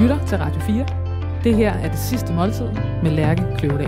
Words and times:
lytter 0.00 0.26
til 0.26 0.38
Radio 0.38 0.60
4. 0.60 0.86
Det 1.44 1.56
her 1.56 1.72
er 1.72 1.88
det 1.90 1.98
sidste 1.98 2.32
måltid 2.32 2.66
med 3.02 3.10
Lærke 3.10 3.42
Kløvedal. 3.58 3.86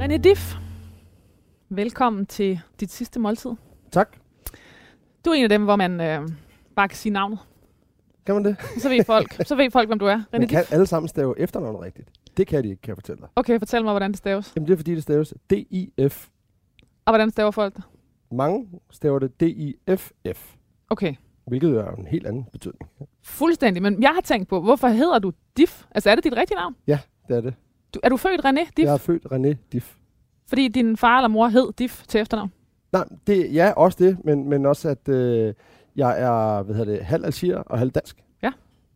René 0.00 0.16
Diff, 0.16 0.54
velkommen 1.68 2.26
til 2.26 2.60
dit 2.80 2.90
sidste 2.90 3.20
måltid. 3.20 3.50
Tak. 3.92 4.16
Du 5.24 5.30
er 5.30 5.34
en 5.34 5.42
af 5.42 5.48
dem, 5.48 5.64
hvor 5.64 5.76
man 5.76 6.00
øh, 6.00 6.28
bare 6.76 6.88
kan 6.88 6.96
sige 6.96 7.12
navnet. 7.12 7.38
Kan 8.26 8.34
man 8.34 8.44
det? 8.44 8.56
Så 8.78 8.88
ved 8.88 9.04
folk, 9.04 9.46
så 9.46 9.56
ved 9.56 9.70
folk 9.70 9.88
hvem 9.88 9.98
du 9.98 10.06
er. 10.06 10.16
René 10.16 10.24
Man 10.32 10.40
Diff. 10.40 10.50
kan 10.50 10.64
alle 10.70 10.86
sammen 10.86 11.08
stave 11.08 11.38
efternavnet 11.38 11.82
rigtigt. 11.82 12.08
Det 12.36 12.46
kan 12.46 12.64
de 12.64 12.68
ikke, 12.68 12.82
kan 12.82 12.88
jeg 12.88 12.96
fortælle 12.96 13.20
dig. 13.20 13.28
Okay, 13.36 13.58
fortæl 13.58 13.84
mig, 13.84 13.92
hvordan 13.92 14.10
det 14.10 14.18
staves. 14.18 14.52
Jamen 14.56 14.66
det 14.66 14.72
er 14.72 14.76
fordi, 14.76 14.94
det 14.94 15.02
staves 15.02 15.34
D-I-F. 15.50 16.28
Og 17.04 17.12
hvordan 17.12 17.30
staver 17.30 17.50
folk 17.50 17.76
det? 17.76 17.82
Mange 18.32 18.68
staver 18.90 19.18
det 19.18 19.40
D-I-F-F. 19.40 20.54
Okay, 20.90 21.14
Hvilket 21.46 21.70
er 21.76 21.90
en 21.94 22.06
helt 22.06 22.26
anden 22.26 22.44
betydning. 22.52 22.90
fuldstændig. 23.22 23.82
Men 23.82 24.02
jeg 24.02 24.10
har 24.14 24.20
tænkt 24.20 24.48
på, 24.48 24.60
hvorfor 24.60 24.88
hedder 24.88 25.18
du 25.18 25.32
Diff? 25.56 25.84
Altså 25.90 26.10
er 26.10 26.14
det 26.14 26.24
dit 26.24 26.36
rigtige 26.36 26.56
navn? 26.56 26.74
Ja, 26.86 26.98
det 27.28 27.36
er 27.36 27.40
det. 27.40 27.54
Du, 27.94 28.00
er 28.02 28.08
du 28.08 28.16
født 28.16 28.40
René 28.46 28.70
Diff? 28.76 28.86
Jeg 28.86 28.92
er 28.92 28.96
født 28.96 29.26
René 29.32 29.56
Diff. 29.72 29.94
Fordi 30.48 30.68
din 30.68 30.96
far 30.96 31.18
eller 31.18 31.28
mor 31.28 31.48
hed 31.48 31.72
Diff 31.78 32.02
til 32.06 32.20
efternavn? 32.20 32.52
Nej, 32.92 33.04
det, 33.26 33.54
ja, 33.54 33.72
også 33.76 33.98
det, 34.04 34.24
men, 34.24 34.48
men 34.48 34.66
også 34.66 34.88
at 34.88 35.08
øh, 35.08 35.54
jeg 35.96 36.20
er 36.22 36.62
hvad 36.62 36.74
hedder 36.76 36.92
det, 36.92 37.02
halv 37.04 37.24
algier 37.24 37.56
og 37.58 37.78
halv 37.78 37.90
dansk. 37.90 38.16
Ja. 38.42 38.52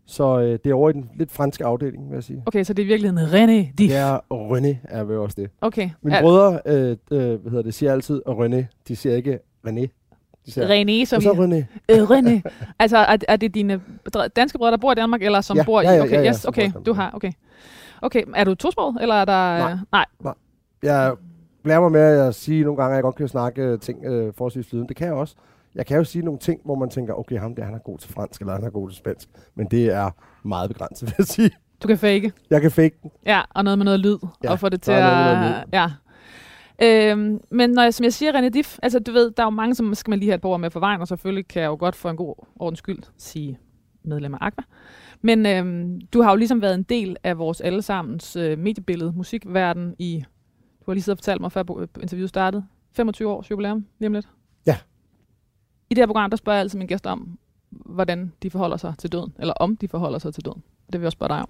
Så 0.07 0.41
øh, 0.41 0.59
det 0.65 0.67
er 0.71 0.75
over 0.75 0.91
i 0.91 0.93
den 0.93 1.11
lidt 1.17 1.31
franske 1.33 1.65
afdeling, 1.65 2.09
vil 2.11 2.15
jeg 2.17 2.25
sige. 2.25 2.43
Okay, 2.47 2.65
så 2.65 2.73
det 2.73 2.83
er 2.83 2.87
i 2.87 2.89
virkeligheden 2.89 3.29
René 3.29 3.73
Diff. 3.79 3.93
Ja, 3.93 4.17
René 4.33 4.77
er 4.85 5.05
vel 5.05 5.17
også 5.19 5.41
det. 5.41 5.51
Okay. 5.61 5.91
Mine 6.03 6.17
Er- 6.17 6.23
brødre, 6.23 6.61
øh, 6.67 6.91
øh, 6.91 6.97
hvad 7.41 7.51
hedder 7.51 7.63
det, 7.63 7.75
siger 7.75 7.93
altid 7.93 8.23
René. 8.29 8.65
De 8.89 8.97
siger 8.97 9.17
ikke 9.17 9.39
René. 9.69 9.87
René, 10.49 11.05
som 11.05 11.17
og 11.17 11.23
så. 11.23 11.33
René. 11.33 11.95
Øh, 11.95 12.03
René. 12.11 12.41
Altså, 12.79 12.97
er, 12.99 13.17
er 13.29 13.37
det 13.37 13.55
dine 13.55 13.81
danske 14.37 14.59
brødre, 14.59 14.71
der 14.71 14.79
bor 14.79 14.93
i 14.93 14.95
Danmark, 14.95 15.23
eller 15.23 15.41
som 15.41 15.57
Ja, 15.57 15.65
bor 15.65 15.81
i... 15.81 15.85
ja, 15.85 15.93
ja, 15.93 16.03
Okay, 16.03 16.13
ja, 16.13 16.21
ja, 16.21 16.29
yes, 16.31 16.45
okay, 16.45 16.71
du 16.87 16.93
har, 16.93 17.11
okay. 17.15 17.33
Okay, 18.03 18.23
er 18.35 18.45
du 18.45 18.55
tosproget, 18.55 18.97
eller 19.01 19.15
er 19.15 19.25
der... 19.25 19.59
Nej. 19.59 19.73
øh, 19.73 19.79
nej. 20.25 20.35
Jeg 20.83 21.15
lærer 21.65 21.81
mig 21.81 21.93
med 21.93 22.01
at 22.01 22.35
sige 22.35 22.65
nogle 22.65 22.77
gange, 22.83 22.93
at 22.93 22.97
jeg 22.97 23.03
godt 23.03 23.15
kan 23.17 23.29
snakke 23.29 23.63
øh, 23.63 23.79
ting 23.81 24.05
øh, 24.05 24.33
forholdsvis 24.37 24.67
flydende. 24.69 24.89
Det 24.89 24.97
kan 24.97 25.07
jeg 25.07 25.15
også. 25.15 25.35
Jeg 25.75 25.87
kan 25.87 25.97
jo 25.97 26.05
sige 26.05 26.25
nogle 26.25 26.41
ting, 26.41 26.61
hvor 26.65 26.75
man 26.75 26.91
tænker, 26.91 27.15
okay, 27.15 27.39
ham 27.39 27.55
der, 27.55 27.65
han 27.65 27.75
er 27.75 27.79
god 27.79 27.99
til 27.99 28.13
fransk, 28.13 28.41
eller 28.41 28.55
han 28.55 28.65
er 28.65 28.71
god 28.71 28.89
til 28.91 28.97
spansk. 28.99 29.29
Men 29.55 29.67
det 29.67 29.87
er 29.87 30.11
meget 30.49 30.71
begrænset, 30.71 31.07
vil 31.09 31.15
jeg 31.19 31.27
sige. 31.27 31.51
Du 31.83 31.89
kan 31.89 31.99
fake. 31.99 32.33
Jeg 32.51 32.61
kan 32.61 32.71
fake 32.71 32.97
den. 33.03 33.11
Ja, 33.27 33.41
og 33.51 33.65
noget 33.65 33.79
med 33.79 33.85
noget 33.85 34.01
lyd, 34.01 34.17
Ja, 34.45 34.51
og 34.51 34.61
få 34.61 34.69
det 34.69 34.83
til 34.83 34.93
at... 34.93 35.65
Ja. 35.73 35.87
Øhm, 36.83 37.41
men 37.51 37.71
når 37.71 37.83
jeg, 37.83 37.95
som 37.95 38.05
jeg 38.05 38.13
siger, 38.13 38.33
René 38.33 38.49
Diff, 38.49 38.79
altså 38.83 38.99
du 38.99 39.13
ved, 39.13 39.31
der 39.31 39.43
er 39.43 39.47
jo 39.47 39.51
mange, 39.51 39.75
som 39.75 39.95
skal 39.95 40.11
man 40.11 40.19
lige 40.19 40.29
have 40.29 40.35
et 40.35 40.41
par 40.41 40.49
ord 40.49 40.61
med 40.61 40.71
for 40.71 40.81
vejen, 40.81 41.01
og 41.01 41.09
selvfølgelig 41.09 41.49
kan 41.49 41.63
jeg 41.63 41.69
jo 41.69 41.77
godt 41.79 41.97
for 41.97 42.11
en 42.11 42.17
god 42.17 42.35
ordens 42.57 42.79
skyld 42.79 43.03
sige 43.17 43.59
medlem 44.03 44.35
af 44.35 44.39
Aqua. 44.41 44.65
Men 45.23 45.47
øhm, 45.47 46.01
du 46.01 46.23
har 46.23 46.31
jo 46.31 46.37
ligesom 46.37 46.63
været 46.63 46.75
en 46.75 46.83
del 46.83 47.17
af 47.25 47.39
vores 47.39 47.61
allesammens 47.61 48.37
øh, 48.37 48.59
mediebillede, 48.59 49.13
musikverden 49.17 49.95
i, 49.99 50.25
du 50.81 50.85
har 50.87 50.93
lige 50.93 51.03
siddet 51.03 51.19
og 51.19 51.23
fortalt 51.23 51.41
mig, 51.41 51.53
før 51.53 51.63
interviewet 52.03 52.29
startede, 52.29 52.65
25 52.93 53.29
års 53.29 53.51
jubilæum 53.51 53.87
lige 53.99 54.07
om 54.07 54.13
lidt. 54.13 54.29
Ja. 54.67 54.77
I 55.91 55.95
det 55.95 55.99
her 56.03 56.07
program, 56.07 56.31
der 56.31 56.37
spørger 56.37 56.57
jeg 56.57 56.61
altid 56.61 56.79
mine 56.79 56.89
gæster 56.89 57.11
om, 57.11 57.39
hvordan 57.71 58.33
de 58.43 58.51
forholder 58.51 58.77
sig 58.77 58.95
til 58.99 59.13
døden, 59.13 59.33
eller 59.39 59.55
om 59.55 59.77
de 59.77 59.89
forholder 59.89 60.19
sig 60.19 60.35
til 60.35 60.45
døden. 60.45 60.63
Det 60.87 60.93
vil 60.93 61.01
jeg 61.01 61.07
også 61.07 61.17
spørge 61.17 61.29
dig 61.29 61.43
om. 61.43 61.49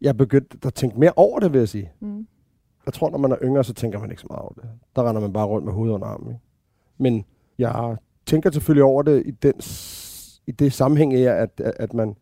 Jeg 0.00 0.08
er 0.08 0.12
begyndt 0.12 0.66
at 0.66 0.74
tænke 0.74 1.00
mere 1.00 1.12
over 1.16 1.40
det, 1.40 1.52
vil 1.52 1.58
jeg 1.58 1.68
sige. 1.68 1.90
Mm. 2.00 2.26
Jeg 2.86 2.94
tror, 2.94 3.10
når 3.10 3.18
man 3.18 3.32
er 3.32 3.36
yngre, 3.42 3.64
så 3.64 3.74
tænker 3.74 3.98
man 3.98 4.10
ikke 4.10 4.22
så 4.22 4.26
meget 4.30 4.42
over 4.42 4.52
det. 4.54 4.64
Der 4.96 5.08
render 5.08 5.20
man 5.20 5.32
bare 5.32 5.46
rundt 5.46 5.64
med 5.64 5.72
hovedet 5.72 5.94
under 5.94 6.06
armen. 6.06 6.28
Ikke? 6.28 6.40
Men 6.98 7.24
jeg 7.58 7.96
tænker 8.26 8.50
selvfølgelig 8.50 8.84
over 8.84 9.02
det 9.02 9.22
i, 9.26 9.30
den, 9.30 9.52
i 10.46 10.52
det 10.52 10.72
sammenhæng 10.72 11.14
af, 11.14 11.42
at, 11.42 11.60
at, 11.60 11.72
at, 11.76 11.94
man, 11.94 12.16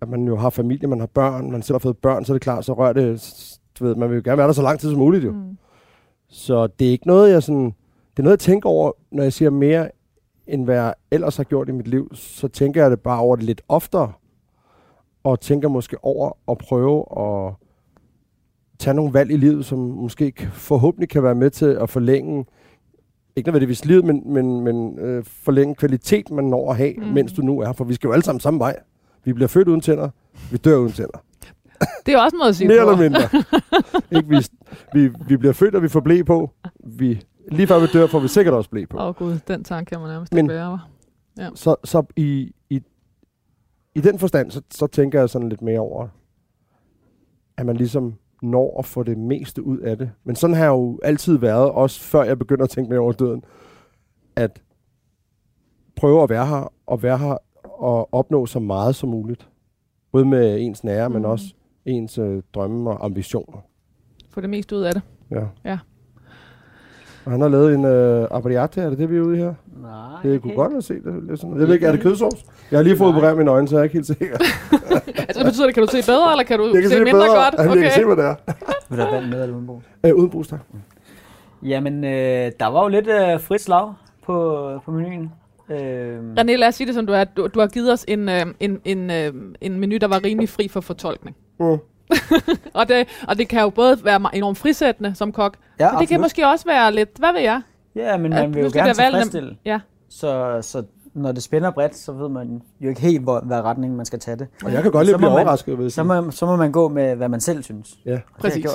at 0.00 0.08
man 0.08 0.24
jo 0.24 0.36
har 0.36 0.50
familie, 0.50 0.88
man 0.88 1.00
har 1.00 1.06
børn, 1.06 1.50
man 1.50 1.62
selv 1.62 1.74
har 1.74 1.78
fået 1.78 1.98
børn, 1.98 2.24
så 2.24 2.32
er 2.32 2.34
det 2.34 2.42
klart, 2.42 2.64
så 2.64 2.72
rører 2.72 2.92
det, 2.92 3.58
du 3.78 3.84
ved, 3.84 3.94
man 3.94 4.10
vil 4.10 4.16
jo 4.16 4.22
gerne 4.24 4.38
være 4.38 4.46
der 4.46 4.52
så 4.52 4.62
lang 4.62 4.80
tid 4.80 4.90
som 4.90 4.98
muligt 4.98 5.24
jo. 5.24 5.32
Mm. 5.32 5.58
Så 6.28 6.66
det 6.66 6.86
er 6.86 6.90
ikke 6.90 7.06
noget, 7.06 7.32
jeg 7.32 7.42
sådan... 7.42 7.74
Det 8.10 8.18
er 8.18 8.22
noget, 8.22 8.36
jeg 8.36 8.40
tænker 8.40 8.68
over, 8.68 8.92
når 9.10 9.22
jeg 9.22 9.32
siger 9.32 9.50
mere, 9.50 9.90
end 10.46 10.64
hvad 10.64 10.74
jeg 10.74 10.94
ellers 11.10 11.36
har 11.36 11.44
gjort 11.44 11.68
i 11.68 11.72
mit 11.72 11.88
liv, 11.88 12.14
så 12.14 12.48
tænker 12.48 12.82
jeg 12.82 12.90
det 12.90 13.00
bare 13.00 13.20
over 13.20 13.36
det 13.36 13.44
lidt 13.44 13.62
oftere. 13.68 14.12
Og 15.24 15.40
tænker 15.40 15.68
måske 15.68 16.04
over 16.04 16.32
at 16.48 16.58
prøve 16.58 17.04
at 17.16 17.54
tage 18.82 18.94
nogle 18.94 19.14
valg 19.14 19.30
i 19.30 19.36
livet, 19.36 19.64
som 19.64 19.78
måske 19.78 20.32
forhåbentlig 20.52 21.08
kan 21.08 21.22
være 21.22 21.34
med 21.34 21.50
til 21.50 21.66
at 21.66 21.90
forlænge, 21.90 22.44
ikke 23.36 23.46
nødvendigvis 23.48 23.84
livet, 23.84 24.04
men, 24.04 24.32
men, 24.32 24.60
men 24.60 24.98
øh, 24.98 25.24
forlænge 25.26 25.74
kvalitet, 25.74 26.30
man 26.30 26.44
når 26.44 26.70
at 26.70 26.76
have, 26.76 26.94
Mm. 26.96 27.02
mens 27.04 27.32
du 27.32 27.42
nu 27.42 27.60
er. 27.60 27.72
For 27.72 27.84
vi 27.84 27.94
skal 27.94 28.08
jo 28.08 28.12
alle 28.12 28.22
sammen 28.24 28.40
samme 28.40 28.60
vej. 28.60 28.76
Vi 29.24 29.32
bliver 29.32 29.48
født 29.48 29.68
uden 29.68 29.80
tænder, 29.80 30.08
vi 30.50 30.56
dør 30.56 30.76
uden 30.76 30.92
tænder. 30.92 31.18
Det 32.06 32.14
er 32.14 32.18
også 32.18 32.36
måde 32.36 32.48
at 32.48 32.56
sige 32.56 32.68
Mere 32.68 32.78
eller 32.78 32.96
mindre. 32.96 33.20
ikke, 34.16 34.28
vi, 34.28 34.38
vi, 34.94 35.14
vi 35.28 35.36
bliver 35.36 35.52
født, 35.52 35.74
og 35.74 35.82
vi 35.82 35.88
får 35.88 36.00
blæ 36.00 36.22
på. 36.22 36.50
Vi, 36.84 37.22
lige 37.52 37.66
før 37.66 37.78
vi 37.80 37.86
dør, 37.92 38.06
får 38.06 38.18
vi 38.20 38.28
sikkert 38.28 38.54
også 38.54 38.70
blæ 38.70 38.84
på. 38.90 38.98
Åh 38.98 39.06
oh, 39.06 39.14
gud, 39.14 39.38
den 39.48 39.64
tanke 39.64 39.88
kan 39.88 40.00
man 40.00 40.08
nærmest 40.08 40.32
Men- 40.34 40.44
ikke 40.44 40.54
være. 40.54 40.78
hva'? 41.40 41.54
Så, 41.54 41.76
så 41.84 42.02
i, 42.16 42.52
i, 42.70 42.80
i 43.94 44.00
den 44.00 44.18
forstand, 44.18 44.50
så, 44.50 44.62
så 44.70 44.86
tænker 44.86 45.18
jeg 45.18 45.30
sådan 45.30 45.48
lidt 45.48 45.62
mere 45.62 45.80
over, 45.80 46.08
at 47.56 47.66
man 47.66 47.76
ligesom 47.76 48.14
når 48.42 48.78
at 48.78 48.84
få 48.84 49.02
det 49.02 49.18
meste 49.18 49.62
ud 49.62 49.78
af 49.78 49.98
det. 49.98 50.10
Men 50.24 50.36
sådan 50.36 50.56
har 50.56 50.64
jeg 50.64 50.70
jo 50.70 51.00
altid 51.02 51.38
været, 51.38 51.70
også 51.70 52.00
før 52.00 52.22
jeg 52.22 52.38
begynder 52.38 52.64
at 52.64 52.70
tænke 52.70 52.90
mere 52.90 53.00
over 53.00 53.12
døden, 53.12 53.44
at 54.36 54.62
prøve 55.96 56.22
at 56.22 56.30
være 56.30 56.46
her, 56.46 56.72
og 56.86 57.02
være 57.02 57.18
her 57.18 57.36
og 57.64 58.14
opnå 58.14 58.46
så 58.46 58.60
meget 58.60 58.94
som 58.94 59.08
muligt. 59.08 59.48
Både 60.12 60.24
med 60.24 60.60
ens 60.60 60.84
nære, 60.84 61.08
mm. 61.08 61.14
men 61.14 61.24
også 61.24 61.54
ens 61.84 62.18
øh, 62.18 62.42
drømme 62.54 62.90
og 62.90 63.04
ambitioner. 63.04 63.58
Få 64.30 64.40
det 64.40 64.50
mest 64.50 64.72
ud 64.72 64.82
af 64.82 64.94
det. 64.94 65.02
Ja. 65.30 65.46
Ja. 65.64 65.78
Og 67.24 67.30
han 67.32 67.40
har 67.40 67.48
lavet 67.48 67.74
en 67.74 67.84
øh, 67.84 68.28
abriate, 68.30 68.80
er 68.80 68.90
det 68.90 68.98
det, 68.98 69.10
vi 69.10 69.16
er 69.16 69.20
ude 69.20 69.36
i 69.36 69.38
her? 69.40 69.54
Nej, 69.82 70.22
Det 70.22 70.42
kunne 70.42 70.54
godt 70.54 70.72
have 70.72 70.82
set 70.82 71.04
det. 71.04 71.22
Lidt 71.28 71.40
sådan. 71.40 71.58
Jeg 71.58 71.66
ved 71.66 71.74
ikke, 71.74 71.86
er 71.86 71.92
det 71.92 72.00
kødsovs? 72.00 72.44
Jeg 72.70 72.78
har 72.78 72.84
lige 72.84 72.96
fået 72.96 73.14
opereret 73.14 73.36
mine 73.38 73.50
øjne, 73.50 73.68
så 73.68 73.74
jeg 73.76 73.80
er 73.80 73.84
ikke 73.84 73.94
helt 73.94 74.06
sikker. 74.06 74.36
Altså, 75.28 75.44
betyder 75.44 75.66
det, 75.66 75.74
kan 75.74 75.82
du 75.82 75.90
se 75.90 76.02
bedre, 76.12 76.30
eller 76.32 76.44
kan 76.44 76.58
du 76.58 76.64
Jeg 76.64 76.82
kan 76.82 76.90
se, 76.90 76.96
se 76.96 77.04
mindre 77.04 77.12
bedre. 77.12 77.44
godt? 77.44 77.54
Jamen, 77.58 77.74
Jeg 77.74 77.82
kan 77.82 77.92
se, 78.00 78.04
hvad 78.04 78.16
det 78.16 78.24
er. 78.24 78.34
Vil 78.90 78.98
der 78.98 79.10
vand 79.10 79.26
med 79.26 79.42
eller 79.42 79.54
uden 79.56 79.66
brug? 79.66 79.82
Øh, 80.06 80.14
uden 80.14 80.30
brug, 80.30 80.46
tak. 80.46 80.60
Jamen, 81.62 82.04
øh, 82.04 82.52
der 82.60 82.66
var 82.66 82.82
jo 82.82 82.88
lidt 82.88 83.06
øh, 83.08 83.40
frit 83.40 83.60
slag 83.60 83.92
på, 84.26 84.68
på 84.84 84.90
menuen. 84.90 85.30
Øh, 85.70 86.18
René, 86.38 86.52
lad 86.56 86.68
os 86.68 86.74
sige 86.74 86.86
det 86.86 86.94
som 86.94 87.06
du 87.06 87.12
er. 87.12 87.24
Du, 87.24 87.46
du 87.54 87.60
har 87.60 87.66
givet 87.66 87.92
os 87.92 88.04
en, 88.08 88.28
øh, 88.28 88.46
en, 88.60 88.78
en, 88.84 89.10
øh, 89.10 89.32
en 89.60 89.80
menu, 89.80 89.96
der 90.00 90.08
var 90.08 90.24
rimelig 90.24 90.48
fri 90.48 90.68
for 90.68 90.80
fortolkning. 90.80 91.36
Mm. 91.60 91.76
Og 92.74 92.88
det, 92.88 93.08
og 93.28 93.38
det 93.38 93.48
kan 93.48 93.60
jo 93.62 93.70
både 93.70 94.04
være 94.04 94.36
enormt 94.36 94.58
frisættende 94.58 95.14
som 95.14 95.32
kok, 95.32 95.56
ja, 95.80 95.92
men 95.92 96.00
det 96.00 96.08
kan 96.08 96.14
absolut. 96.16 96.20
måske 96.20 96.46
også 96.48 96.64
være 96.66 96.94
lidt, 96.94 97.18
hvad 97.18 97.32
ved 97.32 97.40
jeg? 97.40 97.62
Ja, 97.94 98.16
men 98.16 98.30
man 98.30 98.54
vil 98.54 98.62
jo 98.64 98.70
gerne 98.74 98.94
tilfredsstille. 98.94 99.56
Ja. 99.64 99.80
Så, 100.08 100.58
så 100.62 100.82
når 101.14 101.32
det 101.32 101.42
spænder 101.42 101.70
bredt, 101.70 101.96
så 101.96 102.12
ved 102.12 102.28
man 102.28 102.62
jo 102.80 102.88
ikke 102.88 103.00
helt, 103.00 103.22
hvor, 103.22 103.40
hvad 103.40 103.60
retning 103.60 103.96
man 103.96 104.06
skal 104.06 104.18
tage 104.18 104.36
det. 104.36 104.48
Og 104.64 104.72
jeg 104.72 104.82
kan 104.82 104.92
godt 104.92 105.08
at 105.08 105.16
blive 105.16 105.30
man- 105.30 105.38
overrasket, 105.40 105.78
jeg 105.82 105.92
Så 105.92 106.02
må, 106.02 106.30
så 106.30 106.46
må 106.46 106.56
man 106.56 106.72
gå 106.72 106.88
med, 106.88 107.14
hvad 107.16 107.28
man 107.28 107.40
selv 107.40 107.62
synes. 107.62 107.98
Ja, 108.06 108.10
det 108.12 108.22
Præcis. 108.38 108.66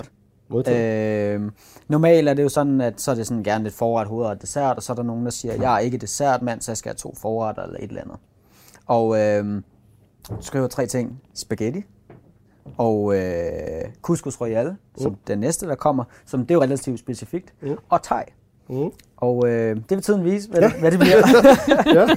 modtaget. 0.50 1.36
Øh, 1.36 1.52
normalt 1.88 2.30
er 2.30 2.34
det 2.34 2.44
jo 2.44 2.50
sådan, 2.50 2.82
at 2.82 3.02
så 3.02 3.12
er 3.12 3.16
det 3.16 3.28
sådan 3.28 3.44
gerne 3.44 3.64
lidt 3.64 3.76
forret, 3.76 4.08
hovedret 4.08 4.32
og 4.36 4.42
dessert, 4.42 4.78
og 4.78 4.84
så 4.84 4.94
er 4.94 4.96
der 4.96 5.04
nogen, 5.04 5.26
der 5.26 5.32
siger, 5.32 5.54
jeg 5.54 5.76
er 5.76 5.80
ikke 5.80 5.98
dessertmand, 5.98 6.62
så 6.62 6.72
jeg 6.72 6.78
skal 6.78 6.90
have 6.90 6.96
to 6.96 7.16
forretter 7.22 7.64
eller 7.64 7.78
et 7.80 7.90
eller 7.90 8.02
andet. 8.02 8.18
Og 8.86 9.20
øh, 9.20 9.62
du 10.30 10.36
skriver 10.42 10.68
tre 10.68 10.86
ting. 10.86 11.22
Spaghetti, 11.36 11.82
og 12.78 13.16
øh, 13.18 13.82
couscous 14.02 14.42
royale, 14.42 14.78
som 14.98 15.12
Mm. 15.12 15.18
den 15.28 15.40
næste, 15.40 15.68
der 15.68 15.76
kommer, 15.76 16.04
som 16.26 16.40
det 16.40 16.52
er 16.52 16.56
jo 16.56 16.62
relativt 16.62 17.00
specifikt, 17.00 17.54
Mm. 17.62 17.76
og 17.90 18.04
thai. 18.04 18.24
Mm. 18.70 18.92
Og 19.18 19.48
øh, 19.50 19.76
det 19.76 19.90
vil 19.90 20.02
tiden 20.02 20.24
vise, 20.24 20.50
hvad, 20.50 20.62
ja. 20.62 20.72
hvad 20.80 20.92
det 20.92 21.00
bliver. 21.00 21.18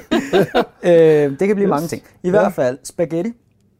Øh, 0.83 1.39
det 1.39 1.47
kan 1.47 1.55
blive 1.55 1.67
Yes. 1.67 1.69
mange 1.69 1.87
ting. 1.87 2.01
I 2.23 2.27
Ja. 2.27 2.29
hvert 2.29 2.53
fald 2.53 2.77
spaghetti. 2.83 3.31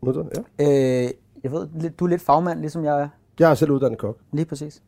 modtaget, 0.04 0.30
ja. 0.60 0.66
Øh, 1.06 1.10
jeg 1.44 1.52
ved, 1.52 1.90
du 1.90 2.06
er 2.06 2.10
lidt 2.10 2.22
fagmand, 2.22 2.60
ligesom 2.60 2.84
jeg 2.86 3.02
er. 3.02 3.08
Jeg 3.40 3.52
er 3.52 3.56
selv 3.56 3.72
uddannet 3.72 4.00
kok. 4.00 4.18
Lige 4.34 4.46
præcis. 4.46 4.82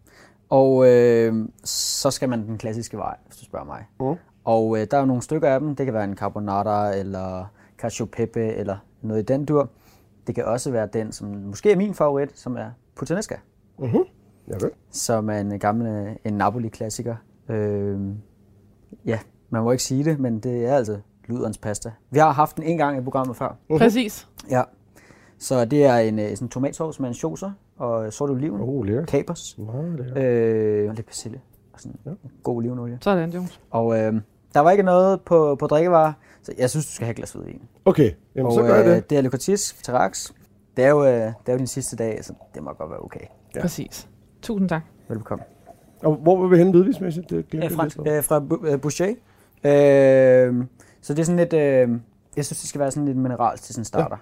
Og 0.50 0.88
øh, 0.90 1.46
så 1.64 2.12
skal 2.12 2.30
man 2.30 2.48
den 2.48 2.58
klassiske 2.58 2.98
vej, 2.98 3.16
hvis 3.28 3.38
du 3.38 3.46
spørger 3.46 3.66
mig. 3.66 3.86
Mm. 4.00 4.20
Og 4.46 4.78
øh, 4.78 4.88
der 4.92 4.98
er 4.98 5.02
jo 5.02 5.06
nogle 5.08 5.22
stykker 5.22 5.50
af 5.50 5.60
dem. 5.60 5.76
Det 5.76 5.86
kan 5.86 5.94
være 5.94 6.04
en 6.04 6.16
carbonara, 6.18 6.96
eller 6.96 7.46
cacio 7.78 8.06
pepe, 8.06 8.46
eller 8.46 8.78
noget 9.02 9.22
i 9.22 9.26
den 9.26 9.46
dur. 9.46 9.70
Det 10.28 10.36
kan 10.36 10.46
også 10.46 10.72
være 10.72 10.88
den, 10.94 11.12
som 11.12 11.28
måske 11.28 11.72
er 11.72 11.76
min 11.78 11.94
favorit, 11.94 12.40
som 12.40 12.58
er 12.58 12.70
puttanesca. 12.96 13.36
Mm-hmm. 13.80 14.04
Ja, 14.48 14.54
vel. 14.54 14.70
Som 14.92 15.30
er 15.30 15.38
en 15.40 15.60
gammel 15.60 16.18
en 16.26 16.34
Napoli-klassiker. 16.34 17.16
Øh, 17.50 18.00
ja, 19.06 19.20
man 19.50 19.64
må 19.64 19.72
ikke 19.72 19.84
sige 19.84 20.04
det, 20.04 20.20
men 20.20 20.40
det 20.40 20.66
er 20.66 20.76
altså 20.76 21.00
luderens 21.28 21.58
pasta. 21.58 21.92
Vi 22.12 22.20
har 22.20 22.32
haft 22.32 22.56
den 22.56 22.64
en 22.64 22.78
gang 22.78 22.98
i 22.98 23.02
programmet 23.02 23.36
før. 23.38 23.58
Mhm. 23.70 23.80
Præcis. 23.80 24.28
Ja. 24.50 24.64
Så 25.38 25.66
det 25.66 25.86
er 25.86 25.98
en, 25.98 26.20
øh, 26.20 26.30
sådan 26.30 26.46
en 26.46 26.50
tomatsauce 26.50 27.02
med 27.02 27.10
en 27.10 27.16
saucer 27.16 27.52
og 27.78 28.14
sort 28.14 28.30
oliven, 28.30 28.62
Oh, 28.62 28.86
lækkert. 28.86 29.08
kapers, 29.08 29.58
Nå, 29.58 29.74
det 29.98 30.14
er. 30.16 30.84
øh, 30.84 30.90
og 30.90 30.96
lidt 30.96 31.08
persille 31.08 31.42
og 31.74 31.80
sådan 31.80 31.96
Ja. 32.06 32.12
god 32.44 32.56
olivenolie. 32.56 32.98
Sådan, 33.02 33.30
Jones. 33.30 33.62
Og 33.72 34.00
øh, 34.00 34.14
Der 34.54 34.60
var 34.60 34.72
ikke 34.72 34.84
noget 34.84 35.22
på, 35.22 35.56
på 35.60 35.68
drikkevarer, 35.68 36.14
så 36.44 36.54
jeg 36.58 36.70
synes, 36.70 36.86
du 36.86 36.92
skal 36.92 37.06
have 37.06 37.12
et 37.12 37.18
glas 37.18 37.32
hvidvin. 37.32 37.62
Okay, 37.86 38.12
jamen 38.36 38.46
og 38.48 38.54
så 38.54 38.62
gør 38.62 38.76
jeg 38.76 38.86
øh, 38.86 38.96
det. 38.96 39.10
det 39.10 39.18
er 39.18 39.22
Lucatis 39.22 39.76
Tarax. 39.84 40.32
Det 40.78 40.86
er, 40.86 40.90
jo, 40.90 41.06
øh, 41.06 41.12
det 41.12 41.34
er 41.46 41.52
jo 41.52 41.58
din 41.58 41.68
sidste 41.68 41.96
dag, 41.96 42.26
så 42.26 42.34
det 42.56 42.64
må 42.64 42.74
godt 42.74 42.90
være 42.90 43.00
okay. 43.00 43.20
Ja. 43.20 43.26
Ja. 43.56 43.62
Præcis. 43.62 44.10
Tusind 44.42 44.70
tak. 44.70 44.82
Velbekomme. 45.10 45.44
Og 46.04 46.16
hvor 46.16 46.42
vil 46.42 46.52
vi 46.52 46.64
hen 46.64 46.72
hvidvismæssigt? 46.72 47.30
Det 47.30 47.50
glemte 47.50 47.66
Øh, 47.68 47.72
fra, 47.72 48.12
øh, 48.12 48.24
fra 48.24 48.68
øh, 48.68 48.82
Boucher. 48.82 49.08
Øh, 49.08 50.66
så 51.02 51.14
det 51.14 51.20
er 51.20 51.24
sådan 51.26 51.38
lidt... 51.40 51.54
Øh, 51.54 52.00
jeg 52.36 52.46
synes, 52.46 52.60
det 52.60 52.70
skal 52.70 52.82
være 52.82 52.92
sådan 52.92 53.06
lidt 53.06 53.18
minerals 53.18 53.62
til 53.62 53.74
sådan 53.76 53.86
starter. 53.86 54.18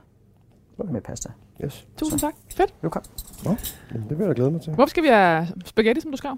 Ja. 0.80 0.84
Med 0.92 1.02
pasta. 1.02 1.30
Yes. 1.64 1.88
Tusind 1.98 2.20
tak. 2.20 2.34
Fedt. 2.56 2.74
Velbekomme. 2.82 3.10
Jamen, 3.94 4.10
det 4.10 4.20
vil 4.20 4.26
jeg 4.26 4.36
glæde 4.36 4.52
mig 4.52 4.62
til. 4.62 4.74
Hvorfor 4.74 4.90
skal 4.90 5.04
vi 5.04 5.08
have 5.08 5.48
spaghetti, 5.66 6.02
som 6.02 6.12
du 6.12 6.18
skrev? 6.18 6.38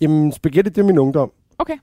Jamen, 0.00 0.32
spaghetti, 0.32 0.70
det 0.70 0.78
er 0.78 0.84
min 0.84 0.98
ungdom. 0.98 1.32
Okay. 1.58 1.76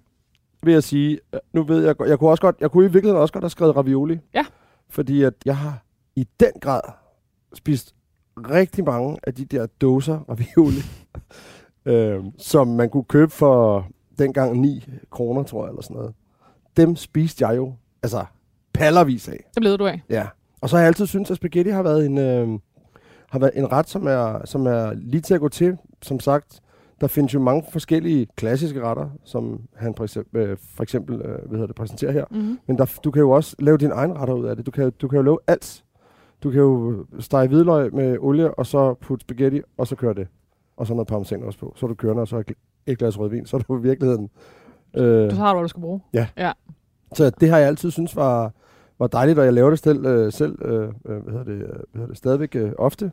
Vil 0.63 0.74
jeg 0.74 0.83
sige. 0.83 1.19
Øh, 1.33 1.39
Nu 1.54 1.63
ved 1.63 1.86
jeg 1.86 1.95
jeg 2.07 2.19
kunne 2.19 2.30
også 2.30 2.42
godt, 2.42 2.56
jeg 2.62 2.71
kunne 2.71 2.86
i 2.86 2.92
virkeligheden 2.92 3.21
også 3.21 3.33
godt 3.33 3.44
have 3.44 3.50
skrevet 3.50 3.75
ravioli. 3.75 4.19
Ja. 4.33 4.45
Fordi 4.89 5.24
at 5.24 5.33
jeg 5.45 5.57
har 5.57 5.83
i 6.15 6.27
den 6.39 6.51
grad 6.62 6.81
spist 7.54 7.95
rigtig 8.38 8.83
mange 8.83 9.18
af 9.24 9.33
de 9.33 9.45
der 9.45 9.65
dåser 9.65 10.19
ravioli, 10.30 10.81
øh, 11.86 12.24
som 12.38 12.68
man 12.68 12.89
kunne 12.89 13.04
købe 13.04 13.31
for 13.31 13.88
dengang 14.19 14.60
9 14.62 14.86
kroner, 15.12 15.44
tror 15.44 15.63
jeg, 15.65 15.69
eller 15.69 15.81
sådan 15.81 15.98
noget. 15.98 16.13
Dem 16.77 16.95
spiste 16.95 17.48
jeg 17.48 17.57
jo, 17.57 17.74
altså, 18.04 18.25
pallervis 18.74 19.27
af. 19.30 19.50
Det 19.54 19.62
blev 19.62 19.77
du 19.77 19.88
af. 19.88 20.01
Ja. 20.09 20.27
Og 20.62 20.69
så 20.69 20.75
har 20.75 20.81
jeg 20.81 20.88
altid 20.88 21.07
syntes, 21.07 21.31
at 21.31 21.38
spaghetti 21.38 21.71
har 21.71 21.83
været 21.83 22.06
en, 22.06 22.18
øh, 22.18 22.59
har 23.30 23.39
været 23.39 23.51
en 23.56 23.71
ret, 23.71 23.89
som 23.89 24.07
er, 24.07 24.45
som 24.45 24.66
er 24.68 24.94
lige 24.94 25.21
til 25.21 25.33
at 25.33 25.39
gå 25.39 25.50
til. 25.50 25.77
Som 26.01 26.19
sagt, 26.19 26.59
der 27.04 27.10
findes 27.10 27.34
jo 27.34 27.40
mange 27.40 27.64
forskellige 27.72 28.28
klassiske 28.36 28.82
retter, 28.82 29.10
som 29.24 29.62
han 29.76 29.96
for 29.96 30.04
eksempel, 30.04 30.42
øh, 30.42 30.58
for 30.76 30.84
eksempel 30.84 31.16
øh, 31.16 31.22
hvad 31.22 31.50
hedder 31.50 31.68
det, 31.68 31.76
præsenterer 31.76 32.12
her. 32.12 32.26
Mm-hmm. 32.32 32.60
Men 32.68 32.78
der, 32.78 33.00
du 33.04 33.12
kan 33.12 33.20
jo 33.20 33.32
også 33.32 33.56
lave 33.60 33.78
dine 33.78 33.94
egne 33.94 34.14
retter 34.14 34.34
ud 34.34 34.46
af 34.46 34.56
det. 34.56 34.66
Du 34.66 34.72
kan, 34.72 34.92
du 35.02 35.08
kan 35.08 35.18
jo 35.18 35.24
lave 35.24 35.40
alt. 35.48 35.84
Du 36.44 36.52
kan 36.52 36.60
jo 36.62 37.06
stege 37.20 37.48
hvidløg 37.48 37.94
med 37.96 38.18
olie, 38.20 38.54
og 38.54 38.66
så 38.66 38.94
putte 38.94 39.24
spaghetti, 39.24 39.62
og 39.78 39.88
så 39.88 39.96
kører 39.96 40.14
det. 40.14 40.28
Og 40.78 40.88
så 40.88 40.94
noget 40.94 41.08
parmesan 41.08 41.44
også 41.44 41.60
på. 41.60 41.74
Så 41.76 41.88
du 41.88 41.94
kørende, 41.94 42.22
og 42.22 42.28
så 42.28 42.38
et 42.38 42.52
gl- 42.52 42.84
et 42.86 42.98
glas 42.98 43.20
rødvin. 43.20 43.46
Så 43.46 43.58
er 43.58 43.62
du 43.62 43.78
i 43.78 43.82
virkeligheden... 43.82 44.30
Øh, 44.98 45.32
Du 45.32 45.36
har, 45.36 45.54
hvad 45.54 45.64
du 45.64 45.68
skal 45.68 45.82
bruge. 45.82 46.02
så 47.14 47.30
det 47.30 47.50
har 47.50 47.58
jeg 47.58 47.68
altid 47.68 47.92
synes 47.92 48.16
var, 48.16 48.52
var 49.00 49.08
dejligt, 49.08 49.40
og 49.40 49.46
jeg 49.46 49.54
laver 49.54 49.70
det 49.70 49.80
selv, 49.80 50.06
øh, 50.06 50.32
selv 50.32 50.66
øh, 50.66 50.88
øh, 51.06 51.18
hvad 51.24 51.32
hedder 51.32 51.44
det, 51.44 51.54
øh, 51.54 51.68
hvad 51.70 51.76
hedder 51.94 52.08
det, 52.08 52.18
stadigvæk 52.18 52.56
øh, 52.56 52.72
ofte. 52.78 53.12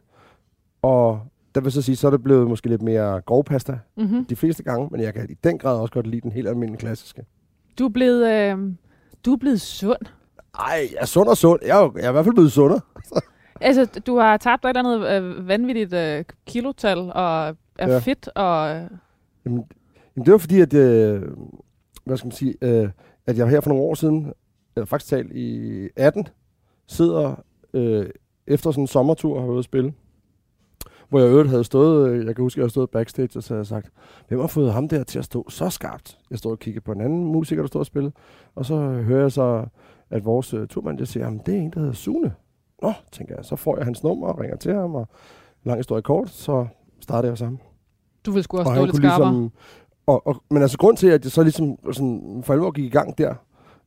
Og 0.83 1.21
der 1.55 1.61
vil 1.61 1.73
så 1.73 1.83
sige, 1.83 1.97
så 1.97 2.07
er 2.07 2.11
det 2.11 2.23
blevet 2.23 2.49
måske 2.49 2.69
lidt 2.69 2.83
mere 2.83 3.21
grovpasta 3.21 3.79
Mm-hmm. 3.97 4.25
de 4.25 4.37
fleste 4.37 4.63
gange, 4.63 4.89
men 4.91 5.01
jeg 5.01 5.15
kan 5.15 5.27
i 5.31 5.35
den 5.45 5.59
grad 5.59 5.79
også 5.79 5.93
godt 5.95 6.07
lide 6.07 6.21
den 6.21 6.33
helt 6.33 6.49
almindelige 6.49 6.81
klassiske. 6.81 7.23
Du 7.79 7.85
er 7.85 7.89
blevet, 7.91 8.33
øh, 8.33 8.59
du 9.25 9.33
er 9.33 9.37
blevet 9.37 9.61
sund. 9.61 10.07
Ej, 10.59 10.89
jeg 10.93 10.99
er 11.01 11.07
sund 11.07 11.29
og 11.29 11.37
sund. 11.37 11.61
Jeg 11.67 11.79
er, 11.79 11.83
jo- 11.83 11.93
jeg 11.97 12.05
er 12.05 12.09
i 12.09 12.13
hvert 12.13 12.25
fald 12.25 12.35
blevet 12.35 12.53
sundere. 12.53 12.81
Altså, 13.63 14.01
du 14.07 14.19
har 14.19 14.37
tabt 14.37 14.65
et 14.65 14.69
eller 14.77 14.93
andet 14.97 15.23
øh, 15.39 15.49
vanvittigt 15.49 15.93
øh, 15.93 16.25
kilotal, 16.47 16.99
og 16.99 17.49
er 17.49 17.55
Ja. 17.79 17.89
ja. 17.89 17.99
fedt, 17.99 18.29
og... 18.35 18.69
Øh, 18.77 18.83
Jamen, 19.45 19.65
jamen 20.17 20.25
det 20.27 20.33
var 20.33 20.39
fordi, 20.39 20.61
at, 20.61 20.75
øh, 20.75 21.23
hvad 22.05 22.17
skal 22.17 22.27
man 22.27 22.33
sige, 22.33 22.55
øh, 22.63 22.89
at 23.27 23.39
jeg 23.39 23.49
her 23.49 23.61
for 23.61 23.71
nogle 23.71 23.85
år 23.85 23.95
siden, 23.95 24.33
eller 24.77 24.87
faktisk 24.87 25.11
talt 25.11 25.33
i 25.33 25.89
18, 25.97 26.29
sidder 26.89 27.43
øh, 27.75 28.07
efter 28.47 28.71
sådan 28.71 28.83
en 28.85 28.87
sommertur 28.89 29.35
og 29.35 29.41
har 29.41 29.47
været 29.47 29.53
ude 29.53 29.59
at 29.59 29.65
spille. 29.65 29.93
Hvor 31.11 31.19
jeg 31.19 31.29
i 31.29 31.31
øvrigt 31.31 31.51
havde 31.51 31.65
stået, 31.65 32.11
øh, 32.11 32.27
jeg 32.27 32.37
kan 32.37 32.43
huske, 32.43 32.55
at 32.55 32.57
jeg 32.59 32.63
havde 32.63 32.71
stået 32.71 32.91
backstage, 32.91 33.31
og 33.37 33.43
så 33.43 33.55
havde 33.55 33.59
jeg 33.59 33.67
sagt, 33.67 33.91
hvem 34.29 34.41
har 34.41 34.47
fået 34.47 34.73
ham 34.73 34.89
der 34.89 35.05
til 35.05 35.19
at 35.19 35.25
stå 35.25 35.51
så 35.51 35.71
skarpt? 35.71 36.19
Jeg 36.31 36.39
stod 36.39 36.53
og 36.53 36.59
kiggede 36.59 36.85
på 36.85 36.93
en 36.93 37.01
anden 37.01 37.25
musiker, 37.25 37.63
der 37.63 37.67
stod 37.67 37.81
og 37.81 37.87
spillede, 37.87 38.13
og 38.55 38.67
så 38.67 38.77
hører 38.79 39.21
jeg 39.21 39.33
så, 39.33 39.65
at 40.11 40.25
vores 40.25 40.55
uh, 40.55 40.67
turmand, 40.67 41.07
siger, 41.07 41.25
jamen 41.25 41.41
det 41.47 41.55
er 41.55 41.59
en, 41.59 41.71
der 41.71 41.81
hedder 41.81 41.93
Sune. 41.95 42.33
Nå, 42.83 42.93
tænker 43.13 43.35
jeg, 43.35 43.45
så 43.45 43.57
får 43.57 43.77
jeg 43.77 43.85
hans 43.85 44.03
nummer 44.03 44.27
og 44.27 44.41
ringer 44.41 44.57
til 44.57 44.75
ham, 44.75 44.95
og 44.95 45.09
lang 45.65 45.79
historie 45.79 46.03
kort, 46.03 46.31
så 46.31 46.67
starter 47.01 47.29
jeg 47.29 47.39
sammen 47.39 47.61
du 48.27 48.31
vil 48.31 48.43
sgu 48.43 48.59
også 48.59 48.71
og 48.71 48.77
stå 48.77 48.85
lidt 48.85 48.95
kunne 48.95 49.11
skarpere. 49.11 49.33
ligesom, 49.33 49.53
og, 50.07 50.27
og, 50.27 50.43
men 50.51 50.63
altså 50.63 50.79
grund 50.79 50.97
til, 50.97 51.07
at 51.07 51.25
jeg 51.25 51.33
så 51.33 51.43
ligesom 51.43 51.79
sådan, 51.93 52.43
for 52.45 52.53
alvor 52.53 52.71
gik 52.71 52.85
i 52.85 52.89
gang 52.89 53.19
der, 53.19 53.35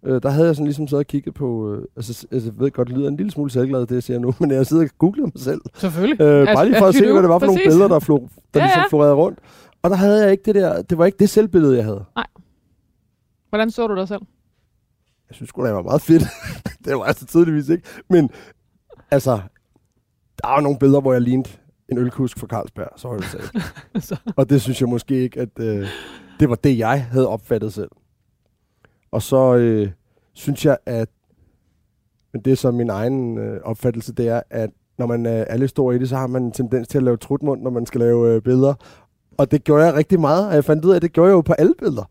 øh, 0.06 0.22
der 0.24 0.30
havde 0.30 0.48
jeg 0.48 0.56
sådan 0.56 0.66
ligesom 0.66 0.88
så 0.88 0.98
og 0.98 1.06
kigget 1.08 1.34
på, 1.34 1.74
øh, 1.74 1.86
altså, 1.96 2.28
altså 2.32 2.50
jeg 2.50 2.60
ved 2.60 2.72
godt, 2.72 2.88
det 2.88 2.98
lyder 2.98 3.08
en 3.08 3.18
lille 3.18 3.32
smule 3.32 3.52
selvglad, 3.52 3.82
det 3.82 3.92
jeg 3.92 4.04
siger 4.04 4.20
nu, 4.20 4.34
men 4.40 4.52
jeg 4.52 4.66
sidder 4.68 4.84
og 4.84 4.90
googlede 4.98 5.32
mig 5.36 5.44
selv. 5.44 5.62
Selvfølgelig. 5.76 6.22
Øh, 6.22 6.48
bare 6.48 6.66
lige 6.66 6.78
for 6.78 6.86
at 6.86 6.96
se, 6.96 7.06
hvad 7.12 7.22
det 7.22 7.30
var 7.30 7.40
for 7.40 7.46
nogle 7.46 7.62
billeder, 7.66 7.88
der, 7.88 8.00
flog, 8.00 8.30
der 8.54 8.60
Ja, 8.60 8.66
ligesom 8.66 8.80
ja. 8.82 8.88
florerede 8.90 9.14
rundt. 9.14 9.40
Og 9.82 9.90
der 9.90 9.96
havde 9.96 10.24
jeg 10.24 10.32
ikke 10.32 10.44
det 10.46 10.56
der, 10.56 10.82
det 10.82 10.98
var 10.98 11.06
ikke 11.06 11.18
det 11.20 11.30
selvbillede, 11.30 11.76
jeg 11.76 11.84
havde. 11.86 12.06
Hvordan 13.50 13.72
så 13.72 13.88
du 13.88 13.96
dig 13.96 14.08
selv? 14.08 14.22
Jeg 15.30 15.36
synes 15.36 15.50
sgu 15.50 15.62
da, 15.62 15.68
jeg 15.68 15.76
var 15.76 15.82
meget 15.82 16.02
fedt. 16.02 16.24
det 16.86 16.96
var 16.98 17.04
altså 17.04 17.26
tydeligvis 17.26 17.70
ikke. 17.70 17.84
Men 18.10 18.30
altså, 19.12 19.40
der 20.42 20.48
er 20.48 20.56
jo 20.56 20.62
nogle 20.62 20.80
billeder, 20.80 21.02
hvor 21.02 21.14
jeg 21.14 21.22
lignede 21.22 21.50
en 21.90 21.98
ølkusk 21.98 22.40
fra 22.40 22.48
Carlsberg, 22.48 22.90
så 22.96 23.08
var 23.08 23.18
det 23.18 23.26
sagt. 23.26 24.22
Og 24.36 24.50
det 24.50 24.62
synes 24.62 24.82
jeg 24.82 24.90
måske 24.90 25.22
ikke, 25.22 25.40
at 25.40 25.50
øh, 25.60 25.88
det 26.40 26.50
var 26.50 26.56
det, 26.56 26.78
jeg 26.78 27.06
havde 27.06 27.28
opfattet 27.28 27.74
selv. 27.74 27.90
Og 29.14 29.22
så 29.22 29.56
øh, 29.56 29.90
synes 30.34 30.66
jeg, 30.66 30.78
at 30.86 31.10
men 32.34 32.42
det 32.42 32.52
er 32.52 32.56
så 32.56 32.72
min 32.72 32.90
egen 32.90 33.38
øh, 33.38 33.62
opfattelse, 33.64 34.14
det 34.14 34.28
er, 34.28 34.42
at 34.50 34.70
når 34.98 35.06
man 35.06 35.26
øh, 35.26 35.46
er 35.48 35.58
lidt 35.58 35.70
stor 35.70 35.92
i 35.92 35.98
det, 35.98 36.10
så 36.10 36.16
har 36.16 36.28
man 36.28 36.44
en 36.44 36.52
tendens 36.52 36.88
til 36.88 36.98
at 36.98 37.04
lave 37.04 37.18
trutmund, 37.18 37.62
når 37.62 37.70
man 37.70 37.86
skal 37.86 38.00
lave 38.00 38.36
øh, 38.36 38.42
billeder. 38.42 38.74
Og 39.38 39.52
det 39.52 39.64
gjorde 39.64 39.86
jeg 39.86 39.94
rigtig 39.94 40.20
meget, 40.20 40.48
og 40.48 40.56
jeg 40.56 40.66
fandt 40.66 40.86
ud 40.86 40.92
af, 40.92 40.96
at 40.96 41.02
det 41.02 41.14
gjorde 41.14 41.28
jeg 41.30 41.36
jo 41.36 41.42
på 41.42 41.54
alle 41.54 41.74
billeder. 41.80 42.10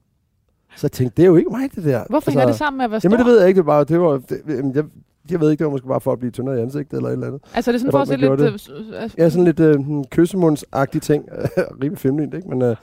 Så 0.77 0.81
jeg 0.83 0.93
tænkte, 0.93 1.17
det 1.17 1.23
er 1.23 1.27
jo 1.27 1.37
ikke 1.37 1.51
mig, 1.51 1.75
det 1.75 1.85
der. 1.85 2.05
Hvorfor 2.09 2.31
hænger 2.31 2.47
det 2.47 2.55
sammen 2.55 2.79
med 2.79 2.85
at 2.85 2.91
være 2.91 3.01
stor? 3.01 3.11
Jamen 3.11 3.19
det 3.19 3.27
ved 3.27 3.39
jeg 3.39 3.49
ikke, 3.49 3.59
det 3.59 3.67
var, 3.67 3.85
det 3.85 4.01
var, 4.01 4.13
det, 4.29 4.41
jeg, 4.75 4.85
jeg 5.31 5.41
ved 5.41 5.51
ikke, 5.51 5.59
det 5.59 5.65
var 5.67 5.71
måske 5.71 5.89
bare 5.89 6.01
for 6.01 6.13
at 6.13 6.19
blive 6.19 6.31
tyndere 6.31 6.59
i 6.59 6.63
ansigtet 6.63 6.97
eller 6.97 7.09
et 7.09 7.13
eller 7.13 7.27
andet. 7.27 7.41
Altså, 7.55 7.71
er 7.71 7.73
det 7.73 7.81
sådan 7.81 7.87
Jeg 7.87 7.93
for 7.93 7.99
at 7.99 8.09
se 8.09 8.17
lidt... 8.17 8.91
Øh, 8.91 9.03
øh, 9.03 9.11
Ja, 9.19 9.29
sådan 9.29 9.45
lidt 9.45 9.61
øh, 9.61 9.77
hmm, 9.77 10.05
kyssemundsagtige 10.05 11.01
ting. 11.01 11.29
Rimelig 11.83 11.99
feminint, 11.99 12.35
ikke? 12.35 12.49
Men, 12.49 12.63
øh, 12.63 12.77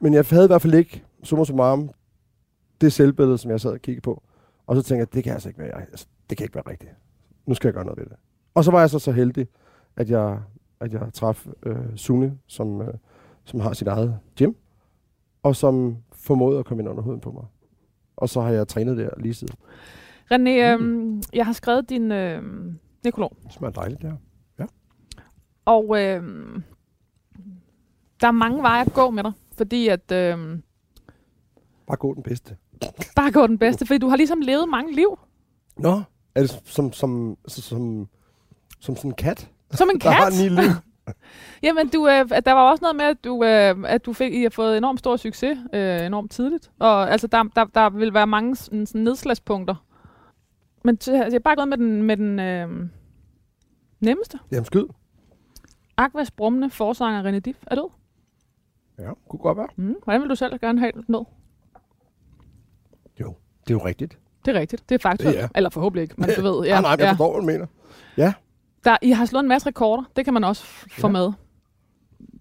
men 0.00 0.14
jeg 0.14 0.24
havde 0.30 0.44
i 0.44 0.46
hvert 0.46 0.62
fald 0.62 0.74
ikke, 0.74 1.02
summa 1.22 1.44
summarum, 1.44 1.90
det 2.82 2.92
selvbillede, 2.92 3.38
som 3.38 3.50
jeg 3.50 3.60
sad 3.60 3.70
og 3.70 3.80
kiggede 3.80 4.02
på. 4.02 4.22
Og 4.66 4.76
så 4.76 4.82
tænkte 4.82 4.98
jeg, 5.00 5.14
det 5.14 5.24
kan 5.24 5.32
altså 5.32 5.48
ikke 5.48 5.58
være 5.60 5.76
jeg. 5.76 5.86
Altså, 5.90 6.06
det 6.30 6.38
kan 6.38 6.44
ikke 6.44 6.54
være 6.54 6.66
rigtigt. 6.70 6.92
Nu 7.46 7.54
skal 7.54 7.68
jeg 7.68 7.74
gøre 7.74 7.84
noget 7.84 7.98
ved 7.98 8.06
det. 8.06 8.16
Og 8.54 8.64
så 8.64 8.70
var 8.70 8.80
jeg 8.80 8.90
så 8.90 8.98
så 8.98 9.12
heldig, 9.12 9.48
at 9.96 10.10
jeg, 10.10 10.40
at 10.80 10.92
jeg 10.92 11.12
traf 11.14 11.46
øh, 11.62 11.76
Sune, 11.96 12.38
som, 12.46 12.82
øh, 12.82 12.94
som 13.44 13.60
har 13.60 13.72
sit 13.72 13.86
eget 13.88 14.18
gym, 14.38 14.52
og 15.42 15.56
som 15.56 15.96
formåede 16.12 16.58
at 16.58 16.64
komme 16.64 16.82
ind 16.82 16.88
under 16.90 17.02
huden 17.02 17.20
på 17.20 17.30
mig. 17.32 17.44
Og 18.16 18.28
så 18.28 18.40
har 18.40 18.50
jeg 18.50 18.68
trænet 18.68 18.96
der 18.96 19.10
lige 19.16 19.34
siden. 19.34 19.54
René, 20.32 20.50
øh, 20.50 21.22
jeg 21.32 21.46
har 21.46 21.52
skrevet 21.52 21.88
din 21.90 22.12
øh, 22.12 22.42
nekrolog, 23.04 23.36
Det 23.44 23.52
smager 23.52 23.72
dejligt, 23.72 24.02
der. 24.02 24.12
og 25.64 25.84
øh, 26.00 26.22
der 28.20 28.26
er 28.28 28.32
mange 28.32 28.62
veje 28.62 28.80
at 28.84 28.92
gå 28.92 29.10
med 29.10 29.22
dig, 29.22 29.32
fordi 29.56 29.88
at... 29.88 30.12
Øh, 30.12 30.58
Bare 31.86 31.96
gå 31.96 32.14
den 32.14 32.22
bedste. 32.22 32.56
Bare 33.16 33.30
gå 33.32 33.46
den 33.46 33.58
bedste, 33.58 33.86
fordi 33.86 33.98
du 33.98 34.08
har 34.08 34.16
ligesom 34.16 34.40
levet 34.40 34.68
mange 34.68 34.94
liv. 34.94 35.18
Nå, 35.76 36.02
er 36.34 36.40
det 36.40 36.50
som, 36.64 36.92
som, 36.92 37.36
som, 37.48 37.62
som, 37.62 38.08
som 38.80 38.96
sådan 38.96 39.10
en 39.10 39.14
kat, 39.14 39.48
Som 39.70 39.90
en 39.94 39.98
der 40.00 40.10
har 40.10 40.30
kat. 40.30 40.38
ni 40.38 40.48
liv? 40.48 40.70
Jamen, 41.62 41.88
du, 41.88 42.08
øh, 42.08 42.28
der 42.44 42.52
var 42.52 42.70
også 42.70 42.82
noget 42.82 42.96
med, 42.96 43.04
at 43.04 43.24
du, 43.24 43.44
øh, 43.44 43.92
at 43.92 44.06
du 44.06 44.12
fik, 44.12 44.34
I 44.34 44.42
har 44.42 44.50
fået 44.50 44.76
enormt 44.76 44.98
stor 44.98 45.16
succes 45.16 45.58
øh, 45.72 46.06
enormt 46.06 46.30
tidligt. 46.30 46.70
Og 46.78 47.10
altså, 47.10 47.26
der, 47.26 47.42
der, 47.42 47.64
der 47.64 47.90
vil 47.90 48.14
være 48.14 48.26
mange 48.26 48.56
sådan, 48.56 48.86
nedslagspunkter. 48.94 49.74
Men 50.84 50.98
t- 51.04 51.12
jeg 51.12 51.32
er 51.34 51.38
bare 51.38 51.56
gået 51.56 51.68
med 51.68 51.78
den, 51.78 52.02
med 52.02 52.16
den 52.16 52.38
øh, 52.40 52.88
nemmeste. 54.00 54.38
Jamen 54.52 54.64
skyd. 54.64 54.84
Aquas 55.96 56.30
brummende 56.30 56.70
forsanger 56.70 57.22
René 57.32 57.38
Diff 57.38 57.58
er 57.66 57.74
død. 57.74 57.88
Ja, 58.98 59.10
kunne 59.28 59.40
godt 59.40 59.58
være. 59.58 59.68
Mm. 59.76 59.94
Hvordan 60.04 60.20
vil 60.20 60.30
du 60.30 60.34
selv 60.34 60.58
gerne 60.58 60.78
have 60.78 60.92
det 60.92 61.08
ned? 61.08 61.20
Det 63.68 63.70
er 63.70 63.74
jo 63.74 63.84
rigtigt. 63.84 64.18
Det 64.44 64.56
er 64.56 64.60
rigtigt. 64.60 64.88
Det 64.88 64.94
er 64.94 64.98
faktuelt. 64.98 65.36
Ja. 65.36 65.48
Eller 65.54 65.70
forhåbentlig 65.70 66.02
ikke, 66.02 66.14
men 66.18 66.30
du 66.36 66.42
ved. 66.42 66.64
Ja, 66.66 66.74
Ja, 66.74 66.80
nej, 66.80 66.82
nej, 66.82 66.90
jeg 66.90 67.00
ja. 67.00 67.10
forstår, 67.10 67.32
hvad 67.32 67.40
du 67.40 67.46
mener. 67.46 67.66
Der, 68.84 68.96
I 69.02 69.10
har 69.10 69.24
slået 69.24 69.42
en 69.42 69.48
masse 69.48 69.68
rekorder. 69.68 70.02
Det 70.16 70.24
kan 70.24 70.34
man 70.34 70.44
også 70.44 70.64
få 70.90 71.06
Ja. 71.06 71.12
med. 71.12 71.32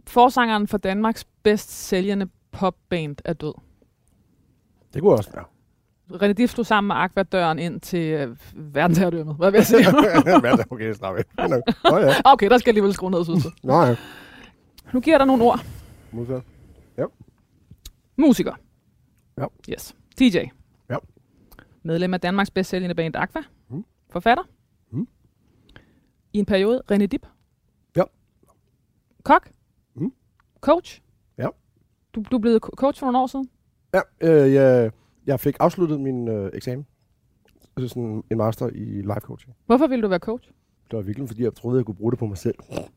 Forsangeren 0.07 0.67
for 0.67 0.77
Danmarks 0.77 1.25
bedst 1.43 1.71
sælgende 1.71 2.27
popband 2.51 3.15
er 3.25 3.33
død. 3.33 3.53
Det 4.93 5.01
kunne 5.01 5.11
også 5.13 5.29
være. 5.33 5.43
René 6.13 6.31
Diff 6.33 6.51
stod 6.51 6.63
sammen 6.63 6.87
med 6.87 6.95
Aqua 6.95 7.23
døren 7.23 7.59
ind 7.59 7.81
til 7.81 7.99
øh, 8.13 8.37
verdensherredømmet. 8.55 9.35
Hvad 9.35 9.51
vil 9.51 9.57
jeg 9.57 9.65
sige? 9.65 9.85
Okay, 10.71 10.93
slap 10.93 11.15
af. 11.15 11.49
Nå 11.83 11.97
ja. 11.97 12.13
okay, 12.25 12.49
der 12.49 12.57
skal 12.57 12.69
jeg 12.69 12.71
alligevel 12.71 12.93
skrue 12.93 13.11
ned, 13.11 13.23
synes 13.25 13.43
jeg. 13.43 13.51
Nå 13.63 13.81
ja. 13.81 13.95
Nu 14.93 14.99
giver 14.99 15.13
jeg 15.13 15.19
dig 15.19 15.27
nogle 15.27 15.43
ord. 15.43 15.65
Musa. 16.11 16.39
Musiker. 18.17 18.53
Ja. 19.37 19.45
Yes. 19.69 19.95
DJ. 20.19 20.37
Medlem 21.83 22.13
af 22.13 22.19
Danmarks 22.21 22.51
bedst 22.51 22.69
sælgende 22.69 22.95
band 22.95 23.15
Aqua. 23.15 23.41
Mm. 23.69 23.85
Forfatter. 24.09 24.43
Mm. 24.91 25.07
I 26.33 26.39
en 26.39 26.45
periode 26.45 26.81
René 26.91 27.05
Dip. 27.05 27.25
Ja. 27.97 28.03
Kok. 29.23 29.49
Mm. 29.95 30.13
Coach. 30.61 31.01
Ja. 31.37 31.47
Du, 32.15 32.23
du 32.31 32.35
er 32.35 32.39
blevet 32.41 32.65
co- 32.65 32.75
coach 32.75 32.99
for 32.99 33.05
nogle 33.05 33.17
år 33.19 33.27
siden. 33.27 33.49
Ja, 33.93 34.01
øh, 34.21 34.53
jeg, 34.53 34.91
jeg 35.27 35.39
fik 35.39 35.55
afsluttet 35.59 35.99
min 35.99 36.27
øh, 36.27 36.51
eksamen. 36.53 36.85
Altså 37.77 37.87
sådan 37.93 38.23
en 38.31 38.37
master 38.37 38.67
i 38.67 38.85
life 39.01 39.19
coaching. 39.19 39.55
Hvorfor 39.65 39.87
ville 39.87 40.03
du 40.03 40.07
være 40.07 40.19
coach? 40.19 40.49
Det 40.91 40.97
var 40.97 41.03
virkelig, 41.03 41.27
fordi 41.27 41.43
jeg 41.43 41.53
troede, 41.53 41.77
jeg 41.77 41.85
kunne 41.85 41.95
bruge 41.95 42.11
det 42.11 42.19
på 42.19 42.25
mig 42.25 42.37
selv. 42.37 42.55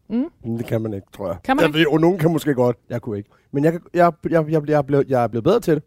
Mm. 0.09 0.25
Men 0.45 0.59
det 0.59 0.67
kan 0.67 0.81
man 0.83 0.95
ikke, 0.95 1.07
tror 1.13 1.27
jeg. 1.29 1.39
Kan 1.45 1.57
man 1.57 1.63
jeg 1.63 1.69
ikke? 1.69 1.79
Ved, 1.79 1.87
og 1.95 2.01
nogen 2.01 2.19
kan 2.19 2.33
måske 2.33 2.55
godt. 2.55 2.77
Jeg 2.89 3.03
kunne 3.03 3.19
ikke. 3.19 3.31
Men 3.53 3.65
jeg, 3.65 3.81
jeg, 3.95 4.13
jeg, 4.31 4.51
jeg, 4.51 4.69
jeg, 4.69 4.79
er 4.79 4.83
blevet, 4.83 5.09
jeg 5.09 5.23
er 5.25 5.29
blevet 5.29 5.45
bedre 5.45 5.61
til 5.61 5.75
det. 5.75 5.83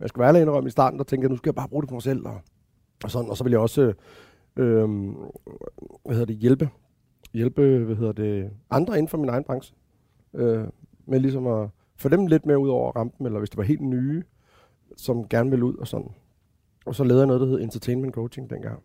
Jeg 0.00 0.08
skal 0.08 0.20
være 0.20 0.42
indrømme 0.42 0.68
i 0.68 0.70
starten, 0.70 0.98
der 0.98 1.04
tænkte 1.04 1.24
jeg, 1.24 1.30
nu 1.30 1.36
skal 1.36 1.48
jeg 1.50 1.54
bare 1.54 1.68
bruge 1.68 1.82
det 1.82 1.88
på 1.88 1.94
mig 1.94 2.02
selv. 2.02 2.26
Og, 2.26 2.40
og, 3.04 3.10
sådan, 3.10 3.30
og 3.30 3.36
så 3.36 3.44
vil 3.44 3.50
jeg 3.50 3.60
også 3.60 3.92
øh, 4.56 4.88
hvad 6.04 6.14
hedder 6.14 6.24
det, 6.24 6.36
hjælpe, 6.36 6.68
hjælpe 7.32 7.78
hvad 7.78 7.96
hedder 7.96 8.12
det, 8.12 8.50
andre 8.70 8.98
inden 8.98 9.08
for 9.08 9.18
min 9.18 9.28
egen 9.28 9.44
branche. 9.44 9.74
Øh, 10.34 10.64
med 11.06 11.20
ligesom 11.20 11.46
at 11.46 11.68
få 11.96 12.08
dem 12.08 12.26
lidt 12.26 12.46
mere 12.46 12.58
ud 12.58 12.68
over 12.68 12.92
rampen, 12.92 13.26
eller 13.26 13.38
hvis 13.38 13.50
det 13.50 13.56
var 13.58 13.64
helt 13.64 13.80
nye, 13.80 14.22
som 14.96 15.28
gerne 15.28 15.50
vil 15.50 15.62
ud 15.62 15.74
og 15.76 15.88
sådan. 15.88 16.08
Og 16.86 16.94
så 16.94 17.04
lavede 17.04 17.20
jeg 17.20 17.26
noget, 17.26 17.40
der 17.40 17.46
hed 17.46 17.60
Entertainment 17.60 18.14
Coaching 18.14 18.50
dengang. 18.50 18.82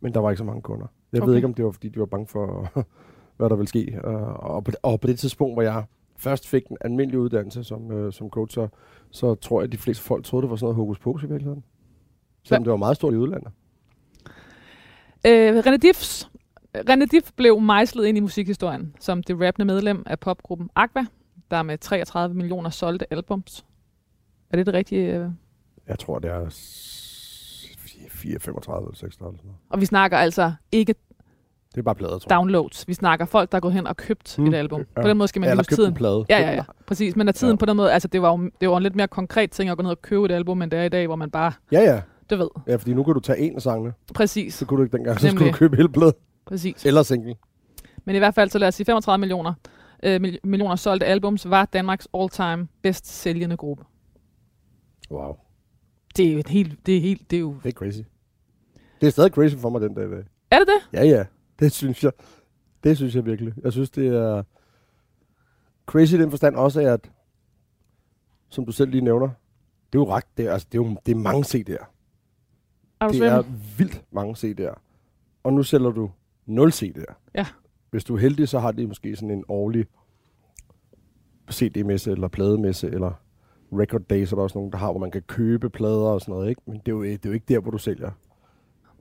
Men 0.00 0.14
der 0.14 0.20
var 0.20 0.30
ikke 0.30 0.38
så 0.38 0.44
mange 0.44 0.62
kunder. 0.62 0.86
Jeg 1.12 1.22
okay. 1.22 1.28
ved 1.28 1.36
ikke, 1.36 1.46
om 1.48 1.54
det 1.54 1.64
var, 1.64 1.70
fordi 1.70 1.88
de 1.88 2.00
var 2.00 2.06
bange 2.06 2.26
for, 2.26 2.68
hvad 3.36 3.48
der 3.48 3.56
ville 3.56 3.68
ske. 3.68 4.00
Øh, 4.04 4.44
Og 4.44 4.64
på, 4.64 4.70
det- 4.70 4.80
og 4.82 5.00
på 5.00 5.06
det 5.06 5.18
tidspunkt, 5.18 5.54
hvor 5.54 5.62
jeg 5.62 5.84
først 6.16 6.48
fik 6.48 6.62
en 6.70 6.76
almindelig 6.80 7.18
uddannelse 7.20 7.64
som, 7.64 7.92
øh, 7.92 8.12
som 8.12 8.30
coach, 8.30 8.54
så, 8.54 8.68
så 9.10 9.34
tror 9.34 9.60
jeg, 9.60 9.64
at 9.66 9.72
de 9.72 9.78
fleste 9.78 10.02
folk 10.04 10.24
troede, 10.24 10.42
det 10.42 10.50
var 10.50 10.56
sådan 10.56 10.64
noget 10.64 10.76
hokus 10.76 10.98
pokus 10.98 11.22
i 11.22 11.26
virkeligheden. 11.26 11.64
Selvom 12.44 12.64
det 12.64 12.70
var 12.70 12.76
meget 12.76 12.96
stort 12.96 13.14
i 13.14 13.16
udlandet. 13.16 13.52
Øh, 15.26 15.58
René 15.58 15.76
Diffs, 15.76 16.30
René 16.76 17.04
Diff 17.10 17.30
blev 17.36 17.60
mejslet 17.60 18.06
ind 18.06 18.16
i 18.18 18.20
musikhistorien 18.20 18.94
som 19.00 19.22
det 19.22 19.40
rappende 19.40 19.64
medlem 19.64 20.02
af 20.06 20.20
popgruppen 20.20 20.70
Aqua, 20.74 21.06
der 21.50 21.62
med 21.62 21.78
33 21.78 22.34
millioner 22.34 22.70
solgte 22.70 23.12
albums. 23.12 23.64
Er 24.50 24.56
det 24.56 24.66
det 24.66 24.74
rigtige? 24.74 25.14
øh? 25.18 25.30
Jeg 25.86 25.98
tror, 25.98 26.18
det 26.18 26.30
er 26.30 26.48
s- 26.48 27.74
4, 27.78 28.10
4 28.10 28.38
35 28.40 28.86
eller 28.86 28.96
36 28.96 29.28
eller 29.30 29.38
sådan 29.38 29.46
noget. 29.46 29.58
Og 29.68 29.80
vi 29.80 29.86
snakker 29.86 30.18
altså 30.18 30.52
ikke 30.72 30.94
Det 31.74 31.78
er 31.80 31.82
bare 31.82 31.94
plader, 31.94 32.18
tror 32.18 32.28
jeg. 32.30 32.36
downloads. 32.38 32.88
Vi 32.88 32.94
snakker 32.94 33.26
folk, 33.26 33.52
der 33.52 33.56
er 33.56 33.60
gået 33.60 33.74
hen 33.74 33.86
og 33.86 33.96
købt 33.96 34.38
Mm. 34.38 34.46
et 34.46 34.54
album. 34.54 34.80
Ja. 34.96 35.02
På 35.02 35.08
den 35.08 35.16
måde 35.18 35.28
skal 35.28 35.40
man 35.40 35.50
Eller 35.50 35.60
huske 35.62 35.70
købt 35.70 35.76
tiden. 35.76 35.90
en 35.90 35.94
plade. 35.94 36.24
Ja, 36.30 36.38
ja, 36.40 36.52
ja. 36.54 36.62
Præcis. 36.86 37.16
Men 37.16 37.28
er 37.28 37.32
tiden 37.32 37.50
Ja. 37.50 37.52
ja. 37.52 37.56
på 37.56 37.66
den 37.66 37.76
måde, 37.76 37.92
altså 37.92 38.08
det 38.08 38.22
var, 38.22 38.30
jo, 38.30 38.50
det 38.60 38.68
var 38.68 38.76
en 38.76 38.82
lidt 38.82 38.96
mere 38.96 39.08
konkret 39.08 39.50
ting 39.50 39.70
at 39.70 39.76
gå 39.76 39.82
ned 39.82 39.90
og 39.90 40.02
købe 40.02 40.24
et 40.24 40.30
album, 40.30 40.62
end 40.62 40.70
det 40.70 40.78
er 40.78 40.84
i 40.84 40.88
dag, 40.88 41.06
hvor 41.06 41.16
man 41.16 41.30
bare, 41.30 41.52
Ja, 41.72 41.80
ja. 41.80 42.00
du 42.30 42.36
ved, 42.36 42.48
Ja, 42.66 42.76
fordi 42.76 42.94
nu 42.94 43.04
kan 43.04 43.14
du 43.14 43.20
tage 43.20 43.38
en 43.38 43.56
af 43.56 43.62
sangene. 43.62 43.92
præcis, 44.14 44.54
Så 44.54 44.66
kunne 44.66 44.78
du 44.78 44.82
ikke 44.84 44.96
dengang. 44.96 45.20
Så 45.20 45.28
skulle 45.28 45.50
du 45.52 45.56
købe 45.56 45.76
hele 45.76 45.88
pladen. 45.88 46.12
præcis. 46.46 46.86
Eller 46.86 47.02
single. 47.02 47.34
Men 48.04 48.14
i 48.14 48.18
hvert 48.18 48.34
fald, 48.34 48.50
så 48.50 48.58
lad 48.58 48.68
os 48.68 48.74
sige 48.74 48.84
35 48.86 49.18
millioner, 49.20 49.52
øh, 50.02 50.20
mil- 50.20 50.38
millioner 50.44 50.76
solgte 50.76 51.06
albums, 51.06 51.50
var 51.50 51.64
Danmarks 51.64 52.08
all-time 52.14 52.68
bedst 52.82 53.06
sælgende 53.06 53.56
gruppe. 53.56 53.84
Wow. 55.10 55.36
Det 56.16 56.28
er 56.28 56.32
jo 56.32 56.42
helt, 56.48 56.86
det 56.86 56.96
er 56.96 57.00
helt, 57.00 57.30
det 57.30 57.36
er 57.36 57.40
jo... 57.40 57.54
Det 57.62 57.68
er 57.68 57.72
crazy. 57.72 57.98
Det 59.00 59.06
er 59.06 59.10
stadig 59.10 59.30
crazy 59.32 59.54
for 59.56 59.70
mig 59.70 59.80
den 59.80 59.94
dag 59.94 60.04
i 60.06 60.10
dag. 60.10 60.22
Er 60.50 60.58
det 60.58 60.66
det? 60.68 60.98
Ja, 60.98 61.04
ja. 61.04 61.24
Det 61.58 61.72
synes 61.72 62.04
jeg. 62.04 62.12
Det 62.84 62.96
synes 62.96 63.14
jeg 63.14 63.26
virkelig. 63.26 63.54
Jeg 63.62 63.72
synes, 63.72 63.90
det 63.90 64.06
er 64.06 64.42
crazy 65.86 66.14
i 66.14 66.18
den 66.18 66.30
forstand 66.30 66.56
også, 66.56 66.80
at 66.80 67.10
som 68.48 68.66
du 68.66 68.72
selv 68.72 68.90
lige 68.90 69.04
nævner, 69.04 69.28
det 69.92 69.98
er 69.98 70.02
jo 70.02 70.10
ret, 70.10 70.24
det 70.36 70.46
er, 70.46 70.52
altså, 70.52 70.68
det 70.72 70.78
er, 70.78 70.82
jo, 70.82 70.96
det 71.06 71.12
er 71.12 71.18
mange 71.18 71.44
CD'er. 71.44 71.86
Er 73.00 73.08
Det 73.08 73.22
er 73.22 73.42
vildt 73.78 74.04
mange 74.10 74.34
CD'er. 74.34 74.74
Og 75.42 75.52
nu 75.52 75.62
sælger 75.62 75.90
du 75.90 76.10
0 76.46 76.70
CD'er. 76.70 77.14
Ja. 77.34 77.46
Hvis 77.90 78.04
du 78.04 78.14
er 78.14 78.18
heldig, 78.18 78.48
så 78.48 78.58
har 78.58 78.72
de 78.72 78.86
måske 78.86 79.16
sådan 79.16 79.30
en 79.30 79.44
årlig 79.48 79.86
CD-messe, 81.52 82.10
eller 82.10 82.28
plademesse, 82.28 82.90
eller 82.90 83.12
record 83.72 84.00
days, 84.00 84.32
er 84.32 84.36
der 84.36 84.42
også 84.42 84.58
nogen, 84.58 84.72
der 84.72 84.78
har, 84.78 84.90
hvor 84.90 85.00
man 85.00 85.10
kan 85.10 85.22
købe 85.22 85.70
plader 85.70 86.06
og 86.06 86.20
sådan 86.20 86.32
noget, 86.32 86.48
ikke? 86.48 86.62
Men 86.66 86.76
det 86.78 86.88
er 86.88 86.92
jo, 86.92 87.02
det 87.02 87.12
er 87.12 87.28
jo 87.28 87.32
ikke 87.32 87.46
der, 87.48 87.60
hvor 87.60 87.70
du 87.70 87.78
sælger. 87.78 88.10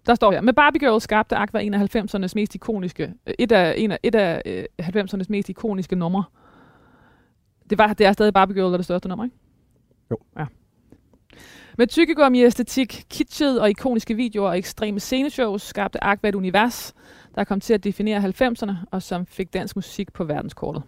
Der 0.05 0.15
står 0.15 0.31
her, 0.31 0.41
med 0.41 0.53
Barbie 0.53 0.79
Girl 0.79 1.01
skabte 1.01 1.35
Aqua 1.35 1.59
en 1.61 1.73
af 1.73 1.95
90'ernes 1.95 2.31
mest 2.35 2.55
ikoniske, 2.55 3.13
øh, 3.27 3.33
et 3.39 3.51
af, 3.51 3.73
en 3.77 3.91
af, 3.91 3.99
et 4.03 4.15
af 4.15 4.41
øh, 4.45 4.63
90'ernes 4.81 5.25
mest 5.29 5.49
ikoniske 5.49 5.95
numre. 5.95 6.23
Det, 7.69 7.77
var, 7.77 7.93
det 7.93 8.05
er 8.07 8.11
stadig 8.11 8.33
Barbie 8.33 8.55
Girl, 8.55 8.65
der 8.67 8.73
er 8.73 8.77
det 8.77 8.85
største 8.85 9.07
nummer, 9.09 9.25
ikke? 9.25 9.35
Jo. 10.11 10.17
Ja. 10.39 10.45
Med 11.77 11.87
tykkegummi 11.87 12.43
æstetik, 12.43 13.03
kitschede 13.09 13.61
og 13.61 13.69
ikoniske 13.69 14.15
videoer 14.15 14.49
og 14.49 14.57
ekstreme 14.57 14.99
sceneshows 14.99 15.61
skabte 15.61 16.03
Aqua 16.03 16.29
et 16.29 16.35
univers, 16.35 16.93
der 17.35 17.43
kom 17.43 17.59
til 17.59 17.73
at 17.73 17.83
definere 17.83 18.19
90'erne, 18.41 18.71
og 18.91 19.01
som 19.01 19.25
fik 19.25 19.53
dansk 19.53 19.75
musik 19.75 20.13
på 20.13 20.23
verdenskortet. 20.23 20.83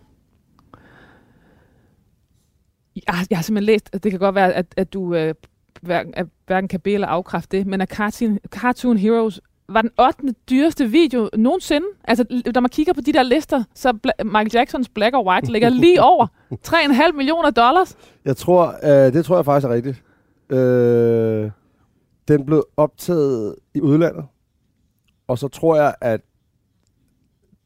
Jeg, 2.95 3.03
har- 3.15 3.27
jeg 3.29 3.37
har 3.37 3.43
simpelthen 3.43 3.65
læst, 3.73 3.89
at 3.93 4.03
det 4.03 4.11
kan 4.11 4.19
godt 4.19 4.35
være, 4.35 4.53
at, 4.53 4.73
at 4.77 4.93
du 4.93 5.15
øh, 5.15 5.33
hverken, 5.81 6.13
at 6.17 6.25
hverken 6.47 6.67
kan 6.67 6.79
bede 6.79 6.93
eller 6.95 7.07
afkræfte 7.07 7.57
det, 7.57 7.67
men 7.67 7.81
at 7.81 7.89
Cartoon, 7.89 8.39
Cartoon 8.49 8.97
Heroes 8.97 9.41
var 9.69 9.81
den 9.81 9.91
8. 9.99 10.17
dyreste 10.49 10.87
video 10.87 11.29
nogensinde. 11.37 11.85
Altså, 12.03 12.41
når 12.53 12.61
man 12.61 12.69
kigger 12.69 12.93
på 12.93 13.01
de 13.01 13.13
der 13.13 13.23
lister, 13.23 13.63
så 13.75 13.89
Bla- 14.07 14.23
Michael 14.23 14.51
Jacksons 14.53 14.89
Black 14.89 15.15
or 15.15 15.27
White 15.31 15.51
ligger 15.51 15.69
lige 15.85 16.03
over 16.03 16.27
3,5 16.67 17.11
millioner 17.11 17.49
dollars. 17.49 17.97
Jeg 18.25 18.37
tror, 18.37 18.75
øh, 18.83 19.13
det 19.13 19.25
tror 19.25 19.35
jeg 19.35 19.45
faktisk 19.45 19.67
er 19.69 19.73
rigtigt. 19.73 20.03
Øh, 20.49 21.51
den 22.27 22.45
blev 22.45 22.63
optaget 22.77 23.55
i 23.73 23.81
udlandet, 23.81 24.25
og 25.27 25.37
så 25.37 25.47
tror 25.47 25.75
jeg, 25.75 25.95
at 26.01 26.21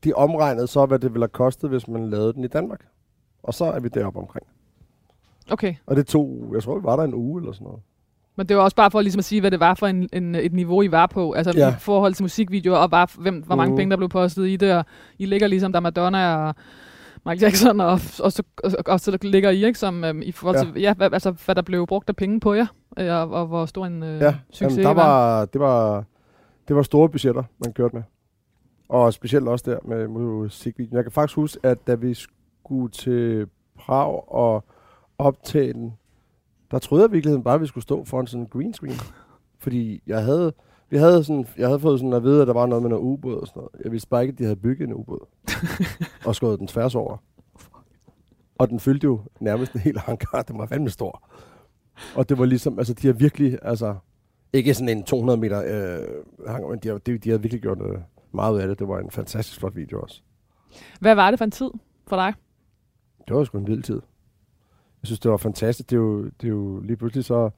de 0.04 0.14
omregnede 0.14 0.68
så, 0.68 0.86
hvad 0.86 1.00
det 1.00 1.14
ville 1.14 1.24
have 1.24 1.30
kostet, 1.30 1.70
hvis 1.70 1.88
man 1.88 2.10
lavede 2.10 2.34
den 2.34 2.44
i 2.44 2.48
Danmark. 2.48 2.86
Og 3.44 3.54
så 3.54 3.66
er 3.66 3.80
vi 3.80 3.88
deroppe 3.90 4.20
omkring. 4.20 4.46
Okay, 5.52 5.76
Og 5.86 5.96
det 5.96 6.08
tog, 6.08 6.52
jeg 6.54 6.64
tror, 6.64 6.78
vi 6.78 6.84
var 6.84 6.96
der 6.96 7.04
en 7.04 7.14
uge 7.14 7.42
eller 7.42 7.52
sådan 7.52 7.66
noget. 7.66 7.82
Men 8.40 8.50
det 8.50 8.58
var 8.58 8.64
også 8.64 8.76
bare 8.76 8.92
for 8.92 9.02
ligesom 9.02 9.20
at 9.20 9.26
sige, 9.26 9.42
hvad 9.42 9.52
det 9.52 9.60
var 9.60 9.74
for 9.74 9.88
en, 9.88 10.10
en, 10.14 10.36
et 10.36 10.54
niveau, 10.54 10.82
I 10.82 10.92
var 10.92 11.06
på. 11.08 11.32
Altså 11.32 11.54
Ja. 11.56 11.66
ja. 11.68 11.72
i 11.72 11.80
forhold 11.80 12.14
til 12.14 12.24
musikvideoer, 12.24 12.78
og 12.78 12.92
bare, 12.92 13.08
hvem, 13.18 13.44
hvor 13.46 13.56
mange 13.56 13.72
Mhm. 13.72 13.78
penge, 13.78 13.92
der 13.92 13.98
blev 13.98 14.10
postet 14.10 14.48
i 14.48 14.56
det. 14.56 14.74
Og 14.76 14.86
I 15.20 15.26
ligger 15.26 15.48
ligesom, 15.48 15.72
der 15.72 15.80
er 15.80 15.82
Madonna 15.82 16.36
og 16.48 16.56
Michael 17.26 17.42
Jackson, 17.42 17.80
og, 17.82 17.92
og, 18.24 18.32
så, 18.32 18.44
og, 18.64 18.72
og 18.88 19.00
så 19.00 19.18
ligger 19.22 19.50
I, 19.50 19.66
ikke, 19.66 19.80
som 19.80 20.04
øhm, 20.04 20.22
i 20.22 20.32
forhold 20.32 20.58
Ja. 20.58 20.64
til, 20.64 20.82
ja, 20.82 20.94
hvad, 20.94 21.14
altså, 21.14 21.32
hvad 21.46 21.56
der 21.56 21.62
blev 21.62 21.88
brugt 21.88 22.10
af 22.10 22.16
penge 22.16 22.40
på 22.40 22.54
jer, 22.54 22.66
øh, 23.00 23.12
og, 23.14 23.30
og 23.32 23.48
hvor 23.48 23.66
stor 23.66 23.86
en 23.86 24.04
øh, 24.04 24.22
Ja, 24.22 24.36
succes 24.52 24.62
Jamen, 24.78 24.86
der 24.86 24.92
I 24.92 24.96
var, 24.96 25.46
det, 25.46 25.62
var, 25.62 26.04
det 26.68 26.76
var 26.76 26.82
store 26.82 27.10
budgetter, 27.10 27.44
man 27.66 27.74
kørte 27.74 27.96
med. 27.96 28.04
Og 28.90 29.14
specielt 29.14 29.48
også 29.48 29.72
der 29.72 29.78
med 29.88 30.08
musikvideoen. 30.08 30.96
Jeg 30.96 31.04
kan 31.04 31.12
faktisk 31.12 31.36
huske, 31.36 31.60
at 31.64 31.88
da 31.88 31.96
vi 31.96 32.14
skulle 32.14 32.92
til 32.92 33.48
Prag 33.80 34.32
og 34.34 34.64
optage 35.18 35.74
den, 35.74 35.94
der 36.72 36.80
troede 36.80 37.04
jeg 37.04 37.10
i 37.10 37.12
virkeligheden 37.12 37.44
bare, 37.44 37.56
at 37.56 37.62
vi 37.62 37.68
skulle 37.68 37.84
stå 37.84 38.06
foran 38.06 38.28
sådan 38.28 38.42
en 38.42 38.48
green 38.48 38.74
screen. 38.74 39.00
Fordi 39.60 40.02
jeg 40.08 40.24
havde, 40.24 40.54
vi 40.90 40.98
havde, 40.98 41.24
sådan, 41.24 41.48
jeg 41.58 41.68
havde 41.68 41.80
fået 41.80 42.00
sådan 42.00 42.14
at 42.14 42.24
vide, 42.24 42.42
at 42.42 42.48
der 42.48 42.54
var 42.54 42.66
noget 42.66 42.82
med 42.82 42.90
noget 42.90 43.04
ubåd 43.04 43.36
og 43.36 43.48
sådan 43.48 43.60
noget. 43.60 43.84
Jeg 43.84 43.92
vidste 43.92 44.10
bare 44.10 44.22
ikke, 44.22 44.32
at 44.32 44.40
de 44.40 44.44
havde 44.44 44.56
bygget 44.56 44.88
en 44.88 44.94
ubåd. 44.94 45.28
og 46.28 46.36
skåret 46.36 46.60
den 46.60 46.68
tværs 46.68 46.96
over. 46.96 47.18
Og 48.58 48.70
den 48.70 48.80
fyldte 48.80 49.06
jo 49.06 49.22
nærmest 49.40 49.74
en 49.74 49.80
hel 49.80 50.00
hangar. 50.00 50.42
Den 50.42 50.58
var 50.58 50.66
fandme 50.66 50.90
stor. 50.90 51.30
Og 52.16 52.30
det 52.30 52.40
var 52.40 52.46
ligesom, 52.46 52.80
altså 52.80 52.94
de 52.94 53.08
har 53.08 53.14
virkelig, 53.14 53.60
altså 53.62 53.96
ikke 54.54 54.74
sådan 54.74 54.98
en 54.98 55.04
200 55.04 55.40
meter 55.40 55.60
øh, 55.60 56.08
hangar, 56.48 56.70
men 56.70 56.80
de 56.80 56.88
har, 56.88 56.98
de, 56.98 57.18
de 57.18 57.30
har 57.30 57.38
virkelig 57.38 57.62
gjort 57.62 57.78
øh, 57.82 57.98
meget 58.32 58.54
ud 58.54 58.60
af 58.60 58.68
det. 58.68 58.80
Det 58.80 58.88
var 58.88 59.00
en 59.00 59.12
fantastisk 59.12 59.60
flot 59.60 59.76
video 59.76 60.02
også. 60.02 60.22
Hvad 61.00 61.16
var 61.16 61.32
det 61.32 61.38
for 61.38 61.46
en 61.46 61.52
tid 61.52 61.70
for 62.08 62.16
dig? 62.16 62.34
Det 63.28 63.36
var 63.36 63.44
sgu 63.44 63.58
en 63.58 63.68
vild 63.68 63.84
tid. 63.84 64.02
Jeg 65.02 65.08
synes, 65.08 65.20
det 65.20 65.32
var 65.32 65.38
fantastisk. 65.38 65.90
Det 65.90 65.96
er 65.96 66.00
jo, 66.00 66.24
det 66.24 66.44
er 66.44 66.50
jo 66.50 66.80
lige 66.80 66.98
pludselig 66.98 67.26
så, 67.26 67.50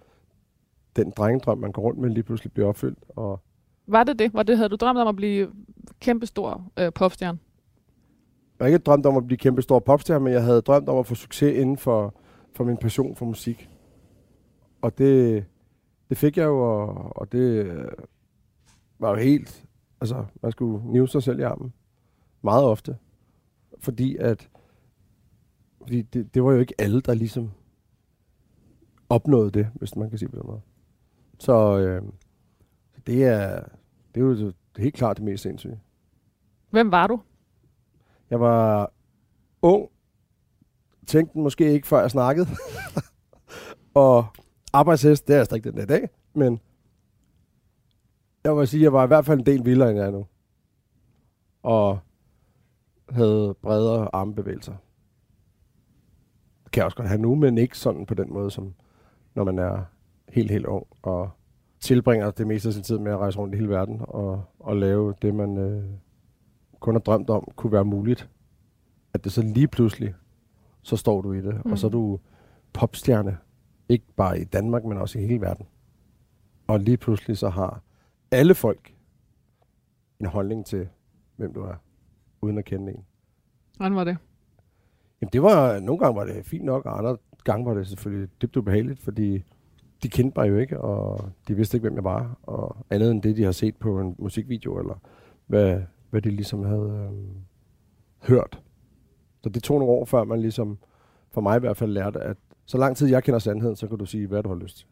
den 0.96 1.12
drengedrøm, 1.18 1.58
man 1.58 1.72
går 1.72 1.82
rundt 1.82 2.00
med, 2.00 2.10
lige 2.10 2.24
pludselig 2.24 2.54
bliver 2.54 2.68
opfyldt. 2.70 3.00
Og 3.10 3.40
Var 3.88 4.04
det 4.04 4.20
det? 4.20 4.34
Var 4.34 4.44
det 4.44 4.58
havde 4.58 4.70
du 4.70 4.76
drømt 4.76 5.00
om 5.00 5.08
at 5.08 5.16
blive 5.16 5.52
kæmpestor 6.00 6.72
øh, 6.78 6.94
popstjerne? 6.94 7.40
jeg 8.62 8.66
har 8.66 8.68
ikke 8.74 8.84
drømt 8.84 9.06
om 9.06 9.18
at 9.18 9.28
blive 9.28 9.38
kæmpe 9.38 9.62
stor 9.62 9.80
popstjerne, 9.80 10.24
men 10.24 10.34
jeg 10.34 10.44
havde 10.44 10.62
drømt 10.62 10.90
om 10.90 10.98
at 10.98 11.06
få 11.06 11.16
succes 11.16 11.58
inden 11.58 11.78
for, 11.78 12.14
for 12.56 12.64
min 12.64 12.78
passion 12.78 13.16
for 13.16 13.26
musik. 13.26 13.70
Og 14.82 14.98
det, 14.98 15.46
det 16.10 16.18
fik 16.18 16.38
jeg 16.38 16.46
jo, 16.46 16.60
og, 16.60 17.18
og 17.18 17.32
det 17.32 17.66
øh, 17.66 17.92
var 19.00 19.10
jo 19.10 19.16
helt... 19.16 19.66
Altså, 20.02 20.26
man 20.42 20.52
skulle 20.52 20.92
nive 20.92 21.08
sig 21.08 21.24
selv 21.24 21.40
i 21.40 21.44
armen. 21.44 21.74
Meget 22.42 22.64
ofte. 22.64 22.98
Fordi 23.80 24.18
at... 24.18 24.50
Fordi 25.82 26.02
det, 26.02 26.34
det 26.34 26.44
var 26.44 26.52
jo 26.52 26.60
ikke 26.60 26.74
alle, 26.78 27.02
der 27.02 27.14
ligesom 27.14 27.52
opnåede 29.10 29.52
det, 29.52 29.68
hvis 29.76 29.96
man 29.96 30.10
kan 30.10 30.20
sige 30.20 30.30
på 30.30 30.36
den 30.36 30.48
måde. 30.48 30.62
Så 31.40 31.78
øh, 31.80 32.04
det 33.08 33.24
er, 33.26 33.64
det 34.16 34.22
er 34.22 34.26
jo 34.26 34.54
helt 34.78 34.96
klart 34.96 35.18
det 35.18 35.26
mest 35.26 35.44
sindssyge. 35.44 35.80
Hvem 36.70 36.92
var 36.92 37.08
du? 37.08 37.22
Jeg 38.30 38.40
var 38.40 38.92
ung, 39.62 39.90
tænkte 41.08 41.34
den 41.34 41.44
måske 41.44 41.74
ikke, 41.74 41.88
før 41.88 42.02
jeg 42.02 42.12
snakkede. 42.12 42.48
og 43.94 44.26
arbejdshest, 44.74 45.28
det 45.28 45.34
er 45.34 45.38
jeg 45.38 45.46
stadig 45.46 45.64
den 45.64 45.74
dag 45.76 45.84
i 45.84 45.88
dag, 45.88 46.10
men 46.34 46.60
jeg 48.44 48.58
vil 48.58 48.68
sige, 48.68 48.82
at 48.82 48.84
jeg 48.84 48.94
var 48.94 49.04
i 49.04 49.08
hvert 49.08 49.26
fald 49.26 49.40
en 49.40 49.46
del 49.46 49.66
vildere, 49.66 49.90
end 49.90 50.00
jeg 50.00 50.08
er 50.08 50.12
nu. 50.12 50.26
Og 51.64 52.00
havde 53.10 53.56
bredere 53.62 54.16
armbevægelser. 54.16 54.76
Kan 56.72 56.80
jeg 56.80 56.86
også 56.86 56.98
godt 56.98 57.08
have 57.08 57.22
nu, 57.22 57.36
men 57.36 57.58
ikke 57.58 57.78
sådan 57.78 58.06
på 58.06 58.14
den 58.14 58.34
måde, 58.34 58.52
som 58.52 58.74
når 59.36 59.44
man 59.44 59.60
er 59.60 59.84
helt, 60.30 60.52
helt 60.52 60.66
ung, 60.66 60.88
og 61.02 61.30
tilbringer 61.80 62.32
det 62.32 62.48
meste 62.48 62.70
af 62.70 62.74
sin 62.74 62.84
tid 62.84 62.98
med 62.98 63.12
at 63.12 63.18
rejse 63.18 63.40
rundt 63.40 63.56
i 63.56 63.58
hele 63.58 63.70
verden, 63.70 64.02
og, 64.02 64.44
og 64.60 64.78
lave 64.78 65.14
det, 65.22 65.36
man 65.36 65.58
øh, 65.58 65.84
kun 66.80 66.96
har 66.96 67.00
drømt 67.00 67.30
om, 67.30 67.48
kunne 67.56 67.72
være 67.72 67.86
muligt. 67.86 68.30
At 69.14 69.24
det 69.24 69.32
så 69.32 69.42
lige 69.42 69.68
pludselig, 69.68 70.14
så 70.82 70.98
står 70.98 71.22
du 71.22 71.34
i 71.34 71.42
det, 71.42 71.66
mm. 71.66 71.72
og 71.72 71.78
så 71.78 71.88
er 71.88 71.92
du 71.92 72.20
popstjerne, 72.74 73.38
ikke 73.90 74.06
bare 74.16 74.40
i 74.40 74.44
Danmark, 74.44 74.86
men 74.86 74.98
også 74.98 75.20
i 75.20 75.22
hele 75.22 75.42
verden. 75.42 75.66
Og 76.68 76.80
lige 76.80 76.98
pludselig 76.98 77.38
så 77.38 77.50
har 77.50 77.82
alle 78.32 78.56
folk 78.56 78.96
en 80.20 80.26
holdning 80.26 80.66
til, 80.66 80.88
hvem 81.36 81.54
du 81.54 81.62
er, 81.62 81.76
uden 82.42 82.58
at 82.58 82.66
kende 82.66 82.92
en. 82.92 83.06
Hvordan 83.78 83.96
var 83.96 84.04
det? 84.04 84.18
Jamen 85.22 85.30
det 85.34 85.42
var, 85.42 85.80
nogle 85.80 86.00
gange 86.00 86.16
var 86.16 86.26
det 86.26 86.46
fint 86.46 86.66
nok, 86.66 86.86
og 86.86 86.98
andre 86.98 87.18
gange 87.44 87.66
var 87.66 87.74
det 87.74 87.88
selvfølgelig 87.88 88.30
dybt 88.42 88.58
ubehageligt, 88.58 89.00
fordi 89.00 89.44
de 90.04 90.10
kendte 90.10 90.40
mig 90.40 90.50
jo 90.50 90.58
ikke, 90.58 90.82
og 90.82 91.30
de 91.48 91.56
vidste 91.56 91.78
ikke, 91.78 91.84
hvem 91.84 91.96
jeg 91.96 92.04
var, 92.04 92.38
og 92.44 92.78
andet 92.90 93.12
end 93.12 93.22
det, 93.22 93.38
de 93.38 93.44
har 93.44 93.52
set 93.52 93.76
på 93.76 94.00
en 94.00 94.16
musikvideo, 94.20 94.80
eller 94.80 95.02
hvad, 95.48 95.82
hvad 96.10 96.22
de 96.22 96.30
ligesom 96.30 96.64
havde 96.66 97.10
øh, 97.12 97.28
hørt. 98.30 98.62
Så 99.44 99.50
det 99.50 99.64
tog 99.64 99.80
nogle 99.80 99.94
år, 99.94 100.06
før 100.06 100.24
man 100.24 100.42
ligesom, 100.42 100.78
for 101.32 101.42
mig 101.42 101.58
i 101.58 101.60
hvert 101.60 101.78
fald, 101.78 101.92
lærte, 101.92 102.20
at 102.20 102.38
så 102.66 102.78
lang 102.78 102.98
tid 102.98 103.08
jeg 103.08 103.24
kender 103.24 103.40
sandheden, 103.40 103.76
så 103.76 103.88
kan 103.88 103.98
du 103.98 104.06
sige, 104.06 104.28
hvad 104.28 104.44
du 104.44 104.50
har 104.50 104.56
lyst 104.56 104.78
til. 104.78 104.88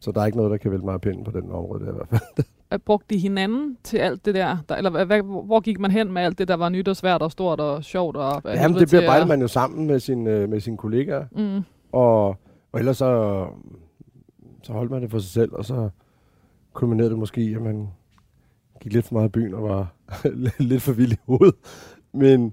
Så 0.00 0.12
der 0.12 0.20
er 0.20 0.26
ikke 0.26 0.38
noget, 0.38 0.50
der 0.50 0.56
kan 0.56 0.70
vælge 0.70 0.84
mig 0.84 0.94
af 0.94 1.00
pinden 1.00 1.24
på 1.24 1.30
den 1.30 1.50
område, 1.50 1.84
der 1.84 1.92
i 1.92 1.94
hvert 1.94 2.08
fald. 2.08 2.46
Brugte 2.78 3.14
de 3.14 3.20
hinanden 3.20 3.76
til 3.84 3.98
alt 3.98 4.24
det 4.24 4.34
der? 4.34 4.56
der 4.68 4.74
eller 4.76 5.04
hvad, 5.04 5.22
hvor 5.22 5.60
gik 5.60 5.80
man 5.80 5.90
hen 5.90 6.12
med 6.12 6.22
alt 6.22 6.38
det, 6.38 6.48
der 6.48 6.54
var 6.54 6.68
nyt 6.68 6.88
og 6.88 6.96
svært 6.96 7.22
og 7.22 7.32
stort 7.32 7.60
og 7.60 7.84
sjovt? 7.84 8.16
Og, 8.16 8.42
Jamen, 8.44 8.76
det 8.76 8.90
bearbejder 8.90 9.26
man 9.26 9.40
jo 9.40 9.48
sammen 9.48 9.86
med, 9.86 10.00
sin, 10.00 10.26
øh, 10.26 10.48
med 10.48 10.60
sine 10.60 10.76
kollegaer. 10.76 11.24
Mm. 11.32 11.62
Og, 11.92 12.28
og 12.72 12.78
ellers 12.78 12.96
så, 12.96 13.46
så 14.62 14.72
holdt 14.72 14.90
man 14.90 15.02
det 15.02 15.10
for 15.10 15.18
sig 15.18 15.30
selv, 15.30 15.52
og 15.52 15.64
så 15.64 15.88
kulminerede 16.72 17.10
det 17.10 17.18
måske 17.18 17.40
i, 17.40 17.54
at 17.54 17.62
man 17.62 17.88
gik 18.80 18.92
lidt 18.92 19.06
for 19.06 19.14
meget 19.14 19.28
i 19.28 19.30
byen 19.30 19.54
og 19.54 19.62
var 19.62 19.94
lidt 20.58 20.82
for 20.82 20.92
vild 20.92 21.12
i 21.12 21.16
hovedet. 21.26 21.54
Men 22.12 22.44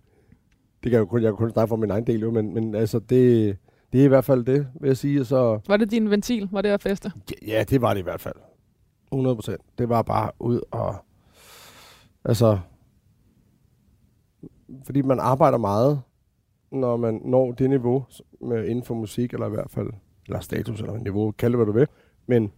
det 0.83 0.91
kan 0.91 0.91
jeg 0.91 0.99
jo 0.99 1.05
kun, 1.05 1.21
jeg 1.21 1.29
kan 1.29 1.38
kun 1.38 1.51
snakke 1.51 1.69
for 1.69 1.75
min 1.75 1.91
egen 1.91 2.07
del, 2.07 2.19
jo, 2.19 2.31
men, 2.31 2.53
men 2.53 2.75
altså 2.75 2.99
det, 2.99 3.57
det 3.93 4.01
er 4.01 4.05
i 4.05 4.07
hvert 4.07 4.25
fald 4.25 4.45
det, 4.45 4.67
vil 4.81 4.88
jeg 4.88 4.97
sige. 4.97 5.25
Så, 5.25 5.59
var 5.67 5.77
det 5.77 5.91
din 5.91 6.09
ventil? 6.09 6.49
Var 6.51 6.61
det 6.61 6.69
at 6.69 6.81
feste? 6.81 7.11
Ja, 7.47 7.63
det 7.69 7.81
var 7.81 7.93
det 7.93 7.99
i 7.99 8.03
hvert 8.03 8.21
fald. 8.21 8.35
100 9.11 9.35
procent. 9.35 9.61
Det 9.77 9.89
var 9.89 10.01
bare 10.01 10.31
ud 10.39 10.61
og... 10.71 10.95
Altså... 12.25 12.59
Fordi 14.85 15.01
man 15.01 15.19
arbejder 15.19 15.57
meget, 15.57 16.01
når 16.71 16.97
man 16.97 17.21
når 17.25 17.51
det 17.51 17.69
niveau 17.69 18.05
med, 18.41 18.65
inden 18.65 18.83
for 18.83 18.95
musik, 18.95 19.33
eller 19.33 19.47
i 19.47 19.49
hvert 19.49 19.69
fald, 19.69 19.89
eller 20.25 20.39
status, 20.39 20.79
eller 20.79 20.97
niveau, 20.97 21.31
kald 21.31 21.51
det 21.51 21.57
hvad 21.57 21.65
du 21.65 21.71
vil. 21.71 21.87
Men 22.27 22.51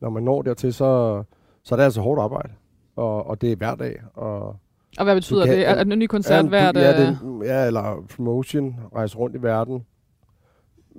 når 0.00 0.10
man 0.10 0.22
når 0.22 0.42
dertil, 0.42 0.74
så, 0.74 1.22
så 1.62 1.74
er 1.74 1.76
det 1.76 1.84
altså 1.84 2.00
hårdt 2.00 2.20
arbejde. 2.20 2.52
Og, 2.96 3.26
og 3.26 3.40
det 3.40 3.52
er 3.52 3.56
hver 3.56 3.74
dag. 3.74 4.02
Og, 4.14 4.56
og 4.98 5.04
hvad 5.04 5.14
betyder 5.14 5.46
kan, 5.46 5.54
det? 5.54 5.68
Er 5.68 5.84
det 5.84 5.92
en 5.92 5.98
ny 5.98 6.06
koncert 6.06 6.44
ja, 6.44 6.48
hvert? 6.48 6.76
Ja, 6.76 7.02
det, 7.02 7.18
ja, 7.44 7.66
eller 7.66 8.06
promotion, 8.16 8.76
rejse 8.94 9.18
rundt 9.18 9.36
i 9.36 9.42
verden. 9.42 9.86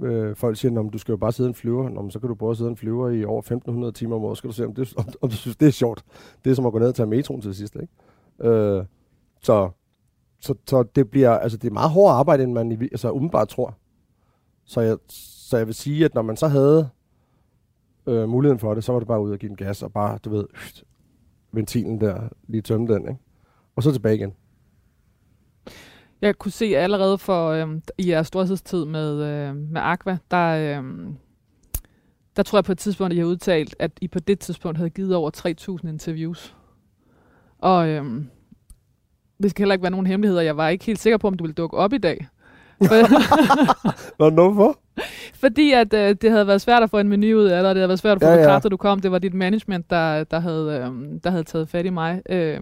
Øh, 0.02 0.36
folk 0.36 0.58
siger, 0.58 0.80
om 0.80 0.90
du 0.90 0.98
skal 0.98 1.12
jo 1.12 1.18
bare 1.18 1.32
sidde 1.32 1.48
en 1.48 1.56
flyver. 1.56 1.90
Nå, 1.90 2.10
så 2.10 2.20
kan 2.20 2.30
du 2.30 2.36
både 2.36 2.56
sidde 2.56 2.70
en 2.70 2.78
flyver 2.78 3.10
i 3.10 3.26
over 3.26 3.40
1500 3.40 3.92
timer 3.92 4.16
om 4.16 4.24
året. 4.24 4.38
Skal 4.38 4.48
du 4.48 4.54
se, 4.54 4.66
om, 4.66 4.74
det, 4.74 4.94
om, 4.98 5.06
om 5.22 5.30
du 5.30 5.36
synes, 5.36 5.58
det 5.58 5.68
er 5.68 5.72
sjovt. 5.72 6.06
Det 6.44 6.52
er 6.52 6.56
som 6.56 6.66
at 6.66 6.72
gå 6.72 6.80
ned 6.80 6.88
og 6.88 6.96
tage 6.96 7.08
metroen 7.08 7.42
til 7.42 7.56
sidst. 7.56 7.76
Ikke? 7.76 8.50
Øh, 8.50 8.86
så, 9.42 9.70
så, 10.40 10.56
så 10.68 10.84
det 10.84 11.10
bliver, 11.10 11.30
altså 11.30 11.58
det 11.58 11.68
er 11.68 11.74
meget 11.74 11.92
hårdt 11.92 12.14
arbejde, 12.14 12.44
end 12.44 12.54
man 12.54 12.72
altså, 12.72 13.12
umiddelbart 13.12 13.48
tror. 13.48 13.78
Så 14.66 14.82
jeg, 14.82 14.98
så 15.10 15.58
jeg 15.58 15.68
vil 15.68 15.76
sige, 15.76 16.06
at 16.06 16.16
når 16.16 16.22
man 16.22 16.38
så 16.38 16.48
havde 16.48 16.90
øh, 18.08 18.30
muligheden 18.30 18.60
for 18.60 18.74
det, 18.74 18.84
så 18.84 18.92
var 18.92 19.00
det 19.00 19.08
bare 19.08 19.22
ud 19.22 19.32
og 19.32 19.38
give 19.38 19.50
den 19.50 19.58
gas, 19.58 19.84
og 19.84 19.94
bare, 19.94 20.18
du 20.18 20.30
ved, 20.30 20.46
øh, 20.54 20.84
ventilen 21.52 22.02
der, 22.02 22.30
lige 22.48 22.62
tømme 22.62 22.94
den, 22.94 23.08
ikke? 23.08 23.20
Og 23.76 23.84
så 23.84 23.92
tilbage 23.92 24.16
igen. 24.16 24.34
Jeg 26.24 26.38
kunne 26.38 26.52
se 26.52 26.66
allerede 26.66 27.18
for 27.18 27.50
øhm, 27.50 27.82
i 27.98 28.10
jeres 28.10 28.28
storhedstid 28.28 28.86
med, 28.86 29.24
øh, 29.24 29.56
med 29.56 29.82
Aqua, 29.82 30.18
der, 30.32 30.78
øhm, 30.78 31.16
der 32.36 32.44
tror 32.44 32.58
jeg 32.58 32.64
på 32.64 32.72
et 32.72 32.78
tidspunkt, 32.78 33.12
at 33.12 33.18
I 33.18 33.20
har 33.20 33.26
udtalt, 33.26 33.76
at 33.80 33.92
I 34.02 34.08
på 34.08 34.20
det 34.20 34.40
tidspunkt 34.40 34.78
havde 34.78 34.90
givet 34.90 35.16
over 35.16 35.32
3.000 35.84 35.90
interviews. 35.90 36.56
Og 37.60 37.88
øhm, 37.90 38.28
det 39.44 39.52
skal 39.52 39.64
heller 39.64 39.74
ikke 39.74 39.84
være 39.84 39.92
nogen 39.92 40.08
hemmeligheder. 40.08 40.42
Jeg 40.42 40.58
var 40.58 40.70
ikke 40.70 40.86
helt 40.86 41.00
sikker 41.00 41.18
på, 41.18 41.28
om 41.28 41.34
du 41.34 41.44
ville 41.44 41.54
dukke 41.54 41.78
op 41.78 41.94
i 41.94 41.98
dag. 41.98 42.28
Nå, 44.20 44.30
hvorfor? 44.30 44.80
Fordi 45.34 45.72
at 45.72 45.94
øh, 45.94 46.16
det 46.22 46.32
havde 46.32 46.48
været 46.48 46.62
svært 46.62 46.84
at 46.84 46.90
få 46.90 47.00
en 47.00 47.10
menu 47.10 47.38
ud 47.38 47.46
af 47.46 47.64
dig, 47.64 47.76
det 47.76 47.78
havde 47.78 47.90
været 47.90 48.00
svært 48.00 48.16
at 48.16 48.22
få 48.22 48.28
ja, 48.28 48.34
ja. 48.34 48.40
bekræftet, 48.42 48.66
at 48.66 48.72
du 48.72 48.78
kom. 48.78 49.00
Det 49.00 49.12
var 49.12 49.20
dit 49.20 49.34
management, 49.34 49.90
der, 49.90 50.24
der, 50.24 50.40
havde, 50.40 50.68
øh, 50.68 51.20
der 51.24 51.30
havde 51.30 51.44
taget 51.44 51.70
fat 51.70 51.86
i 51.86 51.90
mig. 51.90 52.22
Øh, 52.30 52.62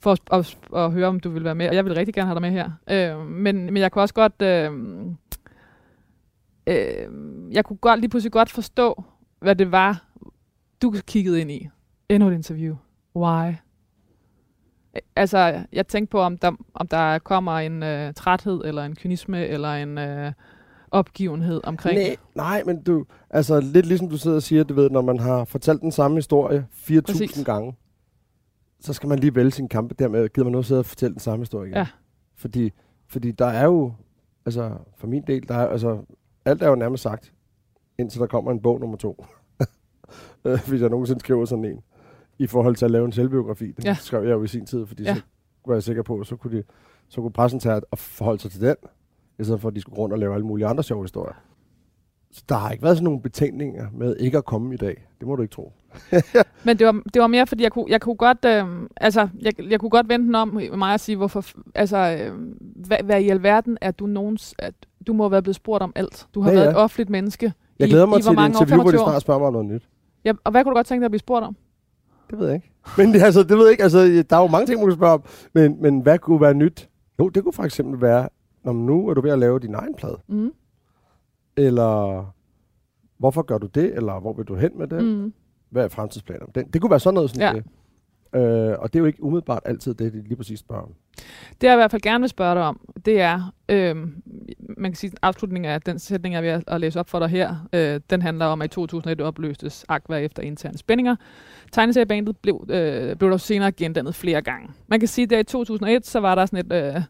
for 0.00 0.12
at, 0.12 0.20
at, 0.32 0.58
at 0.76 0.92
høre, 0.92 1.08
om 1.08 1.20
du 1.20 1.30
vil 1.30 1.44
være 1.44 1.54
med. 1.54 1.68
Og 1.68 1.74
jeg 1.74 1.84
vil 1.84 1.94
rigtig 1.94 2.14
gerne 2.14 2.26
have 2.26 2.40
dig 2.40 2.42
med 2.42 2.50
her. 2.50 2.70
Øh, 2.90 3.26
men, 3.26 3.64
men 3.64 3.76
jeg 3.76 3.92
kunne 3.92 4.02
også 4.02 4.14
godt... 4.14 4.42
Øh, 4.42 4.72
øh, 6.66 7.08
jeg 7.52 7.64
kunne 7.64 7.76
godt 7.76 8.00
lige 8.00 8.10
pludselig 8.10 8.32
godt 8.32 8.50
forstå, 8.50 9.04
hvad 9.40 9.56
det 9.56 9.72
var, 9.72 10.04
du 10.82 10.94
kiggede 11.06 11.40
ind 11.40 11.50
i. 11.50 11.68
Endnu 12.08 12.28
et 12.28 12.34
interview. 12.34 12.76
Why? 13.16 13.52
Altså, 15.16 15.64
jeg 15.72 15.86
tænkte 15.86 16.10
på, 16.10 16.20
om 16.20 16.38
der, 16.38 16.52
om 16.74 16.88
der 16.88 17.18
kommer 17.18 17.58
en 17.58 17.82
øh, 17.82 18.14
træthed, 18.14 18.64
eller 18.64 18.84
en 18.84 18.96
kynisme, 18.96 19.46
eller 19.46 19.74
en 19.74 19.98
øh, 19.98 20.32
opgivenhed 20.90 21.60
omkring 21.64 21.98
nej, 21.98 22.16
nej, 22.34 22.62
men 22.66 22.82
du, 22.82 23.04
altså 23.30 23.60
lidt 23.60 23.86
ligesom 23.86 24.08
du 24.08 24.18
sidder 24.18 24.36
og 24.36 24.42
siger, 24.42 24.64
du 24.64 24.74
ved, 24.74 24.90
når 24.90 25.02
man 25.02 25.18
har 25.18 25.44
fortalt 25.44 25.80
den 25.80 25.92
samme 25.92 26.16
historie 26.16 26.66
4.000 26.72 27.44
gange, 27.44 27.74
så 28.80 28.92
skal 28.92 29.08
man 29.08 29.18
lige 29.18 29.34
vælge 29.34 29.50
sin 29.50 29.68
kampe. 29.68 29.94
Dermed 29.98 30.28
gider 30.28 30.44
man 30.44 30.52
nu 30.52 30.62
sidde 30.62 30.78
og 30.78 30.86
fortælle 30.86 31.12
den 31.12 31.20
samme 31.20 31.42
historie 31.42 31.68
igen. 31.68 31.76
Ja. 31.76 31.86
Fordi, 32.34 32.72
fordi 33.08 33.30
der 33.30 33.46
er 33.46 33.64
jo, 33.64 33.92
altså 34.46 34.76
for 34.96 35.06
min 35.06 35.22
del, 35.26 35.48
der 35.48 35.54
er, 35.54 35.68
altså, 35.68 36.04
alt 36.44 36.62
er 36.62 36.68
jo 36.68 36.74
nærmest 36.74 37.02
sagt, 37.02 37.32
indtil 37.98 38.20
der 38.20 38.26
kommer 38.26 38.50
en 38.50 38.60
bog 38.60 38.80
nummer 38.80 38.96
to. 38.96 39.24
Øh, 40.44 40.68
hvis 40.68 40.80
jeg 40.80 40.90
nogensinde 40.90 41.20
skriver 41.20 41.44
sådan 41.44 41.64
en, 41.64 41.82
i 42.38 42.46
forhold 42.46 42.76
til 42.76 42.84
at 42.84 42.90
lave 42.90 43.04
en 43.04 43.12
selvbiografi. 43.12 43.72
Den 43.72 43.84
ja. 43.84 43.94
skrev 43.94 44.22
jeg 44.22 44.32
jo 44.32 44.42
i 44.42 44.46
sin 44.46 44.66
tid, 44.66 44.86
fordi 44.86 45.02
ja. 45.02 45.14
så 45.14 45.22
var 45.66 45.74
jeg 45.74 45.82
sikker 45.82 46.02
på, 46.02 46.24
så 46.24 46.36
kunne, 46.36 46.58
de, 46.58 46.62
så 47.08 47.20
kunne 47.20 47.32
pressen 47.32 47.60
tage 47.60 47.80
og 47.90 47.98
forholde 47.98 48.42
sig 48.42 48.50
til 48.50 48.60
den, 48.60 48.76
i 49.38 49.44
stedet 49.44 49.60
for 49.60 49.68
at 49.68 49.74
de 49.74 49.80
skulle 49.80 49.98
rundt 49.98 50.12
og 50.12 50.18
lave 50.18 50.34
alle 50.34 50.46
mulige 50.46 50.66
andre 50.66 50.82
sjove 50.82 51.04
historier. 51.04 51.34
Så 52.36 52.42
der 52.48 52.54
har 52.54 52.70
ikke 52.70 52.82
været 52.82 52.96
sådan 52.96 53.04
nogle 53.04 53.20
betænkninger 53.20 53.86
med 53.92 54.16
ikke 54.16 54.38
at 54.38 54.44
komme 54.44 54.74
i 54.74 54.76
dag. 54.76 55.06
Det 55.18 55.28
må 55.28 55.36
du 55.36 55.42
ikke 55.42 55.54
tro. 55.54 55.72
Men 56.64 56.78
det 56.78 56.86
var, 56.86 57.02
det 57.14 57.22
var 57.22 57.26
mere, 57.26 57.46
fordi 57.46 57.62
jeg 57.62 57.72
kunne, 57.72 57.84
jeg 57.88 58.00
kunne 58.00 58.16
godt, 58.16 58.44
øh, 58.44 58.64
altså, 58.96 59.28
jeg, 59.42 59.70
jeg 59.70 59.80
kunne 59.80 59.90
godt 59.90 60.08
vente 60.08 60.26
den 60.26 60.34
om 60.34 60.60
mig 60.74 60.94
og 60.94 61.00
sige, 61.00 61.16
hvorfor, 61.16 61.44
altså, 61.74 61.96
øh, 61.96 62.32
hvad, 62.86 62.96
hvad 63.04 63.20
i 63.20 63.28
alverden 63.28 63.78
er 63.80 63.90
du 63.90 64.06
nogens, 64.06 64.54
at 64.58 64.74
du 65.06 65.12
må 65.12 65.24
have 65.24 65.30
været 65.30 65.44
blevet 65.44 65.56
spurgt 65.56 65.82
om 65.82 65.92
alt. 65.94 66.26
Du 66.34 66.40
har 66.40 66.50
ja, 66.50 66.54
været 66.56 66.66
ja. 66.66 66.70
et 66.70 66.76
offentligt 66.76 67.10
menneske 67.10 67.52
Jeg 67.78 67.88
glæder 67.88 68.06
mig 68.06 68.18
i, 68.18 68.22
til 68.22 68.32
et 68.32 68.46
interview, 68.46 68.78
år, 68.78 68.82
hvor 68.82 68.90
de 68.90 68.98
snart 68.98 69.22
spørger 69.22 69.38
mig 69.38 69.46
om 69.46 69.52
noget 69.52 69.66
nyt. 69.68 69.88
Ja, 70.24 70.32
og 70.44 70.50
hvad 70.50 70.64
kunne 70.64 70.70
du 70.70 70.76
godt 70.76 70.86
tænke 70.86 71.00
dig 71.00 71.04
at 71.04 71.10
blive 71.10 71.20
spurgt 71.20 71.44
om? 71.44 71.56
Det 72.30 72.38
ved 72.38 72.46
jeg 72.46 72.54
ikke. 72.54 72.70
Men 72.98 73.12
det, 73.12 73.22
altså, 73.22 73.42
det 73.42 73.58
ved 73.58 73.64
jeg 73.64 73.70
ikke. 73.70 73.82
Altså, 73.82 74.24
der 74.30 74.36
er 74.36 74.40
jo 74.40 74.46
mange 74.46 74.66
ting, 74.66 74.80
man 74.80 74.88
kan 74.88 74.96
spørge 74.96 75.12
om. 75.12 75.22
Men, 75.52 75.82
men 75.82 76.00
hvad 76.00 76.18
kunne 76.18 76.40
være 76.40 76.54
nyt? 76.54 76.88
Jo, 77.18 77.28
det 77.28 77.42
kunne 77.42 77.52
for 77.52 77.62
eksempel 77.62 78.00
være, 78.00 78.28
når 78.64 78.72
nu 78.72 79.08
er 79.08 79.14
du 79.14 79.20
ved 79.20 79.30
at 79.30 79.38
lave 79.38 79.58
din 79.58 79.74
egen 79.74 79.94
plade. 79.94 80.18
Mm. 80.28 80.52
Eller 81.56 82.24
hvorfor 83.18 83.42
gør 83.42 83.58
du 83.58 83.66
det? 83.66 83.94
Eller 83.94 84.20
hvor 84.20 84.32
vil 84.32 84.44
du 84.44 84.54
hen 84.54 84.78
med 84.78 84.86
det? 84.86 85.04
Mm 85.04 85.32
hvad 85.70 85.84
er 85.84 85.88
fremtidsplaner? 85.88 86.46
Det, 86.46 86.72
det 86.72 86.80
kunne 86.80 86.90
være 86.90 87.00
sådan 87.00 87.14
noget 87.14 87.30
sådan 87.30 87.54
ja. 87.54 87.60
det. 87.60 87.64
Øh, 88.40 88.78
og 88.78 88.92
det 88.92 88.98
er 88.98 89.00
jo 89.00 89.06
ikke 89.06 89.22
umiddelbart 89.22 89.62
altid 89.64 89.94
det, 89.94 90.12
de 90.12 90.22
lige 90.22 90.36
præcis 90.36 90.60
spørger 90.60 90.82
om. 90.82 90.92
Det 91.60 91.66
jeg 91.66 91.72
i 91.72 91.76
hvert 91.76 91.90
fald 91.90 92.02
gerne 92.02 92.22
vil 92.22 92.28
spørge 92.28 92.54
dig 92.54 92.62
om, 92.62 92.80
det 93.04 93.20
er, 93.20 93.52
øh, 93.68 93.96
man 94.78 94.90
kan 94.90 94.94
sige, 94.94 95.12
afslutningen 95.22 95.72
af 95.72 95.82
den 95.82 95.98
sætning, 95.98 96.34
jeg 96.34 96.42
vil 96.42 96.64
at 96.66 96.80
læse 96.80 97.00
op 97.00 97.08
for 97.08 97.18
dig 97.18 97.28
her, 97.28 97.68
øh, 97.72 98.00
den 98.10 98.22
handler 98.22 98.46
om, 98.46 98.62
at 98.62 98.66
i 98.66 98.74
2001 98.74 99.20
opløstes 99.20 99.84
Aqua 99.88 100.16
efter 100.16 100.42
interne 100.42 100.78
spændinger. 100.78 101.16
Tegneseriebandet 101.72 102.36
blev, 102.36 102.66
øh, 102.68 103.16
blev 103.16 103.30
der 103.30 103.36
senere 103.36 103.72
gendannet 103.72 104.14
flere 104.14 104.42
gange. 104.42 104.68
Man 104.86 105.00
kan 105.00 105.08
sige, 105.08 105.36
at 105.36 105.40
i 105.40 105.52
2001, 105.52 106.06
så 106.06 106.20
var 106.20 106.34
der 106.34 106.46
sådan 106.46 106.66
et, 106.66 106.96
øh, 106.96 107.02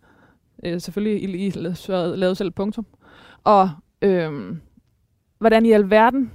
øh, 0.65 0.81
selvfølgelig, 0.81 1.23
I, 1.23 1.47
I 1.47 1.53
lavede 1.97 2.35
selv 2.35 2.51
punktum. 2.51 2.87
Og 3.45 3.71
øh, 4.07 4.57
hvordan 5.39 5.67
i 5.67 5.73
alverden 5.73 6.31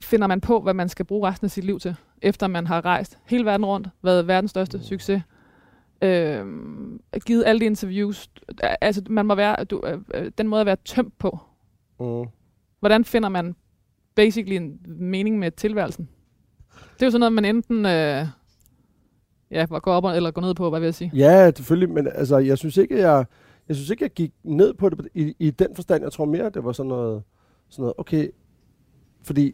finder 0.00 0.26
man 0.26 0.40
på, 0.40 0.60
hvad 0.60 0.74
man 0.74 0.88
skal 0.88 1.04
bruge 1.04 1.28
resten 1.28 1.44
af 1.44 1.50
sit 1.50 1.64
liv 1.64 1.80
til, 1.80 1.96
efter 2.22 2.46
man 2.46 2.66
har 2.66 2.84
rejst 2.84 3.18
hele 3.24 3.44
verden 3.44 3.66
rundt, 3.66 3.88
været 4.02 4.26
verdens 4.28 4.50
største 4.50 4.84
succes, 4.84 5.22
øh, 6.02 6.46
givet 7.26 7.44
alle 7.46 7.60
de 7.60 7.64
interviews. 7.64 8.30
Altså, 8.80 9.02
man 9.10 9.26
må 9.26 9.34
være, 9.34 9.64
du, 9.64 9.82
øh, 10.14 10.30
den 10.38 10.48
måde 10.48 10.60
at 10.60 10.66
være 10.66 10.76
tømt 10.84 11.18
på. 11.18 11.38
Mm. 12.00 12.24
Hvordan 12.80 13.04
finder 13.04 13.28
man 13.28 13.54
basically 14.14 14.56
en 14.56 14.80
mening 14.86 15.38
med 15.38 15.50
tilværelsen? 15.50 16.08
Det 16.94 17.02
er 17.02 17.06
jo 17.06 17.10
sådan 17.10 17.20
noget, 17.20 17.32
man 17.32 17.44
enten 17.44 17.86
øh, 17.86 18.26
ja, 19.50 19.64
går 19.64 19.92
op 19.92 20.04
eller 20.04 20.30
går 20.30 20.42
ned 20.42 20.54
på, 20.54 20.70
hvad 20.70 20.80
vil 20.80 20.86
jeg 20.86 20.94
sige? 20.94 21.10
Ja, 21.14 21.50
selvfølgelig, 21.56 21.90
men 21.90 22.08
altså, 22.14 22.38
jeg 22.38 22.58
synes 22.58 22.76
ikke, 22.76 22.98
jeg, 22.98 23.24
jeg 23.68 23.76
synes 23.76 23.90
ikke, 23.90 24.04
jeg 24.04 24.10
gik 24.10 24.32
ned 24.44 24.74
på 24.74 24.88
det 24.88 25.08
i, 25.14 25.34
i 25.38 25.50
den 25.50 25.74
forstand. 25.74 26.02
Jeg 26.02 26.12
tror 26.12 26.24
mere, 26.24 26.50
det 26.50 26.64
var 26.64 26.72
sådan 26.72 26.88
noget 26.88 27.22
Sådan 27.68 27.82
noget, 27.82 27.94
okay, 27.98 28.28
fordi 29.22 29.52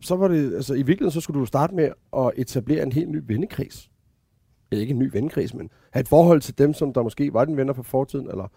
så 0.00 0.16
var 0.16 0.28
det, 0.28 0.54
altså 0.54 0.74
i 0.74 0.76
virkeligheden, 0.82 1.10
så 1.10 1.20
skulle 1.20 1.40
du 1.40 1.46
starte 1.46 1.74
med 1.74 1.90
at 2.16 2.30
etablere 2.36 2.82
en 2.82 2.92
helt 2.92 3.10
ny 3.10 3.22
vennekreds. 3.26 3.90
Eller 4.70 4.80
ikke 4.80 4.92
en 4.92 4.98
ny 4.98 5.10
vennekreds, 5.12 5.54
men 5.54 5.70
have 5.90 6.00
et 6.00 6.08
forhold 6.08 6.40
til 6.40 6.58
dem, 6.58 6.72
som 6.74 6.92
der 6.92 7.02
måske 7.02 7.32
var 7.32 7.44
dine 7.44 7.56
venner 7.56 7.72
fra 7.72 7.82
fortiden, 7.82 8.30
eller 8.30 8.48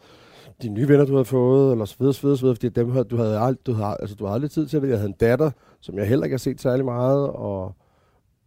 de 0.61 0.69
nye 0.69 0.87
venner, 0.87 1.05
du 1.05 1.11
havde 1.13 1.25
fået, 1.25 1.71
eller 1.71 1.85
så 1.85 1.95
videre, 1.99 2.13
så 2.13 2.21
videre, 2.21 2.37
så 2.37 2.41
videre 2.45 2.55
fordi 2.55 2.69
dem, 2.69 3.05
du 3.05 3.17
havde, 3.17 3.39
ald- 3.39 3.63
du 3.65 3.73
havde, 3.73 3.97
altså, 3.99 4.15
du 4.15 4.25
havde 4.25 4.35
aldrig 4.35 4.51
tid 4.51 4.67
til 4.67 4.81
det. 4.81 4.89
Jeg 4.89 4.97
havde 4.97 5.09
en 5.09 5.15
datter, 5.19 5.51
som 5.79 5.97
jeg 5.97 6.07
heller 6.07 6.25
ikke 6.25 6.33
har 6.33 6.37
set 6.37 6.61
særlig 6.61 6.85
meget, 6.85 7.29
og, 7.29 7.75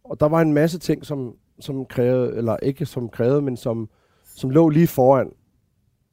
og 0.04 0.20
der 0.20 0.28
var 0.28 0.40
en 0.40 0.52
masse 0.52 0.78
ting, 0.78 1.06
som, 1.06 1.34
som 1.60 1.86
krævede, 1.86 2.36
eller 2.36 2.56
ikke 2.62 2.86
som 2.86 3.08
krævede, 3.08 3.42
men 3.42 3.56
som, 3.56 3.88
som 4.24 4.50
lå 4.50 4.68
lige 4.68 4.86
foran, 4.86 5.32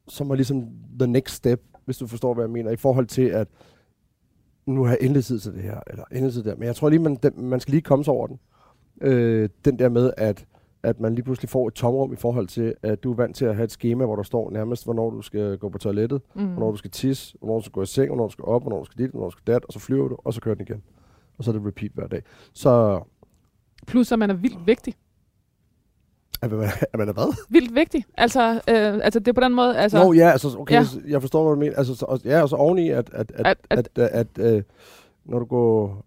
som 0.08 0.28
var 0.28 0.34
ligesom 0.34 0.68
the 0.98 1.06
next 1.06 1.34
step, 1.34 1.62
hvis 1.84 1.98
du 1.98 2.06
forstår, 2.06 2.34
hvad 2.34 2.44
jeg 2.44 2.50
mener, 2.50 2.70
i 2.70 2.76
forhold 2.76 3.06
til, 3.06 3.22
at 3.22 3.48
nu 4.66 4.82
har 4.84 4.90
jeg 4.90 4.98
endelig 5.00 5.24
tid 5.24 5.38
til 5.38 5.52
det 5.54 5.62
her, 5.62 5.80
eller 5.86 6.04
endelig 6.12 6.32
tid 6.32 6.44
her. 6.44 6.56
Men 6.56 6.66
jeg 6.66 6.76
tror 6.76 6.88
lige, 6.88 6.98
man, 7.00 7.14
den, 7.22 7.32
man 7.44 7.60
skal 7.60 7.72
lige 7.72 7.82
komme 7.82 8.04
sig 8.04 8.14
over 8.14 8.26
den. 8.26 8.38
Øh, 9.00 9.48
den 9.64 9.78
der 9.78 9.88
med, 9.88 10.12
at, 10.16 10.46
at 10.82 11.00
man 11.00 11.14
lige 11.14 11.24
pludselig 11.24 11.48
får 11.48 11.68
et 11.68 11.74
tomrum 11.74 12.12
i 12.12 12.16
forhold 12.16 12.46
til, 12.48 12.74
at 12.82 13.02
du 13.04 13.10
er 13.10 13.16
vant 13.16 13.36
til 13.36 13.44
at 13.44 13.54
have 13.54 13.64
et 13.64 13.70
schema, 13.72 14.04
hvor 14.04 14.16
der 14.16 14.22
står 14.22 14.50
nærmest, 14.50 14.84
hvornår 14.84 15.10
du 15.10 15.22
skal 15.22 15.58
gå 15.58 15.68
på 15.68 15.78
toilettet, 15.78 16.22
Mm. 16.34 16.46
hvornår 16.46 16.70
du 16.70 16.76
skal 16.76 16.90
tisse, 16.90 17.36
hvornår 17.38 17.54
du 17.58 17.62
skal 17.64 17.72
gå 17.72 17.82
i 17.82 17.86
seng, 17.86 18.08
hvornår 18.08 18.26
du 18.26 18.32
skal 18.32 18.44
op, 18.44 18.62
hvornår 18.62 18.78
du 18.78 18.84
skal 18.84 19.04
dit, 19.04 19.10
hvornår 19.10 19.26
du 19.28 19.32
skal 19.38 19.54
dat, 19.54 19.64
og 19.64 19.72
så 19.72 19.78
flyver 19.78 20.08
du, 20.08 20.16
og 20.24 20.34
så 20.34 20.40
kører 20.40 20.54
den 20.54 20.66
igen. 20.68 20.82
Og 21.38 21.44
så 21.44 21.50
er 21.50 21.52
det 21.58 21.66
repeat 21.66 21.92
hver 21.94 22.06
dag. 22.06 22.22
Så 22.52 23.00
Plus, 23.86 24.12
at 24.12 24.18
man 24.18 24.30
er 24.30 24.34
vildt 24.34 24.66
vigtig. 24.66 24.94
Er 26.42 26.48
man, 26.48 26.68
er 26.92 26.98
man 26.98 27.08
er 27.08 27.12
hvad? 27.12 27.36
Vildt 27.50 27.74
vigtig. 27.74 28.04
Altså, 28.16 28.52
øh, 28.52 28.94
altså 29.02 29.18
det 29.20 29.28
er 29.28 29.32
på 29.32 29.40
den 29.40 29.54
måde, 29.54 29.78
altså... 29.78 30.04
Nå, 30.04 30.12
ja, 30.12 30.30
altså, 30.30 30.56
okay, 30.58 30.74
Ja. 30.74 30.84
jeg 31.08 31.20
forstår, 31.20 31.42
hvad 31.44 31.54
du 31.54 31.60
mener. 31.60 31.76
Altså, 31.76 31.94
så, 31.94 32.20
ja, 32.24 32.42
og 32.42 32.48
så 32.48 32.56
oveni, 32.56 32.88
at, 32.90 33.10
at, 33.12 33.32
at, 33.34 33.46
At- 33.46 33.58
at, 33.70 33.88
at, 33.96 34.08
at, 34.12 34.26
at 34.38 34.54
øh, 34.56 34.62
når 35.24 35.38
du 35.38 35.44
går 35.44 36.04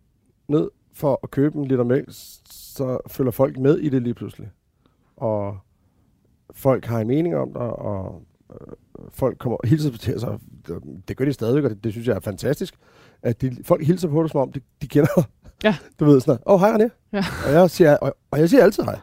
ned 0.48 0.70
for 0.94 1.20
at 1.24 1.32
købe 1.32 1.58
en 1.58 1.66
liter 1.66 1.84
mælk, 1.84 2.06
så 2.52 2.98
følger 3.08 3.32
folk 3.32 3.58
med 3.60 3.78
i 3.78 3.90
det 3.90 4.02
lige 4.02 4.14
pludselig. 4.14 4.50
Og 5.18 5.58
folk 6.54 6.86
har 6.86 7.00
en 7.00 7.08
mening 7.08 7.36
om 7.36 7.54
dig, 7.54 7.62
og 7.62 8.22
øh, 8.52 8.68
folk 9.10 9.38
kommer 9.38 9.58
og 9.58 9.68
hilser 9.68 9.92
til 9.98 10.12
altså, 10.12 10.38
det- 10.68 10.84
Det 11.08 11.18
gør 11.18 11.26
de 11.26 11.34
stadigvæk, 11.34 11.64
og 11.64 11.70
det, 11.70 11.84
det 11.84 11.92
synes 11.92 12.08
jeg 12.08 12.16
er 12.16 12.20
fantastisk. 12.20 12.76
At 13.24 13.42
de, 13.42 13.58
folk 13.64 13.86
hilser 13.86 14.08
på 14.08 14.22
dig, 14.24 14.30
som 14.32 14.42
om 14.42 14.52
de, 14.52 14.60
de 14.82 14.88
kender 14.88 15.10
dig. 15.16 15.24
Ja. 15.64 15.76
Du 16.00 16.06
ved 16.06 16.22
sådan, 16.22 16.42
åh, 16.46 16.54
oh, 16.54 16.60
hej 16.60 16.72
René. 16.78 16.90
Ja. 17.14 17.24
Og, 17.48 17.52
jeg 17.54 17.70
siger, 17.70 17.98
og, 17.98 18.16
og 18.32 18.40
jeg 18.40 18.50
siger 18.50 18.64
altid 18.64 18.84
hej. 18.84 19.00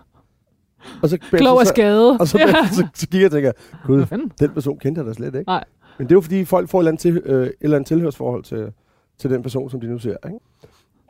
Og 1.02 1.08
så, 1.08 1.18
Klog 1.32 1.60
af 1.60 1.66
skade. 1.66 2.16
og 2.20 2.28
så, 2.28 2.38
ja. 2.38 2.46
så, 2.66 2.74
så, 2.74 2.86
så 2.94 3.08
kigger 3.08 3.18
jeg 3.18 3.26
og 3.26 3.32
tænker, 3.32 3.52
gud, 3.86 4.28
den 4.40 4.50
person 4.50 4.78
kendte 4.78 4.98
jeg 4.98 5.06
da 5.08 5.12
slet 5.12 5.34
ikke. 5.34 5.44
Nej. 5.50 5.64
Men 5.98 6.06
det 6.06 6.12
er 6.12 6.16
jo 6.16 6.20
fordi, 6.20 6.44
folk 6.44 6.68
får 6.68 6.78
et 6.78 6.82
eller 6.82 6.90
andet, 6.90 7.00
til, 7.00 7.22
øh, 7.24 7.46
et 7.46 7.52
eller 7.60 7.76
andet 7.76 7.88
tilhørsforhold 7.88 8.42
til, 8.44 8.72
til 9.18 9.30
den 9.30 9.42
person, 9.42 9.70
som 9.70 9.80
de 9.80 9.86
nu 9.86 9.98
ser. 9.98 10.16
Ikke? 10.26 10.38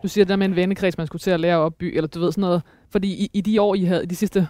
Du 0.03 0.09
siger 0.09 0.25
det 0.25 0.29
der 0.31 0.37
med 0.37 0.47
en 0.47 0.57
vennekreds, 0.57 0.99
man 0.99 1.07
skulle 1.07 1.21
til 1.21 1.31
at 1.31 1.41
lære 1.41 1.55
at 1.55 1.61
opbygge, 1.61 1.97
eller 1.97 2.09
du 2.09 2.21
ved 2.21 2.33
sådan 2.33 2.43
noget. 2.43 2.63
Fordi 2.91 3.09
i, 3.09 3.31
i 3.35 3.41
de 3.41 3.61
år, 3.63 3.75
I 3.75 3.85
havde, 3.85 4.07
de 4.07 4.17
sidste 4.17 4.49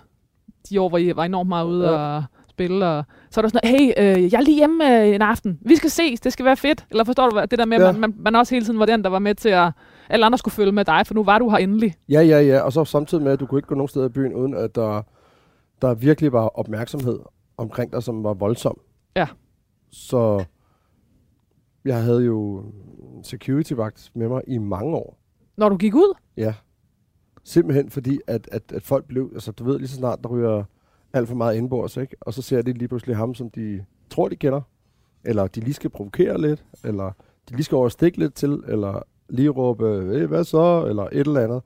de 0.71 0.81
år, 0.81 0.89
hvor 0.89 0.99
I 0.99 1.17
var 1.17 1.25
enormt 1.25 1.49
meget 1.49 1.67
ude 1.67 1.89
Ja. 1.91 1.95
og 1.97 2.25
spille, 2.51 2.87
og 2.87 3.05
så 3.31 3.41
er 3.41 3.43
der 3.43 3.49
sådan 3.49 3.71
noget, 3.71 3.95
hey, 3.97 4.17
øh, 4.17 4.33
jeg 4.33 4.39
er 4.39 4.43
lige 4.43 4.57
hjemme 4.57 5.03
øh, 5.03 5.15
en 5.15 5.23
aften. 5.23 5.59
Vi 5.63 5.77
skal 5.77 5.91
ses, 5.91 6.21
det 6.21 6.33
skal 6.33 6.45
være 6.45 6.57
fedt. 6.57 6.85
Eller 6.91 7.05
forstår 7.05 7.29
du 7.31 7.41
det 7.51 7.59
der 7.59 7.65
med, 7.65 7.79
Ja. 7.79 7.93
man, 7.93 8.01
man, 8.01 8.15
man 8.19 8.35
også 8.37 8.55
hele 8.55 8.65
tiden 8.67 8.79
var 8.79 8.87
den, 8.87 9.03
der 9.05 9.11
var 9.11 9.19
med 9.19 9.35
til 9.35 9.49
at 9.49 9.71
alle 10.09 10.27
andre 10.27 10.39
skulle 10.39 10.53
følge 10.53 10.73
med 10.73 10.85
dig, 10.85 11.07
for 11.07 11.15
nu 11.15 11.25
var 11.25 11.39
du 11.39 11.51
her 11.51 11.57
endelig. 11.57 11.95
Ja, 12.09 12.21
ja, 12.21 12.41
ja. 12.41 12.61
Og 12.61 12.73
så 12.73 12.85
samtidig 12.85 13.25
med, 13.25 13.33
at 13.33 13.41
du 13.41 13.47
kunne 13.47 13.59
ikke 13.59 13.69
gå 13.69 13.75
nogen 13.75 13.89
steder 13.89 14.07
i 14.07 14.09
byen, 14.09 14.35
uden 14.35 14.55
at 14.55 14.75
der, 14.75 15.03
der 15.83 15.95
virkelig 15.95 16.33
var 16.33 16.49
opmærksomhed 16.49 17.19
omkring 17.57 17.93
dig, 17.93 18.03
som 18.03 18.25
var 18.25 18.35
voldsom. 18.35 18.81
Ja. 19.17 19.27
Så 19.91 20.45
jeg 21.85 22.03
havde 22.03 22.25
jo 22.25 22.65
security-vagt 23.23 24.11
med 24.15 24.29
mig 24.29 24.43
i 24.47 24.59
mange 24.59 24.97
år. 24.97 25.19
Når 25.57 25.69
du 25.69 25.77
gik 25.77 25.95
ud, 25.95 26.15
Ja. 26.37 26.55
Simpelthen 27.45 27.91
fordi, 27.91 28.19
at, 28.27 28.49
at, 28.53 28.73
at 28.73 28.83
folk 28.83 29.05
blev, 29.07 29.31
altså 29.35 29.53
du 29.53 29.65
ved 29.65 29.79
lige 29.79 29.89
så 29.89 29.97
snart, 29.97 30.19
der 30.23 30.29
ryger 30.29 30.65
alt 31.13 31.29
for 31.29 31.35
meget 31.35 31.57
indbords, 31.57 31.97
ikke? 31.97 32.17
Og 32.21 32.35
så 32.35 32.43
ser 32.43 32.63
de 32.63 32.73
lige 32.73 32.89
pludselig 32.89 33.17
ham, 33.17 33.35
som 33.35 33.51
de 33.51 33.85
tror, 34.11 34.29
de 34.29 34.37
kender. 34.37 34.61
Eller 35.25 35.47
de 35.47 35.61
lige 35.61 35.75
skal 35.75 35.91
provokere 35.91 36.41
lidt, 36.41 36.65
eller 36.85 37.13
de 37.49 37.55
lige 37.55 37.65
skal 37.65 37.77
overstikke 37.77 38.19
lidt 38.19 38.35
til, 38.35 38.63
eller 38.69 39.03
lige 39.29 39.49
råbe, 39.49 39.85
hey, 40.13 40.27
hvad 40.27 40.45
så, 40.45 40.87
eller 40.89 41.03
et 41.03 41.27
eller 41.27 41.41
andet. 41.41 41.63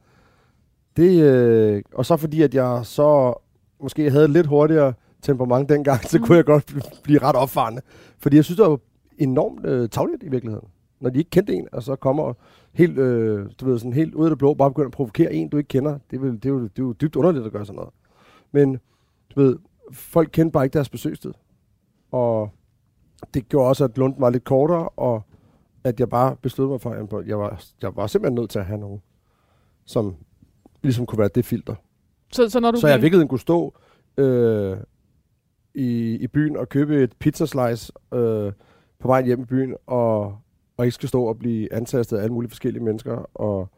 Det, 0.97 1.23
øh, 1.23 1.83
og 1.95 2.07
så 2.07 2.17
fordi, 2.17 2.43
at 2.43 2.55
jeg 2.55 2.81
så 2.87 3.35
måske 3.81 4.11
havde 4.11 4.25
et 4.25 4.31
lidt 4.31 4.47
hurtigere 4.47 4.93
temperament 5.23 5.69
dengang, 5.69 6.05
så 6.11 6.19
kunne 6.19 6.37
jeg 6.37 6.45
godt 6.45 6.71
bl- 6.71 7.03
blive 7.03 7.19
ret 7.19 7.37
opfarende. 7.37 7.83
Fordi 8.19 8.37
jeg 8.37 8.45
synes, 8.45 8.57
det 8.57 8.71
var 8.71 8.79
enormt 9.19 9.67
øh, 9.67 9.89
tavligt 9.89 10.23
i 10.23 10.29
virkeligheden. 10.29 10.69
Når 11.01 11.11
de 11.11 11.19
ikke 11.19 11.31
kendte 11.31 11.55
en, 11.55 11.69
og 11.73 11.83
så 11.83 11.97
kommer 11.97 12.33
helt, 12.73 12.99
øh, 12.99 13.47
du 13.61 13.65
ved, 13.67 13.79
sådan 13.79 13.93
helt 13.93 14.15
ud 14.15 14.25
af 14.25 14.31
det 14.31 14.39
blå, 14.39 14.55
bare 14.55 14.71
begynder 14.71 14.89
at 14.89 14.93
provokere 14.93 15.33
en, 15.33 15.49
du 15.49 15.57
ikke 15.57 15.69
kender. 15.69 15.99
Det 16.11 16.21
er, 16.21 16.25
det, 16.25 16.45
er 16.45 16.51
jo, 16.51 16.63
det 16.63 16.79
er 16.79 16.83
jo 16.83 16.93
dybt 16.93 17.17
underligt 17.17 17.47
at 17.47 17.53
gøre 17.53 17.67
sådan 17.67 17.77
noget. 17.77 17.91
Men 18.53 18.79
du 19.35 19.41
ved, 19.41 19.57
folk 19.93 20.29
kendte 20.33 20.53
bare 20.53 20.65
ikke 20.65 20.75
deres 20.75 20.89
besøgstid. 20.89 21.33
Og 22.13 22.51
det 23.35 23.49
gjorde 23.49 23.69
også, 23.69 23.85
at 23.85 23.99
Lunden 23.99 24.21
var 24.21 24.31
lidt 24.31 24.45
kortere, 24.45 24.89
og 24.89 25.23
at 25.85 26.01
jeg 26.01 26.09
bare 26.09 26.37
besluttede 26.43 26.73
mig 26.73 26.81
for, 26.81 27.19
at 27.19 27.27
jeg 27.27 27.39
var, 27.39 27.65
jeg 27.83 27.97
var 27.97 28.07
simpelthen 28.07 28.35
nødt 28.35 28.51
til 28.51 28.59
at 28.59 28.65
have 28.65 28.81
nogen, 28.81 29.03
som 29.85 30.17
ligesom 30.83 31.07
kunne 31.07 31.19
være 31.19 31.31
det 31.35 31.45
filter. 31.45 31.75
så, 32.33 32.49
så 32.49 32.61
når 32.61 32.71
du 32.71 32.81
Så 32.81 32.89
jeg 32.89 32.99
i 32.99 33.01
virkeligheden 33.01 33.29
kunne 33.29 33.41
stå 33.41 33.75
øh, 34.17 34.77
i, 35.75 36.15
i 36.15 36.27
byen 36.27 36.57
og 36.57 36.69
købe 36.69 37.03
et 37.03 37.13
pizzaslice 37.19 37.93
øh, 38.15 38.53
på 38.99 39.09
vejen 39.09 39.27
hjem 39.27 39.41
i 39.41 39.45
byen, 39.45 39.75
og, 39.87 40.37
og 40.77 40.85
ikke 40.85 40.95
skal 40.95 41.09
stå 41.09 41.25
og 41.25 41.39
blive 41.39 41.73
antastet 41.73 42.17
af 42.17 42.23
alle 42.23 42.33
mulige 42.33 42.51
forskellige 42.51 42.85
mennesker, 42.85 43.31
og 43.35 43.69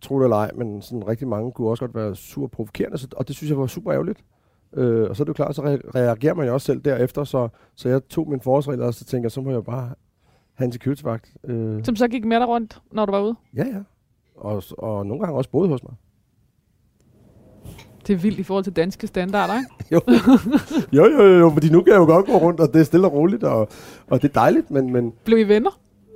tro 0.00 0.18
det 0.18 0.24
eller 0.24 0.36
ej, 0.36 0.50
men 0.54 0.82
sådan 0.82 1.08
rigtig 1.08 1.28
mange 1.28 1.52
kunne 1.52 1.68
også 1.68 1.86
godt 1.86 1.94
være 1.94 2.16
super 2.16 2.46
provokerende, 2.46 2.98
så, 2.98 3.08
og 3.16 3.28
det 3.28 3.36
synes 3.36 3.50
jeg 3.50 3.58
var 3.58 3.66
super 3.66 3.92
ærgerligt. 3.92 4.24
Øh, 4.76 5.10
og 5.10 5.16
så 5.16 5.22
er 5.22 5.24
det 5.24 5.28
jo 5.28 5.32
klart, 5.32 5.56
så 5.56 5.62
re- 5.62 5.90
reagerer 5.94 6.34
man 6.34 6.46
jo 6.46 6.54
også 6.54 6.64
selv 6.64 6.80
derefter, 6.80 7.24
så, 7.24 7.48
så 7.74 7.88
jeg 7.88 8.08
tog 8.08 8.28
min 8.28 8.40
forholdsregler, 8.40 8.86
og 8.86 8.94
så 8.94 9.04
tænker 9.04 9.24
jeg, 9.24 9.32
så 9.32 9.40
må 9.40 9.50
jeg 9.50 9.64
bare 9.64 9.94
en 10.64 10.72
security-vagt. 10.72 11.32
Øh, 11.44 11.84
som 11.84 11.96
så 11.96 12.08
gik 12.08 12.24
med 12.24 12.36
dig 12.40 12.48
rundt, 12.48 12.80
når 12.92 13.06
du 13.06 13.12
var 13.12 13.20
ude. 13.20 13.34
ja, 13.56 13.64
ja. 13.64 13.78
Og, 14.36 14.62
og 14.78 15.06
nogle 15.06 15.20
gange 15.20 15.36
også 15.36 15.50
boede 15.50 15.68
hos 15.68 15.82
mig. 15.82 15.92
Det 18.06 18.12
er 18.12 18.18
vildt 18.18 18.38
i 18.38 18.42
forhold 18.42 18.64
til 18.64 18.72
danske 18.72 19.06
standarder, 19.06 19.54
ikke? 19.54 19.68
Jo. 19.92 20.00
jo, 20.92 21.10
jo, 21.18 21.22
jo, 21.26 21.38
jo, 21.38 21.50
fordi 21.50 21.70
nu 21.72 21.82
kan 21.82 21.92
jeg 21.92 21.98
jo 22.00 22.04
godt 22.04 22.26
gå 22.26 22.32
rundt, 22.32 22.60
og 22.60 22.72
det 22.74 22.80
er 22.80 22.84
stille 22.84 23.06
og 23.06 23.12
roligt, 23.12 23.44
og, 23.44 23.68
og 24.10 24.22
det 24.22 24.28
er 24.28 24.32
dejligt, 24.32 24.70
men, 24.70 24.92
men 24.92 25.12
Blev 25.24 25.38
I 25.38 25.42
venner? 25.48 25.70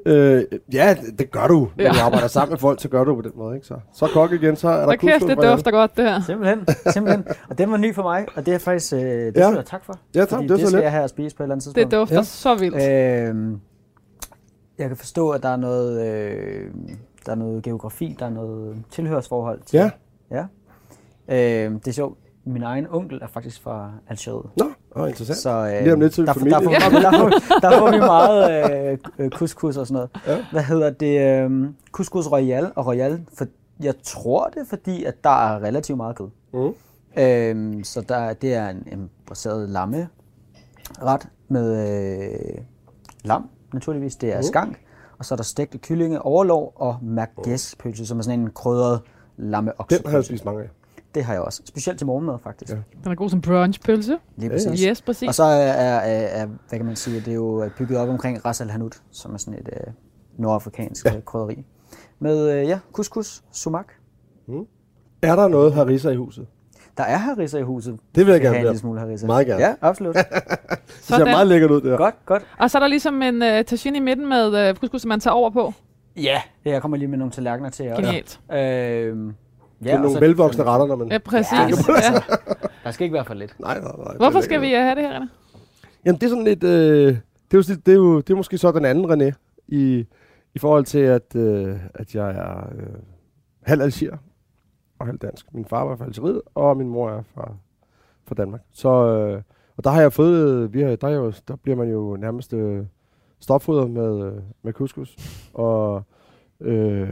øh, 0.07 0.43
ja, 0.73 0.97
det, 1.07 1.19
det 1.19 1.31
gør 1.31 1.47
du. 1.47 1.69
Når 1.77 1.85
Ja. 1.85 1.89
du 1.91 1.95
arbejder 2.05 2.27
sammen 2.29 2.51
med 2.53 2.59
folk, 2.59 2.81
så 2.83 2.89
gør 2.89 3.05
du 3.05 3.15
på 3.15 3.23
den 3.23 3.33
måde, 3.37 3.55
ikke? 3.55 3.67
Så, 3.67 3.75
så 3.95 4.07
kok 4.13 4.33
igen, 4.33 4.57
så 4.57 4.69
er 4.69 4.77
der 4.81 4.87
Der 4.87 4.97
kæft, 4.97 5.23
det 5.29 5.39
dufter 5.43 5.71
godt, 5.71 5.97
det 5.97 6.05
her. 6.05 6.21
Simpelthen, 6.23 6.67
simpelthen. 6.93 7.25
Og 7.49 7.59
den 7.59 7.71
var 7.71 7.77
ny 7.77 7.95
for 7.95 8.03
mig, 8.03 8.27
og 8.37 8.47
det 8.47 8.55
er 8.55 8.59
faktisk, 8.59 8.93
øh, 8.93 9.01
det 9.01 9.37
Ja. 9.37 9.49
jeg 9.49 9.65
tak 9.67 9.85
for. 9.85 9.99
Ja, 10.15 10.25
tak, 10.25 10.43
det 10.43 10.51
er 10.51 10.55
det 10.57 10.61
så 10.65 10.71
skal 10.71 10.83
jeg 10.83 10.91
have 10.91 11.05
at 11.05 11.11
spise 11.11 11.37
på 11.37 11.43
et 11.43 11.45
eller 11.45 11.55
andet 11.55 11.67
Det 11.67 11.75
tidspunkt. 11.75 11.93
dufter 12.01 12.17
Ja. 12.17 12.23
så 12.23 12.55
vildt. 12.55 13.29
Øhm, 13.31 13.61
jeg 14.79 14.89
kan 14.89 14.97
forstå, 14.97 15.31
at 15.31 15.43
der 15.43 15.49
er 15.49 15.57
noget, 15.57 16.07
øh, 16.07 16.71
der 17.27 17.33
er 17.33 17.37
noget 17.37 17.63
geografi, 17.63 18.17
der 18.19 18.27
er 18.27 18.31
noget 18.31 18.77
tilhørsforhold 18.91 19.61
til. 19.67 19.77
Ja. 19.77 19.91
ja. 20.31 20.45
Øh, 21.29 21.73
det 21.73 21.89
er 21.89 21.93
sjovt. 21.93 22.19
Min 22.45 22.63
egen 22.63 22.87
onkel 22.91 23.19
er 23.23 23.27
faktisk 23.27 23.63
fra 23.63 23.91
Algeriet. 24.09 24.51
Nå, 24.57 24.65
åh, 24.97 25.09
interessant. 25.09 25.39
Så 25.39 25.51
øh, 25.51 25.83
Lige 25.83 25.93
om 25.93 26.01
lidt 26.01 26.13
til 26.13 26.27
der, 26.27 26.33
familie. 26.33 26.59
der, 26.59 26.65
får, 26.65 26.71
der, 26.71 27.11
der, 27.11 27.19
får, 27.19 27.29
der 27.69 27.79
får 27.79 27.91
vi 27.91 27.99
meget 27.99 28.91
øh, 28.91 28.99
øh, 29.19 29.31
couscous 29.31 29.77
og 29.77 29.87
sådan 29.87 29.95
noget. 29.95 30.37
Ja. 30.37 30.45
Hvad 30.53 30.63
hedder 30.63 30.91
det? 30.91 31.45
Øh, 31.45 31.69
couscous 31.93 32.33
royal 32.33 32.73
og 32.77 32.87
royal. 32.87 33.21
For, 33.35 33.47
jeg 33.81 33.95
tror 34.03 34.47
det, 34.47 34.67
fordi 34.69 35.05
at 35.05 35.25
der 35.25 35.31
er 35.31 35.63
relativt 35.63 35.97
meget 35.97 36.17
kød. 36.17 36.29
Mm. 36.53 36.75
Øhm, 37.23 37.85
så 37.85 38.01
der, 38.01 38.33
det 38.33 38.55
er 38.55 38.69
en, 38.69 38.89
en 38.93 39.11
braseret 39.27 39.69
lamme 39.69 40.09
ret 41.03 41.29
med 41.49 41.91
øh, 41.91 42.59
lam, 43.25 43.49
naturligvis. 43.75 44.17
Det 44.17 44.33
er 44.33 44.37
Mhm. 44.37 44.43
skank. 44.43 44.81
Og 45.19 45.25
så 45.25 45.35
er 45.35 45.37
der 45.37 45.43
stegte 45.45 45.79
kyllinge, 45.79 46.23
overlov 46.23 46.73
og 46.77 46.97
merguez-pølse, 47.03 48.07
som 48.07 48.19
er 48.19 48.23
sådan 48.23 48.41
en 48.41 48.51
krydret 48.51 49.01
lamme 49.37 49.73
Den 49.91 49.99
har 50.07 50.13
jeg 50.13 50.25
spist 50.25 50.45
mange 50.45 50.63
af. 50.63 50.69
Det 51.15 51.25
har 51.25 51.33
jeg 51.33 51.43
også. 51.43 51.63
Specielt 51.65 51.99
til 51.99 52.07
morgenmad, 52.07 52.39
faktisk. 52.43 52.73
Ja. 52.73 52.79
Den 53.05 53.13
er 53.13 53.15
god 53.15 53.31
som 53.31 53.41
brunchpølse. 53.41 54.11
Lige 54.11 54.21
Ja, 54.39 54.45
ja. 54.47 54.69
præcis. 54.71 54.81
Yes, 54.81 55.03
præcis. 55.03 55.29
Og 55.29 55.35
så 55.35 55.43
er, 55.45 55.57
er, 55.57 55.99
er, 56.43 56.47
hvad 56.47 56.79
kan 56.79 56.85
man 56.87 56.97
sige, 56.97 57.17
det 57.21 57.29
er 57.29 57.35
jo 57.35 57.71
bygget 57.79 57.99
op 57.99 58.09
omkring 58.09 58.45
Ras 58.45 58.61
Al 58.61 58.71
Hanout, 58.71 59.03
som 59.11 59.35
er 59.35 59.39
sådan 59.39 59.61
et 59.61 59.69
øh, 59.73 59.93
nordafrikansk 60.39 61.07
ja. 61.07 61.21
krydderi. 61.21 61.67
Med, 62.19 62.51
øh, 62.51 62.69
ja, 62.69 62.79
couscous, 62.93 63.45
sumak. 63.53 63.87
Er 65.23 65.37
der 65.37 65.49
noget 65.49 65.73
harissa 65.75 66.11
i 66.11 66.17
huset? 66.17 66.47
Der 66.97 67.03
er 67.05 67.17
harissa 67.17 67.59
i 67.59 67.63
huset. 67.63 67.99
Det 68.15 68.27
vil 68.27 68.33
jeg 68.33 68.41
gerne 68.41 68.57
have 68.57 68.71
en 68.71 68.79
smule 68.79 69.01
harissa. 69.01 69.27
Meget 69.27 69.47
gerne. 69.47 69.63
Ja, 69.65 69.75
absolut. 69.81 70.15
Det 70.17 70.25
ser 71.01 71.15
Sådan. 71.15 71.27
meget 71.27 71.47
lækkert 71.47 71.71
ud, 71.71 71.81
det 71.81 71.91
her. 71.91 71.97
godt, 71.97 72.15
godt. 72.27 72.43
Og 72.59 72.71
så 72.71 72.79
er 72.79 72.81
der 72.81 72.89
ligesom 72.89 73.23
en 73.23 73.35
uh, 73.43 73.49
tagine 73.49 73.97
i 73.97 74.01
midten 74.01 74.29
med 74.29 74.71
uh, 74.71 74.77
couscous, 74.77 75.03
som 75.03 75.09
man 75.09 75.21
tager 75.21 75.35
over 75.35 75.51
på. 75.51 75.73
Ja, 76.17 76.41
jeg 76.65 76.83
kommer 76.83 76.97
lige 76.97 77.09
med 77.09 77.19
nogle 77.19 77.33
tallerkener 77.33 77.71
til 77.71 77.85
jer. 77.87 77.97
Genialt. 77.97 78.41
Øhm, 78.53 78.57
ja, 78.59 78.65
Det 79.85 79.93
er 79.93 79.97
og 79.97 80.03
nogle 80.03 80.21
velvoksne 80.21 80.65
retter, 80.65 80.87
når 80.87 80.97
man... 80.97 81.09
Ja, 81.13 81.19
præcis. 81.19 81.53
Ja, 81.53 81.59
Ja. 82.13 82.21
Der 82.85 82.91
skal 82.91 83.05
ikke 83.05 83.15
være 83.15 83.25
for 83.25 83.35
lidt. 83.35 83.61
Nej, 83.61 83.81
nej, 83.81 83.93
nej. 83.99 84.17
Hvorfor 84.17 84.41
skal 84.41 84.61
vi 84.61 84.67
uh, 84.67 84.81
have 84.81 84.95
det 84.95 85.03
her, 85.05 85.21
René? 85.21 85.27
Jamen, 86.05 86.21
det 86.21 86.27
er 86.27 86.31
sådan 86.31 86.45
lidt... 86.45 86.65
Øh, 86.65 87.17
det, 87.51 87.55
er 87.55 87.59
jo, 87.59 87.63
det, 87.87 87.89
er 87.89 87.97
jo, 87.97 88.21
det 88.21 88.31
er 88.31 88.37
måske 88.37 88.59
så 88.59 88.73
den 88.73 88.85
anden 88.85 89.13
René 89.13 89.33
i, 89.69 90.07
I 90.55 90.59
forhold 90.59 90.85
til, 90.85 90.99
at, 90.99 91.37
øh, 91.37 91.77
at 91.95 92.15
jeg 92.15 92.31
er 92.31 92.69
øh, 92.79 92.87
halv 93.63 93.83
algier 93.83 94.17
og 94.99 95.07
halv 95.07 95.19
dansk. 95.19 95.55
Min 95.55 95.65
far 95.65 95.85
var 95.85 95.97
fra 95.97 96.05
Algeriet, 96.05 96.43
og 96.55 96.77
min 96.77 96.89
mor 96.89 97.11
er 97.11 97.23
fra, 97.35 97.53
fra 98.27 98.35
Danmark. 98.35 98.61
Så, 98.73 98.89
øh, 98.89 99.43
og 99.77 99.85
der 99.85 99.91
har 99.91 100.01
jeg 100.01 100.13
fået, 100.13 100.73
vi 100.75 100.83
har, 100.83 100.97
der, 100.97 101.09
er 101.09 101.15
jo, 101.15 101.33
der 101.49 101.57
bliver 101.57 101.77
man 101.77 101.91
jo 101.91 102.17
nærmest 102.17 102.53
øh, 102.53 102.85
stopfodret 103.41 103.91
med, 103.91 104.27
øh, 104.27 104.43
med 104.63 104.73
couscous. 104.73 105.17
Og 105.55 106.03
øh, 106.61 107.09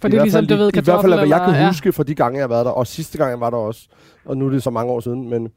For 0.00 0.08
det 0.08 0.18
er 0.18 0.22
ligesom, 0.22 0.38
fald 0.38 0.48
du 0.48 0.56
ved, 0.56 0.76
I 0.76 0.80
hvert 0.80 1.00
fald, 1.00 1.14
hvad 1.14 1.28
jeg 1.28 1.40
kan 1.40 1.66
huske 1.66 1.92
fra 1.92 2.02
de 2.02 2.14
gange, 2.14 2.36
jeg 2.36 2.42
har 2.42 2.48
været 2.48 2.66
der. 2.66 2.72
Og 2.72 2.86
sidste 2.86 3.18
gang, 3.18 3.30
jeg 3.30 3.40
var 3.40 3.50
der 3.50 3.56
også. 3.56 3.88
Og 4.24 4.36
nu 4.36 4.46
er 4.46 4.50
det 4.50 4.62
så 4.62 4.70
mange 4.70 4.92
år 4.92 5.00
siden. 5.00 5.30
Men, 5.30 5.48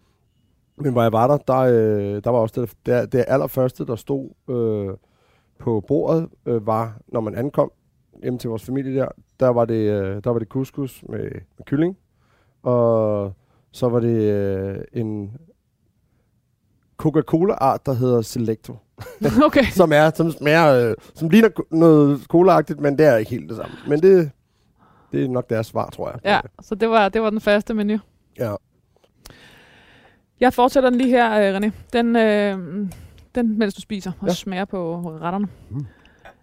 men 0.77 0.91
hvor 0.91 1.01
jeg 1.01 1.11
var 1.11 1.27
der, 1.27 1.37
der, 1.37 1.59
øh, 1.59 2.23
der 2.23 2.29
var 2.29 2.39
også 2.39 2.61
det, 2.61 2.71
det, 2.85 3.11
det 3.11 3.25
allerførste, 3.27 3.85
der 3.85 3.95
stod 3.95 4.29
øh, 4.49 4.97
på 5.59 5.83
bordet, 5.87 6.29
øh, 6.45 6.67
var, 6.67 6.97
når 7.07 7.19
man 7.21 7.35
ankom 7.35 7.71
hjem 8.23 8.37
til 8.37 8.49
vores 8.49 8.65
familie 8.65 8.95
der, 8.99 9.07
der 9.39 9.49
var 9.49 9.65
det, 9.65 9.91
øh, 9.91 10.23
der 10.23 10.29
var 10.29 10.39
det 10.39 10.47
couscous 10.47 11.03
med, 11.09 11.23
med 11.57 11.65
kylling. 11.65 11.97
Og 12.63 13.33
så 13.71 13.89
var 13.89 13.99
det 13.99 14.21
øh, 14.21 14.77
en 14.93 15.31
Coca-Cola-art, 16.97 17.85
der 17.85 17.93
hedder 17.93 18.21
Selecto. 18.21 18.77
Okay. 19.45 19.63
som 19.63 19.91
er, 19.91 20.11
som 20.15 20.31
smager, 20.31 20.89
øh, 20.89 20.95
som 21.15 21.29
ligner 21.29 21.49
noget 21.71 22.19
cola-agtigt, 22.29 22.79
men 22.79 22.97
det 22.97 23.05
er 23.05 23.17
ikke 23.17 23.31
helt 23.31 23.49
det 23.49 23.57
samme. 23.57 23.75
Men 23.87 24.01
det, 24.01 24.31
det 25.11 25.23
er 25.23 25.29
nok 25.29 25.49
deres 25.49 25.67
svar, 25.67 25.89
tror 25.89 26.09
jeg. 26.09 26.19
Ja, 26.25 26.39
så 26.61 26.75
det 26.75 26.89
var, 26.89 27.09
det 27.09 27.21
var 27.21 27.29
den 27.29 27.41
første 27.41 27.73
menu. 27.73 27.97
ja. 28.39 28.55
Jeg 30.39 30.53
fortsætter 30.53 30.89
den 30.89 30.99
lige 30.99 31.09
her, 31.09 31.59
René. 31.59 31.71
Den, 31.93 32.15
øh, 32.15 32.87
den, 33.35 33.59
mens 33.59 33.73
du 33.73 33.81
spiser 33.81 34.11
og 34.21 34.27
ja. 34.27 34.33
smager 34.33 34.65
på 34.65 34.99
retterne. 35.21 35.47
Mm. 35.69 35.85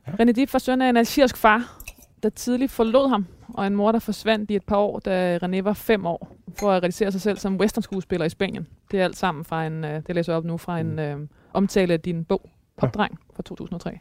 Mm. 0.07 0.13
René 0.21 0.33
Dip 0.33 0.53
var 0.53 0.59
søn 0.59 0.83
af 0.83 0.89
en 0.89 0.97
algerisk 0.97 1.37
far, 1.37 1.79
der 2.23 2.29
tidligt 2.29 2.73
forlod 2.73 3.09
ham, 3.09 3.27
og 3.49 3.67
en 3.67 3.77
mor, 3.77 3.93
der 3.93 3.99
forsvandt 3.99 4.51
i 4.51 4.57
et 4.57 4.65
par 4.65 4.77
år, 4.77 4.99
da 4.99 5.39
René 5.43 5.63
var 5.63 5.73
fem 5.73 6.07
år, 6.07 6.37
for 6.59 6.71
at 6.71 6.83
realisere 6.83 7.13
sig 7.13 7.21
selv 7.21 7.39
som 7.39 7.57
westernskuespiller 7.57 8.27
i 8.27 8.29
Spanien. 8.29 8.67
Det 8.91 9.01
er 9.01 9.05
alt 9.05 9.17
sammen 9.17 9.45
fra 9.45 9.67
en, 9.67 9.85
øh, 9.85 10.03
det 10.07 10.15
læser 10.15 10.33
jeg 10.33 10.39
op 10.39 10.45
nu, 10.45 10.57
fra 10.57 10.81
en 10.81 10.99
øh, 10.99 11.17
omtale 11.53 11.93
af 11.93 12.01
din 12.01 12.25
bog, 12.25 12.51
Popdreng, 12.77 13.19
fra 13.35 13.43
2003, 13.43 13.99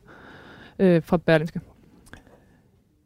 øh, 0.79 1.03
fra 1.03 1.17
Berlinske. 1.17 1.61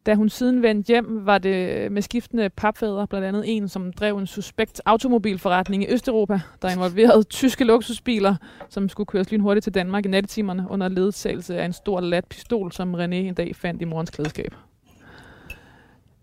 Da 0.06 0.14
hun 0.14 0.28
siden 0.28 0.62
vendte 0.62 0.86
hjem, 0.86 1.26
var 1.26 1.38
det 1.38 1.92
med 1.92 2.02
skiftende 2.02 2.50
papfædre, 2.50 3.06
blandt 3.06 3.26
andet 3.26 3.44
en, 3.46 3.68
som 3.68 3.92
drev 3.92 4.16
en 4.18 4.26
suspekt 4.26 4.82
automobilforretning 4.84 5.82
i 5.82 5.92
Østeuropa, 5.92 6.40
der 6.62 6.70
involverede 6.70 7.22
tyske 7.22 7.64
luksusbiler, 7.64 8.36
som 8.68 8.88
skulle 8.88 9.06
køres 9.06 9.32
lynhurtigt 9.32 9.64
til 9.64 9.74
Danmark 9.74 10.06
i 10.06 10.08
nattetimerne 10.08 10.66
under 10.70 10.88
ledsagelse 10.88 11.58
af 11.58 11.64
en 11.64 11.72
stor 11.72 12.00
lat 12.00 12.24
pistol, 12.24 12.72
som 12.72 12.94
René 12.94 13.14
en 13.14 13.34
dag 13.34 13.56
fandt 13.56 13.82
i 13.82 13.84
morens 13.84 14.10
klædeskab. 14.10 14.54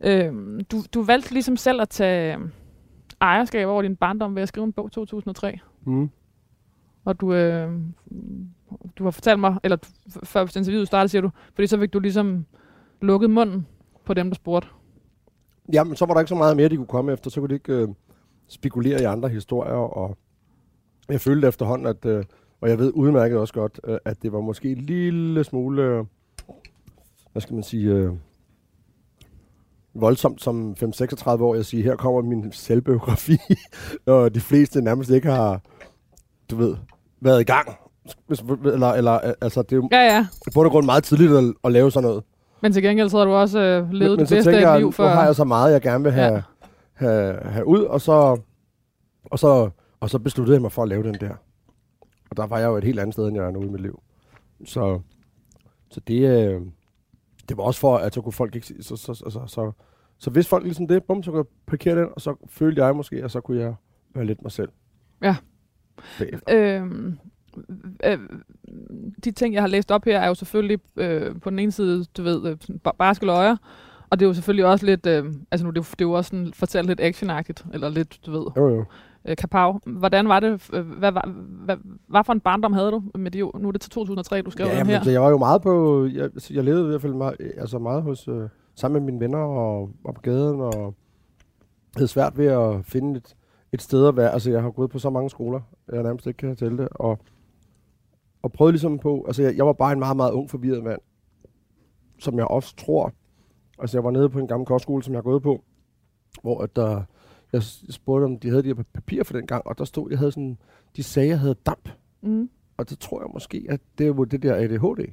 Øhm, 0.01 0.63
du, 0.71 0.83
du 0.93 1.03
valgte 1.03 1.33
ligesom 1.33 1.57
selv 1.57 1.81
at 1.81 1.89
tage 1.89 2.37
ejerskab 3.21 3.67
over 3.67 3.81
din 3.81 3.95
barndom 3.95 4.35
ved 4.35 4.41
at 4.41 4.47
skrive 4.47 4.65
en 4.65 4.73
bog 4.73 4.91
2003. 4.91 5.59
Mm. 5.85 6.09
Og 7.05 7.21
du, 7.21 7.33
øh, 7.33 7.71
du 8.95 9.03
har 9.03 9.11
fortalt 9.11 9.39
mig, 9.39 9.55
eller 9.63 9.77
før 10.23 10.41
interviewet 10.41 10.87
startede, 10.87 11.09
siger 11.09 11.21
du, 11.21 11.29
fordi 11.53 11.67
så 11.67 11.79
fik 11.79 11.93
du 11.93 11.99
ligesom 11.99 12.45
lukket 13.01 13.29
munden 13.29 13.67
på 14.05 14.13
dem, 14.13 14.29
der 14.29 14.35
spurgte. 14.35 14.67
ja, 15.73 15.83
men 15.83 15.95
så 15.95 16.05
var 16.05 16.13
der 16.13 16.21
ikke 16.21 16.29
så 16.29 16.35
meget 16.35 16.57
mere, 16.57 16.69
de 16.69 16.77
kunne 16.77 16.87
komme 16.87 17.13
efter. 17.13 17.29
Så 17.29 17.39
kunne 17.39 17.49
de 17.49 17.53
ikke 17.53 17.73
øh, 17.73 17.87
spekulere 18.47 19.01
i 19.01 19.03
andre 19.03 19.29
historier. 19.29 19.73
Og 19.73 20.17
jeg 21.09 21.21
følte 21.21 21.47
efterhånden, 21.47 21.87
at, 21.87 22.05
øh, 22.05 22.23
og 22.61 22.69
jeg 22.69 22.79
ved 22.79 22.91
udmærket 22.95 23.37
også 23.37 23.53
godt, 23.53 23.79
øh, 23.83 23.97
at 24.05 24.21
det 24.23 24.31
var 24.33 24.41
måske 24.41 24.71
en 24.71 24.77
lille 24.77 25.43
smule, 25.43 25.83
øh, 25.83 26.03
hvad 27.31 27.41
skal 27.41 27.53
man 27.53 27.63
sige, 27.63 27.89
øh, 27.91 28.13
voldsomt 29.93 30.41
som 30.41 30.75
5-36 30.83 31.29
år 31.29 31.55
at 31.55 31.65
sige, 31.65 31.83
her 31.83 31.95
kommer 31.95 32.21
min 32.21 32.51
selvbiografi, 32.51 33.37
og 34.05 34.35
de 34.35 34.39
fleste 34.39 34.81
nærmest 34.81 35.09
ikke 35.09 35.29
har, 35.29 35.61
du 36.51 36.55
ved, 36.55 36.75
været 37.21 37.41
i 37.41 37.43
gang. 37.43 37.69
Eller, 38.65 38.87
eller, 38.87 39.27
øh, 39.27 39.33
altså, 39.41 39.61
det 39.61 39.71
er 39.71 39.75
jo 39.75 39.89
Ja, 39.91 40.01
ja. 40.01 40.27
og 40.65 40.71
grund 40.71 40.85
meget 40.85 41.03
tidligt 41.03 41.31
at, 41.31 41.43
at 41.63 41.71
lave 41.71 41.91
sådan 41.91 42.09
noget. 42.09 42.23
Men 42.63 42.73
til 42.73 42.83
gengæld 42.83 43.09
så 43.09 43.17
har 43.17 43.25
du 43.25 43.31
også 43.31 43.59
øh, 43.59 43.91
levet 43.91 44.11
men, 44.11 44.19
det 44.19 44.29
bedste 44.29 44.67
af 44.67 44.79
liv 44.79 44.85
nu 44.85 44.91
for... 44.91 45.07
har 45.07 45.25
jeg 45.25 45.35
så 45.35 45.43
meget, 45.43 45.73
jeg 45.73 45.81
gerne 45.81 46.03
vil 46.03 46.13
have, 46.13 46.33
Ja. 46.33 46.41
have, 46.93 47.39
have 47.43 47.67
ud, 47.67 47.79
og 47.83 48.01
så, 48.01 48.39
og, 49.25 49.39
så, 49.39 49.69
og 49.99 50.09
så 50.09 50.19
besluttede 50.19 50.55
jeg 50.55 50.61
mig 50.61 50.71
for 50.71 50.83
at 50.83 50.89
lave 50.89 51.03
den 51.03 51.13
der. 51.13 51.33
Og 52.29 52.37
der 52.37 52.47
var 52.47 52.59
jeg 52.59 52.67
jo 52.67 52.77
et 52.77 52.83
helt 52.83 52.99
andet 52.99 53.13
sted, 53.13 53.27
end 53.27 53.35
jeg 53.37 53.45
er 53.45 53.51
nu 53.51 53.61
i 53.61 53.67
mit 53.67 53.81
liv. 53.81 54.01
Så, 54.65 54.99
så 55.89 55.99
det, 56.07 56.29
øh, 56.29 56.61
det 57.49 57.57
var 57.57 57.63
også 57.63 57.79
for, 57.79 57.97
at 57.97 58.13
så 58.13 58.21
kunne 58.21 58.33
folk 58.33 58.55
ikke 58.55 58.67
så, 58.67 58.95
så, 58.95 59.13
så, 59.13 59.29
så, 59.29 59.43
så, 59.47 59.71
så 60.17 60.29
hvis 60.29 60.47
folk 60.47 60.63
ligesom 60.63 60.87
det, 60.87 61.03
bum, 61.03 61.23
så 61.23 61.31
kunne 61.31 61.39
jeg 61.39 61.45
parkere 61.67 61.99
den, 61.99 62.07
og 62.15 62.21
så 62.21 62.35
følte 62.49 62.85
jeg 62.85 62.95
måske, 62.95 63.23
at 63.23 63.31
så 63.31 63.41
kunne 63.41 63.59
jeg 63.59 63.75
være 64.15 64.25
lidt 64.25 64.41
mig 64.41 64.51
selv. 64.51 64.69
Ja. 65.21 65.35
Bagefter. 66.19 66.77
Øhm, 66.81 67.17
øh, 68.05 68.19
de 69.23 69.31
ting, 69.31 69.53
jeg 69.53 69.63
har 69.63 69.67
læst 69.67 69.91
op 69.91 70.05
her, 70.05 70.19
er 70.19 70.27
jo 70.27 70.33
selvfølgelig 70.35 70.79
øh, 70.97 71.39
på 71.41 71.49
den 71.49 71.59
ene 71.59 71.71
side, 71.71 72.05
du 72.17 72.23
ved, 72.23 72.45
øh, 72.49 72.57
barske 72.99 73.25
løjer, 73.25 73.55
og 74.09 74.19
det 74.19 74.25
er 74.25 74.29
jo 74.29 74.33
selvfølgelig 74.33 74.65
også 74.65 74.85
lidt, 74.85 75.05
øh, 75.05 75.25
altså 75.51 75.65
nu 75.65 75.71
det 75.71 75.77
er, 75.77 75.81
jo, 75.81 75.91
det 75.91 76.01
er 76.01 76.05
jo 76.09 76.11
også 76.11 76.29
sådan, 76.29 76.53
fortalt 76.53 76.87
lidt 76.87 76.99
actionagtigt, 77.01 77.65
eller 77.73 77.89
lidt, 77.89 78.19
du 78.25 78.31
ved, 78.31 78.45
Jo, 78.57 78.69
jo. 78.69 78.85
øh, 79.25 79.35
kapav. 79.37 79.81
Hvordan 79.85 80.27
var 80.29 80.39
det, 80.39 80.69
øh, 80.73 80.85
hvad, 80.87 81.11
hvad, 81.11 81.21
hvad, 81.65 81.75
hvad 82.07 82.23
for 82.25 82.33
en 82.33 82.39
barndom 82.39 82.73
havde 82.73 82.91
du 82.91 83.03
med 83.15 83.31
det, 83.31 83.49
nu 83.59 83.67
er 83.67 83.71
det 83.71 83.81
til 83.81 83.91
2003, 83.91 84.41
du 84.41 84.51
skrev 84.51 84.67
Ja, 84.67 84.71
den 84.71 84.79
men, 84.79 84.95
her? 84.95 85.03
så 85.03 85.11
jeg 85.11 85.21
var 85.21 85.29
jo 85.29 85.37
meget 85.37 85.61
på, 85.61 86.05
jeg, 86.13 86.29
jeg 86.51 86.63
levede 86.63 86.83
i 86.83 86.87
hvert 86.87 87.01
fald 87.01 87.13
meget, 87.13 87.35
altså 87.57 87.79
meget 87.79 88.03
hos, 88.03 88.27
øh, 88.27 88.49
sammen 88.75 89.03
med 89.03 89.11
mine 89.11 89.19
venner 89.25 89.39
og, 89.39 89.89
og 90.03 90.15
på 90.15 90.21
gaden, 90.21 90.61
og 90.61 90.95
havde 91.95 92.07
svært 92.07 92.37
ved 92.37 92.45
at 92.45 92.85
finde 92.85 93.17
et, 93.17 93.35
et 93.71 93.81
sted 93.81 94.07
at 94.07 94.17
være. 94.17 94.31
Altså 94.33 94.51
jeg 94.51 94.61
har 94.61 94.69
gået 94.71 94.89
på 94.89 94.99
så 94.99 95.09
mange 95.09 95.29
skoler, 95.29 95.59
jeg 95.91 96.03
nærmest 96.03 96.27
ikke 96.27 96.37
kan 96.37 96.55
tælle 96.55 96.77
det, 96.77 96.87
og, 96.91 97.19
og 98.43 98.51
prøvede 98.51 98.71
ligesom 98.71 98.99
på, 98.99 99.23
altså 99.27 99.43
jeg, 99.43 99.57
jeg 99.57 99.65
var 99.65 99.73
bare 99.73 99.93
en 99.93 99.99
meget, 99.99 100.17
meget 100.17 100.31
ung 100.31 100.49
forvirret 100.49 100.83
mand, 100.83 100.99
som 102.19 102.37
jeg 102.37 102.47
også 102.47 102.75
tror, 102.75 103.13
altså 103.79 103.97
jeg 103.97 104.03
var 104.03 104.11
nede 104.11 104.29
på 104.29 104.39
en 104.39 104.47
gammel 104.47 104.65
kostskole, 104.67 105.03
som 105.03 105.13
jeg 105.13 105.17
har 105.17 105.23
gået 105.23 105.43
på, 105.43 105.63
hvor 106.41 106.61
at 106.61 106.75
der, 106.75 107.03
jeg 107.53 107.63
s- 107.63 107.85
spurgte 107.89 108.25
om 108.25 108.39
de 108.39 108.49
havde 108.49 108.63
de 108.63 108.67
her 108.67 108.83
papirer 108.93 109.23
for 109.23 109.33
den 109.33 109.47
gang, 109.47 109.67
og 109.67 109.77
der 109.77 109.83
stod, 109.85 110.09
jeg 110.09 110.19
havde 110.19 110.31
sådan, 110.31 110.57
de 110.95 111.03
sagde, 111.03 111.29
jeg 111.29 111.39
havde 111.39 111.55
damp. 111.65 111.89
Mm. 112.21 112.49
Og 112.77 112.89
det 112.89 112.99
tror 112.99 113.21
jeg 113.21 113.29
måske, 113.33 113.65
at 113.69 113.81
det 113.97 114.17
var 114.17 114.25
det 114.25 114.43
der 114.43 114.55
ADHD. 114.55 115.11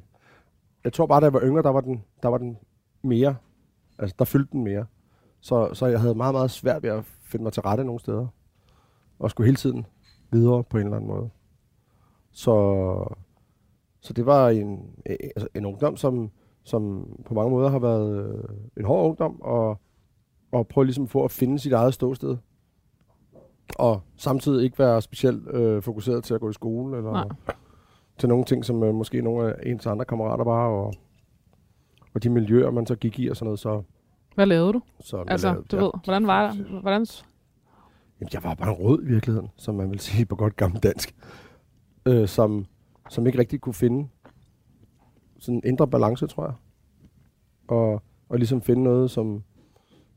Jeg 0.85 0.93
tror 0.93 1.07
bare, 1.07 1.21
da 1.21 1.25
jeg 1.25 1.33
var 1.33 1.41
yngre, 1.43 1.63
der 1.63 1.71
var 1.71 1.81
den, 1.81 2.03
der 2.23 2.29
var 2.29 2.39
den 2.39 2.57
mere. 3.03 3.37
Altså, 3.99 4.17
der 4.19 4.25
fyldte 4.25 4.53
den 4.53 4.65
mere. 4.65 4.87
Så, 5.41 5.71
så 5.75 5.87
jeg 5.87 6.01
havde 6.01 6.15
meget, 6.15 6.35
meget 6.35 6.51
svært 6.51 6.83
ved 6.83 6.91
at 6.91 7.05
finde 7.05 7.43
mig 7.43 7.53
til 7.53 7.63
rette 7.63 7.85
nogle 7.85 8.01
steder. 8.01 8.27
Og 9.19 9.31
skulle 9.31 9.45
hele 9.47 9.57
tiden 9.57 9.87
videre 10.31 10.65
på 10.65 10.79
en 10.79 10.85
eller 10.85 10.97
anden 10.97 11.11
måde. 11.11 11.31
Så, 12.33 12.55
så 14.01 14.13
det 14.13 14.27
var 14.27 14.49
en, 14.49 14.79
øh, 15.07 15.17
altså 15.37 15.49
en 15.55 15.67
ungdom, 15.67 15.97
som, 15.97 16.31
som 16.65 17.09
på 17.27 17.35
mange 17.35 17.51
måder 17.51 17.71
har 17.71 17.79
været 17.79 18.25
øh, 18.25 18.45
en 18.77 18.85
hård 18.85 19.07
ungdom, 19.07 19.41
og, 19.41 19.81
og 20.53 20.69
prøve 20.69 20.85
ligesom 20.85 21.07
på 21.07 21.25
at 21.25 21.31
finde 21.31 21.59
sit 21.59 21.73
eget 21.73 21.95
ståsted. 21.95 22.37
Og 23.79 24.01
samtidig 24.17 24.65
ikke 24.65 24.79
være 24.79 25.03
specielt 25.03 25.49
øh, 25.49 25.83
fokuseret 25.83 26.25
til 26.25 26.35
at 26.35 26.41
gå 26.41 26.51
i 26.51 26.53
skole, 26.53 26.97
eller 26.97 27.13
Nej. 27.13 27.29
til 28.19 28.29
nogle 28.29 28.45
ting, 28.45 28.65
som 28.65 28.83
øh, 28.83 28.95
måske 28.95 29.23
nogle 29.23 29.55
af 29.55 29.71
ens 29.71 29.87
andre 29.87 30.05
kammerater 30.05 30.45
var, 30.45 30.67
og, 30.69 30.95
og 32.15 32.23
de 32.23 32.31
miljøer, 32.31 32.71
man 32.71 32.87
så 32.87 32.97
gik 32.97 33.19
i 33.19 33.29
og 33.29 33.37
sådan 33.37 33.47
noget. 33.47 33.61
Så, 33.61 33.83
Hvad 34.35 34.47
lavede 34.47 34.73
du? 34.73 34.83
så 35.01 35.25
Altså, 35.29 35.53
men, 35.53 35.63
du 35.63 35.77
ved, 35.77 35.91
hvordan 36.05 36.27
var 36.27 36.51
det? 36.51 36.67
Hvordan, 36.81 37.07
Jamen, 38.21 38.31
jeg 38.33 38.45
var 38.45 38.55
bare 38.55 38.73
rød 38.73 39.03
i 39.03 39.07
virkeligheden, 39.07 39.49
som 39.57 39.75
man 39.75 39.91
vil 39.91 40.01
sige 40.01 40.27
på 40.27 40.37
godt 40.37 40.57
gammelt 40.57 40.83
dansk. 40.83 41.15
Øh, 42.07 42.29
som, 42.29 42.67
som 43.09 43.27
ikke 43.27 43.39
rigtig 43.39 43.61
kunne 43.61 43.75
finde 43.75 44.09
sådan 45.39 45.55
en 45.55 45.63
indre 45.65 45.89
balance, 45.89 46.27
tror 46.27 46.45
jeg. 46.45 46.55
Og, 47.69 48.03
og 48.29 48.39
ligesom 48.39 48.63
finde 48.63 48.83
noget, 48.83 49.11
som 49.11 49.43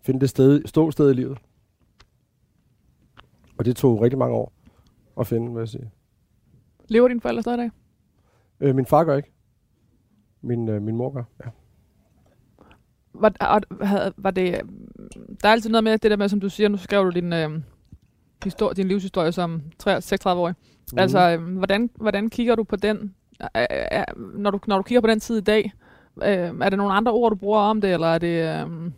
finde 0.01 0.19
det 0.19 0.29
sted, 0.29 0.61
ståsted 0.65 1.11
i 1.11 1.13
livet. 1.13 1.37
Og 3.57 3.65
det 3.65 3.75
tog 3.75 4.01
rigtig 4.01 4.19
mange 4.19 4.35
år 4.35 4.53
at 5.19 5.27
finde, 5.27 5.53
vil 5.53 5.59
jeg 5.59 5.67
sige. 5.67 5.91
lever 6.87 7.07
dine 7.07 7.21
forældre 7.21 7.41
stadig? 7.41 7.71
Øh, 8.59 8.75
min 8.75 8.85
far 8.85 9.03
gør 9.03 9.17
ikke. 9.17 9.31
Min, 10.41 10.69
øh, 10.69 10.81
min 10.81 10.95
mor 10.95 11.09
gør, 11.09 11.23
ja. 11.45 11.49
Var, 13.13 13.83
havde, 13.85 14.13
var 14.17 14.31
det, 14.31 14.61
der 15.41 15.47
er 15.47 15.51
altid 15.51 15.69
noget 15.69 15.83
med 15.83 15.97
det 15.97 16.11
der 16.11 16.17
med, 16.17 16.29
som 16.29 16.39
du 16.39 16.49
siger, 16.49 16.69
nu 16.69 16.77
skrev 16.77 17.03
du 17.05 17.09
din, 17.09 17.33
øh, 17.33 17.61
historie, 18.43 18.73
din 18.75 18.87
livshistorie 18.87 19.31
som 19.31 19.61
36-årig. 19.83 20.55
Mm. 20.91 20.97
Altså, 20.99 21.19
øh, 21.19 21.57
hvordan, 21.57 21.89
hvordan 21.95 22.29
kigger 22.29 22.55
du 22.55 22.63
på 22.63 22.75
den, 22.75 23.15
når, 24.35 24.51
du, 24.51 24.59
når 24.67 24.77
du 24.77 24.83
kigger 24.83 25.01
på 25.01 25.07
den 25.07 25.19
tid 25.19 25.37
i 25.37 25.41
dag? 25.41 25.73
Øh, 26.23 26.27
er 26.61 26.69
det 26.69 26.77
nogle 26.77 26.93
andre 26.93 27.11
ord, 27.11 27.31
du 27.31 27.35
bruger 27.35 27.59
om 27.59 27.81
det, 27.81 27.93
eller 27.93 28.07
er 28.07 28.17
det... 28.17 28.27
Øh, 28.65 28.91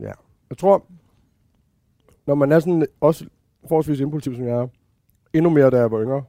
Ja. 0.00 0.12
Jeg 0.50 0.58
tror, 0.58 0.84
når 2.26 2.34
man 2.34 2.52
er 2.52 2.58
sådan 2.60 2.86
også 3.00 3.24
forholdsvis 3.68 4.00
impulsiv, 4.00 4.34
som 4.34 4.44
jeg 4.46 4.54
er, 4.58 4.66
endnu 5.32 5.50
mere, 5.50 5.70
da 5.70 5.76
jeg 5.78 5.90
var 5.90 6.02
yngre, 6.02 6.22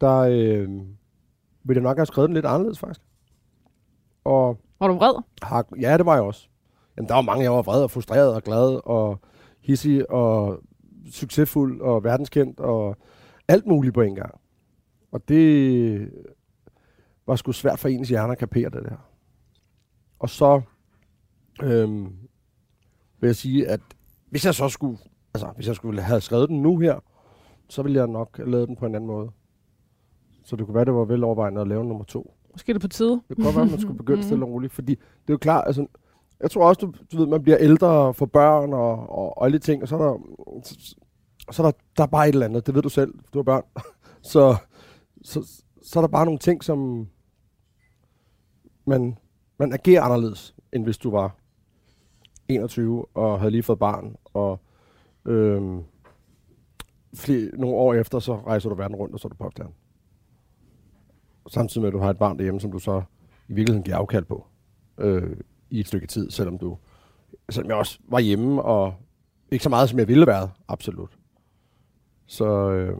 der 0.00 0.16
øh, 0.18 0.68
ville 1.64 1.78
jeg 1.78 1.82
nok 1.82 1.96
have 1.98 2.06
skrevet 2.06 2.28
den 2.28 2.34
lidt 2.34 2.46
anderledes, 2.46 2.78
faktisk. 2.78 3.00
og 4.24 4.58
Var 4.80 4.88
du 4.88 4.94
vred? 4.94 5.22
har, 5.42 5.66
ja, 5.80 5.98
det 5.98 6.06
var 6.06 6.14
jeg 6.14 6.22
også. 6.22 6.48
Jamen, 6.96 7.08
der 7.08 7.14
var 7.14 7.22
mange, 7.22 7.42
jeg 7.42 7.52
var 7.52 7.62
vred 7.62 7.82
og 7.82 7.90
frustreret 7.90 8.34
og 8.34 8.42
glad 8.42 8.80
og 8.86 9.20
hissig 9.60 10.10
og 10.10 10.60
succesfuld 11.10 11.80
og 11.80 12.04
verdenskendt 12.04 12.60
og 12.60 12.96
alt 13.48 13.66
muligt 13.66 13.94
på 13.94 14.00
en 14.00 14.14
gang. 14.14 14.40
Og 15.12 15.28
det 15.28 16.10
var 17.26 17.36
sgu 17.36 17.52
svært 17.52 17.78
for 17.78 17.88
ens 17.88 18.08
hjerne 18.08 18.32
at 18.32 18.38
kapere 18.38 18.70
det 18.70 18.82
der. 18.82 18.96
Og 20.18 20.30
så 20.30 20.60
øhm, 21.62 22.12
vil 23.20 23.28
jeg 23.28 23.36
sige, 23.36 23.68
at 23.68 23.80
hvis 24.30 24.46
jeg 24.46 24.54
så 24.54 24.68
skulle, 24.68 24.98
altså 25.34 25.52
hvis 25.56 25.66
jeg 25.66 25.74
skulle 25.74 26.02
have 26.02 26.20
skrevet 26.20 26.48
den 26.48 26.62
nu 26.62 26.78
her, 26.78 27.00
så 27.68 27.82
ville 27.82 27.98
jeg 27.98 28.06
nok 28.06 28.36
have 28.36 28.50
lavet 28.50 28.68
den 28.68 28.76
på 28.76 28.86
en 28.86 28.94
anden 28.94 29.08
måde. 29.08 29.30
Så 30.44 30.56
det 30.56 30.66
kunne 30.66 30.74
være, 30.74 30.84
det 30.84 30.94
var 30.94 31.04
velovervejende 31.04 31.60
at 31.60 31.68
lave 31.68 31.84
nummer 31.84 32.04
to. 32.04 32.34
Måske 32.52 32.70
er 32.70 32.74
det 32.74 32.82
på 32.82 32.88
tide. 32.88 33.22
Det 33.28 33.36
kunne 33.36 33.44
godt 33.44 33.56
være, 33.56 33.64
at 33.64 33.70
man 33.70 33.80
skulle 33.80 33.98
begynde 33.98 34.22
stille 34.22 34.44
og 34.46 34.50
roligt, 34.50 34.72
fordi 34.72 34.94
det 34.94 35.28
er 35.28 35.32
jo 35.32 35.38
klart, 35.38 35.66
altså, 35.66 35.86
jeg 36.40 36.50
tror 36.50 36.68
også, 36.68 36.80
du, 36.80 36.92
du 37.12 37.16
ved, 37.16 37.26
man 37.26 37.42
bliver 37.42 37.58
ældre 37.60 37.88
og 37.88 38.16
får 38.16 38.26
børn 38.26 38.72
og, 38.72 39.10
og, 39.10 39.38
og 39.38 39.44
alle 39.44 39.58
de 39.58 39.64
ting, 39.64 39.82
og 39.82 39.88
så 39.88 39.96
er 39.96 40.02
der, 40.02 40.18
så, 40.62 40.96
så 41.50 41.62
er 41.62 41.66
der, 41.66 41.78
der 41.96 42.02
er 42.02 42.06
bare 42.06 42.28
et 42.28 42.32
eller 42.32 42.46
andet, 42.46 42.66
det 42.66 42.74
ved 42.74 42.82
du 42.82 42.88
selv, 42.88 43.14
du 43.34 43.38
har 43.38 43.42
børn. 43.42 43.62
så, 44.32 44.56
så, 45.22 45.62
så 45.82 45.98
er 45.98 46.00
der 46.00 46.08
bare 46.08 46.24
nogle 46.24 46.38
ting, 46.38 46.64
som 46.64 47.08
man, 48.86 49.18
man 49.58 49.72
agerer 49.72 50.02
anderledes, 50.02 50.54
end 50.72 50.84
hvis 50.84 50.98
du 50.98 51.10
var 51.10 51.36
21 52.48 53.06
og 53.14 53.38
havde 53.38 53.50
lige 53.50 53.62
fået 53.62 53.78
barn, 53.78 54.16
og 54.24 54.60
øhm, 55.24 55.82
flere, 57.14 57.50
nogle 57.52 57.76
år 57.76 57.94
efter, 57.94 58.18
så 58.18 58.36
rejser 58.36 58.68
du 58.68 58.74
verden 58.74 58.96
rundt, 58.96 59.14
og 59.14 59.20
så 59.20 59.28
er 59.28 59.30
du 59.30 59.36
popstjerne. 59.36 59.72
Samtidig 61.48 61.82
med, 61.82 61.88
at 61.88 61.92
du 61.92 61.98
har 61.98 62.10
et 62.10 62.18
barn 62.18 62.36
derhjemme, 62.36 62.60
som 62.60 62.72
du 62.72 62.78
så 62.78 63.02
i 63.48 63.52
virkeligheden 63.52 63.84
giver 63.84 63.96
afkald 63.96 64.24
på 64.24 64.46
øh, 64.98 65.36
i 65.70 65.80
et 65.80 65.86
stykke 65.86 66.06
tid, 66.06 66.30
selvom 66.30 66.58
du 66.58 66.76
selvom 67.50 67.70
jeg 67.70 67.76
også 67.76 67.98
var 68.08 68.20
hjemme, 68.20 68.62
og 68.62 68.94
ikke 69.50 69.62
så 69.62 69.68
meget, 69.68 69.88
som 69.88 69.98
jeg 69.98 70.08
ville 70.08 70.26
være, 70.26 70.50
absolut. 70.68 71.18
Så, 72.26 72.70
øh, 72.70 72.96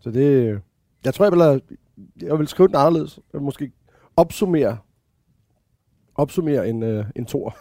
så 0.00 0.10
det, 0.10 0.60
jeg 1.04 1.14
tror, 1.14 1.24
jeg 1.24 1.32
vil, 1.32 1.42
have, 1.42 1.60
jeg 2.22 2.38
vil 2.38 2.48
skrive 2.48 2.68
den 2.68 2.76
anderledes. 2.76 3.16
Jeg 3.32 3.40
vil 3.40 3.44
måske 3.44 3.72
opsummere, 4.16 4.78
opsummere 6.14 6.68
en, 6.68 6.82
øh, 6.82 7.04
en 7.16 7.26
tor. 7.26 7.56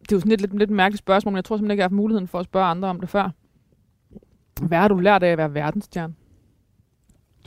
Det 0.00 0.12
er 0.12 0.16
jo 0.16 0.20
sådan 0.20 0.32
et 0.32 0.40
lidt, 0.40 0.58
lidt 0.58 0.70
mærkeligt 0.70 0.98
spørgsmål, 0.98 1.32
men 1.32 1.36
jeg 1.36 1.44
tror 1.44 1.56
simpelthen 1.56 1.74
ikke, 1.74 1.80
jeg 1.80 1.84
har 1.84 1.88
haft 1.88 1.96
muligheden 1.96 2.28
for 2.28 2.38
at 2.38 2.44
spørge 2.44 2.66
andre 2.66 2.88
om 2.88 3.00
det 3.00 3.08
før. 3.08 3.30
Hvad 4.62 4.78
har 4.78 4.88
du 4.88 4.96
lært 4.96 5.22
af 5.22 5.28
at 5.28 5.38
være 5.38 5.54
verdensstjerne? 5.54 6.14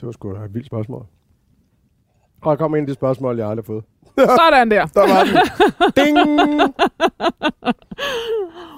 Det 0.00 0.06
var 0.06 0.12
sgu 0.12 0.34
da 0.34 0.44
et 0.44 0.54
vildt 0.54 0.66
spørgsmål. 0.66 1.06
Og 2.40 2.50
der 2.50 2.56
kom 2.56 2.74
en 2.74 2.80
af 2.80 2.86
de 2.86 2.94
spørgsmål, 2.94 3.38
jeg 3.38 3.48
aldrig 3.48 3.64
har 3.64 3.66
fået. 3.66 3.84
Sådan 4.40 4.70
der. 4.70 4.86
Der 4.86 5.00
var 5.00 5.24
den. 5.24 5.36
Ding! 5.96 6.18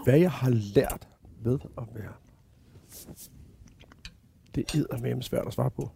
Hvad 0.04 0.18
jeg 0.18 0.30
har 0.30 0.50
lært 0.50 1.08
ved 1.44 1.58
at 1.78 1.84
være. 1.94 2.12
Det 4.54 4.74
er 4.74 5.00
med 5.14 5.22
svært 5.22 5.46
at 5.46 5.52
svare 5.52 5.70
på. 5.70 5.90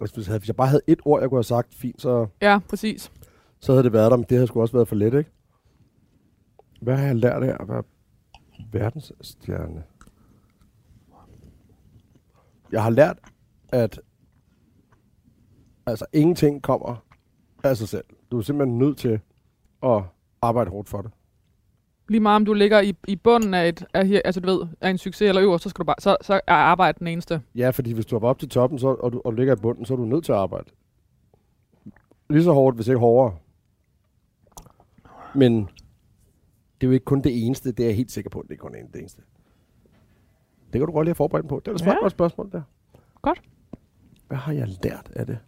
Altså, 0.00 0.16
hvis, 0.16 0.28
jeg, 0.28 0.38
hvis 0.38 0.48
jeg 0.48 0.56
bare 0.56 0.68
havde 0.68 0.82
et 0.86 1.00
ord, 1.04 1.20
jeg 1.20 1.28
kunne 1.30 1.38
have 1.38 1.44
sagt 1.44 1.74
fint, 1.74 2.02
så, 2.02 2.26
Ja, 2.42 2.58
præcis. 2.68 3.12
så 3.60 3.72
havde 3.72 3.84
det 3.84 3.92
været 3.92 4.10
der, 4.10 4.16
men 4.16 4.26
det 4.28 4.36
havde 4.36 4.46
sgu 4.46 4.60
også 4.60 4.72
været 4.72 4.88
for 4.88 4.96
let, 4.96 5.14
ikke? 5.14 5.30
Hvad 6.82 6.96
har 6.96 7.06
jeg 7.06 7.16
lært 7.16 7.42
af 7.42 7.56
at 7.60 7.68
være 7.68 7.82
verdensstjerne? 8.72 9.82
Jeg 12.72 12.82
har 12.82 12.90
lært, 12.90 13.18
at 13.68 14.00
altså, 15.86 16.06
ingenting 16.12 16.62
kommer 16.62 17.04
af 17.64 17.76
sig 17.76 17.88
selv. 17.88 18.04
Du 18.34 18.38
er 18.38 18.42
simpelthen 18.42 18.78
nødt 18.78 18.98
til 18.98 19.20
at 19.82 20.02
arbejde 20.42 20.70
hårdt 20.70 20.88
for 20.88 21.02
det. 21.02 21.10
Lige 22.08 22.20
meget 22.20 22.36
om 22.36 22.44
du 22.44 22.52
ligger 22.52 22.80
i, 22.80 22.94
i 23.08 23.16
bunden 23.16 23.54
af, 23.54 23.68
et, 23.68 23.84
af, 23.94 24.06
her- 24.06 24.20
altså, 24.24 24.40
du 24.40 24.50
ved, 24.50 24.66
af 24.80 24.90
en 24.90 24.98
succes 24.98 25.28
eller 25.28 25.42
øverst, 25.42 25.62
så, 25.62 25.68
skal 25.68 25.82
du 25.82 25.84
bare, 25.86 25.96
så, 25.98 26.16
så 26.22 26.40
er 26.46 26.54
arbejde 26.54 26.98
den 26.98 27.06
eneste. 27.06 27.42
Ja, 27.54 27.70
fordi 27.70 27.92
hvis 27.92 28.06
du 28.06 28.16
er 28.16 28.20
op 28.20 28.38
til 28.38 28.48
toppen, 28.48 28.78
så, 28.78 28.88
og, 28.88 29.12
du, 29.12 29.22
og 29.24 29.32
du 29.32 29.36
ligger 29.36 29.56
i 29.56 29.60
bunden, 29.60 29.84
så 29.84 29.94
er 29.94 29.96
du 29.98 30.04
nødt 30.04 30.24
til 30.24 30.32
at 30.32 30.38
arbejde. 30.38 30.70
Lige 32.30 32.42
så 32.44 32.52
hårdt, 32.52 32.76
hvis 32.76 32.88
ikke 32.88 32.98
hårdere. 32.98 33.36
Men 35.34 35.56
det 36.80 36.86
er 36.86 36.86
jo 36.86 36.90
ikke 36.90 37.04
kun 37.04 37.20
det 37.22 37.46
eneste, 37.46 37.72
det 37.72 37.80
er 37.80 37.86
jeg 37.88 37.96
helt 37.96 38.12
sikker 38.12 38.30
på, 38.30 38.40
at 38.40 38.48
det 38.48 38.54
er 38.54 38.58
kun 38.58 38.72
det 38.92 39.00
eneste. 39.00 39.22
Det 40.72 40.80
kan 40.80 40.86
du 40.86 40.92
godt 40.92 41.04
lige 41.04 41.10
have 41.10 41.14
forberedt 41.14 41.48
på. 41.48 41.60
Det 41.64 41.68
er 41.70 41.74
et 41.74 41.86
ja. 41.86 41.94
godt 42.00 42.12
spørgsmål 42.12 42.52
der. 42.52 42.62
Godt. 43.22 43.42
Hvad 44.28 44.38
har 44.38 44.52
jeg 44.52 44.68
lært 44.84 45.10
af 45.16 45.26
det? 45.26 45.38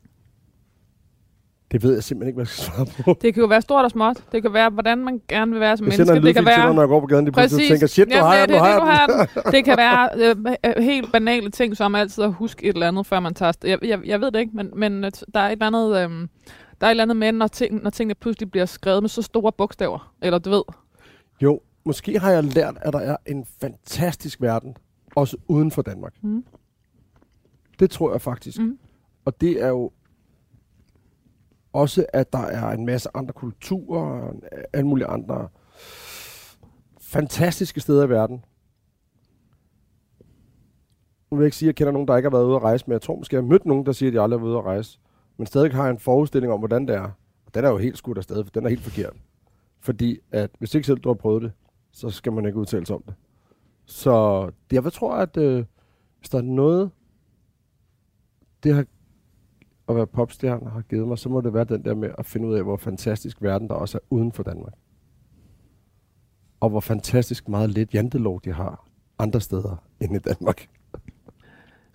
Det 1.73 1.83
ved 1.83 1.95
jeg 1.95 2.03
simpelthen 2.05 2.29
ikke, 2.29 2.37
hvad 2.37 2.43
jeg 2.43 2.49
skal 2.49 2.65
svare 2.75 3.05
på. 3.05 3.19
Det 3.23 3.35
kan 3.35 3.41
jo 3.41 3.47
være 3.47 3.63
stort 3.63 3.85
og 3.85 3.91
småt. 3.91 4.25
Det 4.33 4.43
kan 4.43 4.53
være, 4.53 4.71
hvordan 4.71 4.99
man 4.99 5.21
gerne 5.29 5.51
vil 5.51 5.61
være 5.61 5.77
som 5.77 5.87
Jeg 5.87 5.95
sender 5.95 6.13
menneske. 6.15 6.29
en 6.29 6.35
Det 6.35 6.35
kan 6.35 6.45
lydfil 6.45 6.53
til 6.53 6.61
dig, 6.63 6.67
være... 6.67 6.75
når 6.75 6.83
jeg 6.83 6.89
går 6.89 7.01
på 7.01 7.07
gaden, 7.07 7.27
de 7.27 7.33
pludselig 7.33 7.69
tænker, 7.69 7.87
shit, 7.87 8.09
nu 8.09 8.15
Jamen, 8.15 8.27
har 8.27 8.35
jeg 8.35 8.49
det, 8.49 8.57
nu 8.57 8.63
har 8.63 9.07
det, 9.07 9.15
jeg 9.15 9.53
den. 9.53 9.65
kan 9.69 9.77
være 9.77 10.09
øh, 10.17 10.37
øh, 10.77 10.83
helt 10.85 11.13
banale 11.13 11.51
ting, 11.51 11.77
som 11.77 11.95
altid 11.95 12.25
at 12.25 12.33
huske 12.33 12.65
et 12.67 12.75
eller 12.75 12.89
andet, 12.89 13.07
før 13.07 13.21
man 13.21 13.35
tager 13.35 13.53
jeg, 13.65 13.79
jeg, 13.83 14.01
jeg 14.05 14.21
ved 14.21 14.31
det 14.31 14.41
ikke, 14.41 14.53
men, 14.57 14.71
men 14.77 15.05
øh, 15.05 15.11
der 15.35 15.41
er 15.41 15.47
et 15.47 15.53
eller 15.53 15.67
andet... 15.67 15.97
Øh, 15.97 16.29
der 16.81 16.87
er 16.87 16.91
et 16.91 16.91
eller 16.91 17.05
andet 17.05 17.17
med, 17.17 17.33
når, 17.33 17.47
ting, 17.47 17.83
når 17.83 17.91
tingene 17.91 18.15
pludselig 18.15 18.51
bliver 18.51 18.67
skrevet 18.67 19.03
med 19.03 19.09
så 19.09 19.23
store 19.23 19.53
bogstaver. 19.53 20.13
Eller 20.23 20.39
du 20.39 20.51
ved. 20.51 20.63
Jo, 21.43 21.61
måske 21.85 22.19
har 22.19 22.31
jeg 22.31 22.45
lært, 22.45 22.75
at 22.81 22.93
der 22.93 22.99
er 22.99 23.17
en 23.27 23.47
fantastisk 23.61 24.43
verden, 24.43 24.77
også 25.17 25.37
uden 25.49 25.71
for 25.71 25.83
Danmark. 25.83 26.15
Mm. 26.23 26.45
Det 27.79 27.91
tror 27.91 28.13
jeg 28.13 28.21
faktisk. 28.21 28.59
Mm. 28.59 28.79
Og 29.25 29.41
det 29.41 29.63
er 29.63 29.69
jo 29.69 29.91
også, 31.77 32.07
at 32.13 32.33
der 32.33 32.39
er 32.39 32.71
en 32.71 32.87
masse 32.87 33.09
andre 33.15 33.33
kulturer, 33.33 34.01
og 34.01 34.35
alle 34.73 34.87
mulige 34.87 35.07
andre 35.07 35.49
fantastiske 37.01 37.81
steder 37.81 38.07
i 38.07 38.09
verden. 38.09 38.45
Nu 41.31 41.37
vil 41.37 41.43
jeg 41.43 41.47
ikke 41.47 41.57
sige, 41.57 41.67
at 41.67 41.69
jeg 41.69 41.75
kender 41.75 41.93
nogen, 41.93 42.09
der 42.09 42.17
ikke 42.17 42.27
har 42.27 42.37
været 42.37 42.47
ude 42.47 42.57
at 42.57 42.63
rejse, 42.63 42.85
men 42.87 42.93
jeg 42.93 43.03
tror 43.03 43.17
måske, 43.17 43.37
jeg 43.37 43.43
har 43.43 43.49
mødt 43.49 43.67
nogen, 43.67 43.87
der 43.87 43.93
siger, 43.93 44.11
at 44.11 44.15
de 44.15 44.21
aldrig 44.21 44.39
har 44.39 44.45
været 44.45 44.53
ude 44.53 44.59
at 44.59 44.65
rejse. 44.65 44.99
Men 45.37 45.47
stadig 45.47 45.73
har 45.73 45.83
jeg 45.85 45.91
en 45.91 45.99
forestilling 45.99 46.53
om, 46.53 46.59
hvordan 46.59 46.89
det 46.89 46.97
er. 46.97 47.11
Og 47.47 47.55
den 47.55 47.65
er 47.65 47.69
jo 47.69 47.79
helt 47.79 47.99
skudt 47.99 48.19
afsted, 48.19 48.45
for 48.45 48.51
den 48.51 48.65
er 48.65 48.69
helt 48.69 48.83
forkert. 48.83 49.17
Fordi 49.81 50.19
at 50.33 50.51
hvis 50.59 50.75
ikke 50.75 50.87
selv 50.87 50.99
du 50.99 51.09
har 51.09 51.15
prøvet 51.15 51.43
det, 51.43 51.53
så 51.93 52.11
skal 52.11 52.33
man 52.33 52.47
ikke 52.47 52.59
udtale 52.59 52.87
sig 52.87 52.97
om 52.97 53.03
det. 53.07 53.15
Så 53.85 54.51
jeg 54.73 54.93
tror, 54.93 55.15
at 55.15 55.37
øh, 55.37 55.65
hvis 56.19 56.29
der 56.29 56.39
er 56.39 56.43
noget, 56.43 56.91
det 58.63 58.75
har 58.75 58.87
at 59.89 59.97
være 59.97 60.07
popstjerne 60.07 60.71
har 60.71 60.81
givet 60.81 61.09
mig, 61.09 61.19
så 61.19 61.29
må 61.29 61.41
det 61.41 61.55
være 61.55 61.65
den 61.65 61.85
der 61.85 61.95
med 61.95 62.11
at 62.19 62.27
finde 62.27 62.49
ud 62.49 62.55
af, 62.55 62.63
hvor 62.63 62.77
fantastisk 62.77 63.43
verden 63.43 63.69
der 63.69 63.75
også 63.75 63.99
er 63.99 64.03
uden 64.11 64.33
for 64.33 64.43
Danmark. 64.43 64.73
Og 66.61 66.71
hvor 66.71 66.81
fantastisk 66.81 67.49
meget 67.49 67.71
lidt 67.71 67.95
jantelov 67.95 68.41
de 68.45 68.53
har 68.53 68.87
andre 69.19 69.41
steder 69.41 69.77
end 70.01 70.17
i 70.17 70.19
Danmark. 70.19 70.69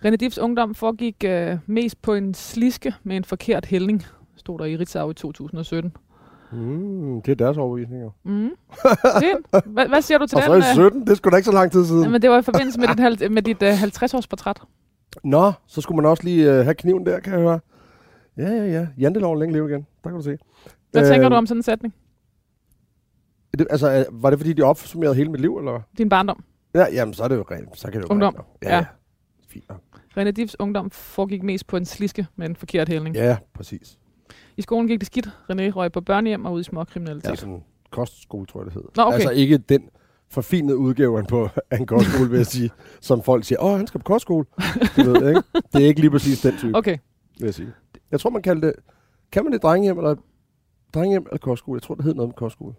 René 0.04 0.16
Diffs 0.16 0.38
ungdom 0.38 0.74
foregik 0.74 1.24
øh, 1.26 1.58
mest 1.66 2.02
på 2.02 2.14
en 2.14 2.34
sliske 2.34 2.94
med 3.02 3.16
en 3.16 3.24
forkert 3.24 3.66
hældning, 3.66 4.02
stod 4.36 4.58
der 4.58 4.64
i 4.64 4.76
Ritzau 4.76 5.10
i 5.10 5.14
2017. 5.14 5.92
Mm, 6.52 7.22
det 7.22 7.32
er 7.32 7.36
deres 7.36 7.56
overbevisning 7.56 8.02
jo. 8.02 8.10
Mm. 8.22 8.50
Fint. 9.20 9.64
Hvad, 9.66 9.88
hvad 9.88 10.02
siger 10.02 10.18
du 10.18 10.26
til 10.26 10.36
Og 10.38 10.42
så 10.44 10.54
den? 10.54 10.62
i 10.62 10.66
øh? 10.66 10.90
17, 10.90 11.00
det 11.00 11.08
er 11.08 11.14
sgu 11.14 11.30
da 11.30 11.36
ikke 11.36 11.46
så 11.46 11.52
lang 11.52 11.72
tid 11.72 11.84
siden. 11.84 12.02
Jamen, 12.02 12.22
det 12.22 12.30
var 12.30 12.38
i 12.38 12.42
forbindelse 12.42 12.80
med 12.80 12.88
dit, 12.88 13.32
med 13.32 13.42
dit 13.42 13.62
øh, 13.62 13.82
50-års 13.82 14.26
portræt. 14.26 14.62
Nå, 15.24 15.52
så 15.66 15.80
skulle 15.80 15.96
man 15.96 16.06
også 16.06 16.24
lige 16.24 16.52
øh, 16.52 16.64
have 16.64 16.74
kniven 16.74 17.06
der, 17.06 17.20
kan 17.20 17.32
jeg 17.32 17.40
høre. 17.40 17.60
Ja, 18.36 18.48
ja, 18.50 18.64
ja. 18.64 18.86
Janteloven 18.98 19.38
længe 19.38 19.52
leve 19.52 19.68
igen. 19.70 19.86
Der 20.04 20.10
kan 20.10 20.16
du 20.18 20.22
se. 20.22 20.36
Hvad 20.90 21.02
tænker 21.10 21.24
Øhm, 21.26 21.30
du 21.30 21.36
om 21.36 21.46
sådan 21.46 21.58
en 21.58 21.62
sætning? 21.62 21.94
Det, 23.58 23.66
altså, 23.70 23.92
øh, 23.92 24.22
var 24.22 24.30
det 24.30 24.38
fordi, 24.38 24.52
de 24.52 24.62
opsummerede 24.62 25.14
hele 25.14 25.30
mit 25.30 25.40
liv, 25.40 25.56
eller? 25.58 25.80
Din 25.98 26.08
barndom. 26.08 26.44
Ja, 26.74 26.86
jamen, 26.92 27.14
så 27.14 27.24
er 27.24 27.28
det 27.28 27.36
jo 27.36 27.44
rent. 27.50 27.78
Så 27.78 27.90
kan 27.90 28.00
det 28.02 28.08
jo 28.08 28.12
Ungdom. 28.12 28.34
rent. 28.34 28.46
Ja, 28.62 28.68
Ja. 28.68 28.76
ja. 28.76 28.84
Fint 29.48 29.64
nok. 29.68 29.80
René 30.18 30.30
Diffs 30.30 30.56
ungdom 30.58 30.90
foregik 30.90 31.42
mest 31.42 31.66
på 31.66 31.76
en 31.76 31.84
sliske 31.84 32.26
med 32.36 32.46
en 32.48 32.56
forkert 32.56 32.88
hældning. 32.88 33.16
Ja, 33.16 33.36
præcis. 33.54 33.98
I 34.56 34.62
skolen 34.62 34.88
gik 34.88 35.00
det 35.00 35.06
skidt. 35.06 35.26
René 35.26 35.68
røg 35.70 35.92
på 35.92 36.00
børnehjem 36.00 36.44
og 36.44 36.52
ud 36.52 36.60
i 36.60 36.64
småkriminalitet. 36.64 37.30
Ja, 37.30 37.34
sådan 37.34 37.62
kostskole, 37.90 38.46
tror 38.46 38.60
jeg, 38.60 38.64
det 38.64 38.74
hed. 38.74 38.82
Nå, 38.96 39.02
okay. 39.02 39.14
Altså 39.14 39.30
ikke 39.30 39.58
den 39.58 39.82
forfinede 40.30 40.76
udgave 40.76 41.24
på 41.28 41.48
af 41.70 41.76
en 41.78 41.86
kostskole, 41.86 42.30
vil 42.30 42.36
jeg 42.36 42.46
sige. 42.46 42.70
Som 43.00 43.22
folk 43.22 43.44
siger, 43.44 43.62
åh, 43.62 43.76
han 43.76 43.86
skal 43.86 43.98
på 44.00 44.04
kostskole. 44.04 44.44
Du 44.96 45.02
ved, 45.12 45.28
ikke? 45.28 45.42
Det 45.72 45.82
er 45.82 45.86
ikke 45.86 46.00
lige 46.00 46.10
præcis 46.10 46.40
den 46.40 46.56
type, 46.58 46.76
Okay. 46.78 46.96
vil 47.38 47.44
jeg 47.44 47.54
sige. 47.54 47.72
Jeg 48.12 48.20
tror, 48.20 48.30
man 48.30 48.42
kalder 48.42 48.60
det, 48.60 48.72
kan 49.32 49.44
man 49.44 49.52
det 49.52 49.62
drengehjem 49.62 49.98
eller 49.98 50.14
drengehjem 50.94 51.26
eller 51.26 51.38
kostskole? 51.38 51.76
Jeg 51.76 51.82
tror, 51.82 51.94
det 51.94 52.04
hed 52.04 52.14
noget 52.14 52.28
med 52.28 52.34
kostskole. 52.34 52.74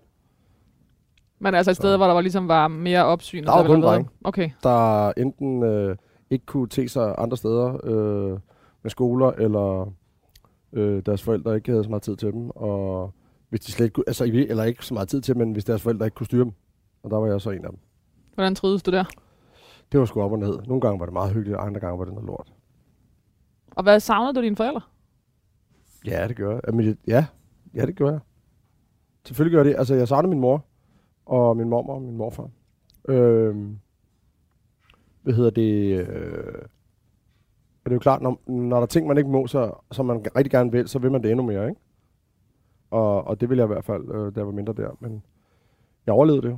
Men 1.39 1.55
altså 1.55 1.71
et 1.71 1.77
sted, 1.77 1.93
Så- 1.93 1.97
hvor 1.97 2.05
der 2.07 2.13
var 2.13 2.21
ligesom 2.21 2.47
var 2.47 2.67
mere 2.67 3.05
opsyn. 3.05 3.43
Der 3.43 3.51
var 3.51 3.67
kun 3.67 3.81
drenge. 3.81 4.09
Okay. 4.23 4.49
Der 4.63 5.09
enten 5.17 5.63
øh, 5.63 5.95
ikke 6.29 6.45
kunne 6.45 6.67
te 6.67 6.89
sig 6.89 7.15
andre 7.17 7.37
steder 7.37 7.77
øh, 7.85 8.39
med 8.83 8.89
skoler, 8.91 9.31
eller 9.31 9.93
øh, 10.73 11.03
deres 11.05 11.23
forældre 11.23 11.55
ikke 11.55 11.71
havde 11.71 11.83
så 11.83 11.89
meget 11.89 12.03
tid 12.03 12.15
til 12.15 12.31
dem, 12.31 12.49
og 12.49 13.13
hvis 13.49 13.59
de 13.61 13.71
slet 13.71 13.85
ikke 13.85 13.93
kunne, 13.93 14.03
altså, 14.07 14.23
eller 14.49 14.63
ikke 14.63 14.85
så 14.85 14.93
meget 14.93 15.09
tid 15.09 15.21
til, 15.21 15.37
men 15.37 15.51
hvis 15.51 15.65
deres 15.65 15.81
forældre 15.81 16.05
ikke 16.05 16.15
kunne 16.15 16.25
styre 16.25 16.43
dem. 16.43 16.51
Og 17.03 17.11
der 17.11 17.17
var 17.17 17.27
jeg 17.27 17.41
så 17.41 17.49
en 17.49 17.65
af 17.65 17.69
dem. 17.69 17.79
Hvordan 18.33 18.55
trides 18.55 18.83
du 18.83 18.91
der? 18.91 19.03
Det 19.91 19.99
var 19.99 20.05
sgu 20.05 20.21
op 20.21 20.31
og 20.31 20.39
ned. 20.39 20.57
Nogle 20.67 20.81
gange 20.81 20.99
var 20.99 21.05
det 21.05 21.13
meget 21.13 21.33
hyggeligt, 21.33 21.57
og 21.57 21.65
andre 21.65 21.79
gange 21.79 21.99
var 21.99 22.05
det 22.05 22.13
noget 22.13 22.27
lort. 22.27 22.53
Og 23.71 23.83
hvad 23.83 23.99
savnede 23.99 24.33
du 24.33 24.41
dine 24.41 24.55
forældre? 24.55 24.81
Ja, 26.05 26.27
det 26.27 26.35
gør 26.35 26.51
jeg. 26.51 26.61
Jamen, 26.67 26.97
ja, 27.07 27.25
ja, 27.73 27.85
det 27.85 27.95
gør 27.95 28.11
jeg. 28.11 28.19
Selvfølgelig 29.25 29.57
gør 29.57 29.63
det. 29.63 29.75
Altså, 29.77 29.95
jeg 29.95 30.07
savner 30.07 30.29
min 30.29 30.39
mor, 30.39 30.65
og 31.25 31.57
min 31.57 31.69
mormor 31.69 31.93
og 31.93 32.01
min 32.01 32.17
morfar. 32.17 32.49
Øh, 33.09 33.55
hvad 35.21 35.33
hedder 35.33 35.49
det? 35.49 35.99
Øh, 36.07 36.61
og 37.83 37.89
det 37.89 37.91
er 37.91 37.95
jo 37.95 37.99
klart, 37.99 38.21
når, 38.21 38.41
når 38.51 38.75
der 38.75 38.81
er 38.81 38.85
ting, 38.85 39.07
man 39.07 39.17
ikke 39.17 39.29
må, 39.29 39.47
så, 39.47 39.71
så 39.91 40.03
man 40.03 40.25
rigtig 40.35 40.51
gerne 40.51 40.71
vil, 40.71 40.87
så 40.87 40.99
vil 40.99 41.11
man 41.11 41.23
det 41.23 41.31
endnu 41.31 41.45
mere, 41.45 41.69
ikke? 41.69 41.81
Og, 42.91 43.27
og 43.27 43.41
det 43.41 43.49
vil 43.49 43.57
jeg 43.57 43.65
i 43.65 43.73
hvert 43.73 43.85
fald, 43.85 44.11
øh, 44.11 44.35
da 44.35 44.39
jeg 44.39 44.45
var 44.45 44.51
mindre 44.51 44.73
der. 44.73 44.97
Men 44.99 45.23
jeg 46.05 46.13
overlevede 46.13 46.41
det 46.41 46.49
jo. 46.49 46.57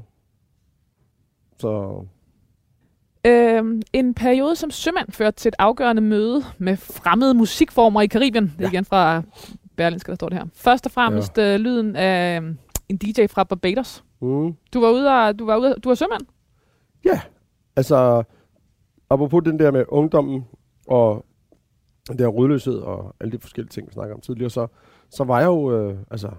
Så 1.57 2.03
Øhm, 3.26 3.82
en 3.93 4.13
periode 4.13 4.55
som 4.55 4.71
sømand 4.71 5.11
førte 5.11 5.38
til 5.38 5.49
et 5.49 5.55
afgørende 5.59 6.01
møde 6.01 6.43
med 6.57 6.78
fremmede 6.78 7.34
musikformer 7.34 8.01
i 8.01 8.07
Karibien. 8.07 8.43
Det 8.45 8.53
er 8.57 8.63
Ja. 8.63 8.67
igen 8.69 8.86
fra 8.86 9.21
Berlinske, 9.78 10.09
der 10.09 10.15
står 10.15 10.30
det 10.30 10.38
her. 10.38 10.45
Først 10.55 10.86
og 10.86 10.91
fremmest 10.91 11.38
ja. 11.38 11.53
øh, 11.53 11.59
lyden 11.59 11.95
af 11.95 12.41
øh, 12.41 12.55
en 12.89 12.97
DJ 12.97 13.28
fra 13.28 13.43
Barbados. 13.43 14.03
mm, 14.21 14.55
Du 14.73 14.82
var 14.82 14.89
ude 14.91 15.09
og, 15.09 15.39
du 15.39 15.45
var 15.45 15.57
ude, 15.57 15.76
du 15.84 15.89
var 15.89 15.95
sømand? 15.95 16.21
altså, 17.76 18.23
apropos 19.09 19.43
den 19.45 19.59
der 19.59 19.71
med 19.71 19.86
ungdommen 19.88 20.45
og 20.88 21.26
den 22.07 22.19
der 22.19 22.28
rødløshed 22.28 22.78
og 22.78 23.15
alle 23.19 23.32
de 23.32 23.39
forskellige 23.39 23.69
ting, 23.69 23.88
vi 23.88 23.93
snakker 23.93 24.15
om 24.15 24.21
tidligere, 24.21 24.49
så, 24.49 24.67
så 25.09 25.23
var 25.23 25.39
jeg 25.39 25.45
jo, 25.47 25.71
øh, 25.78 25.97
altså, 26.11 26.30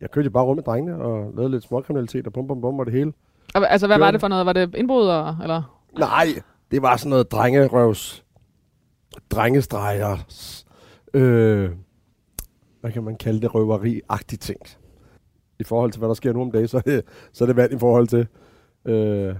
jeg 0.00 0.10
kørte 0.10 0.24
jo 0.26 0.30
bare 0.30 0.44
rundt 0.44 0.56
med 0.58 0.64
drengene 0.64 0.96
og 1.02 1.32
lavede 1.36 1.50
lidt 1.50 1.64
småkriminalitet 1.64 2.26
og 2.26 2.32
bum 2.32 2.46
bum 2.46 2.60
bum 2.60 2.78
og 2.78 2.86
det 2.86 2.94
hele. 2.94 3.12
Og, 3.54 3.70
altså, 3.72 3.86
hvad 3.86 3.96
Det 3.96 4.00
var 4.00 4.06
det. 4.06 4.12
det 4.12 4.20
for 4.20 4.28
noget? 4.28 4.46
Var 4.46 4.52
det 4.52 4.74
indbrud? 4.74 5.06
Og, 5.06 5.36
eller? 5.42 5.73
Nej, 5.98 6.26
det 6.70 6.82
var 6.82 6.96
sådan 6.96 7.10
noget 7.10 7.32
drengerøvs, 7.32 8.24
drengestreger, 9.30 10.16
øh, 11.14 11.70
hvad 12.80 12.92
kan 12.92 13.04
man 13.04 13.16
kalde 13.16 13.40
det, 13.40 13.54
røveri-agtige 13.54 14.38
ting. 14.38 14.60
I 15.60 15.64
forhold 15.64 15.92
til, 15.92 15.98
hvad 15.98 16.08
der 16.08 16.14
sker 16.14 16.32
nu 16.32 16.42
om 16.42 16.50
dagen, 16.50 16.68
så 16.68 17.02
så 17.32 17.44
er 17.44 17.46
det 17.46 17.56
vand 17.56 17.72
i 17.72 17.78
forhold 17.78 18.06
til, 18.06 18.26
øh, 18.84 19.36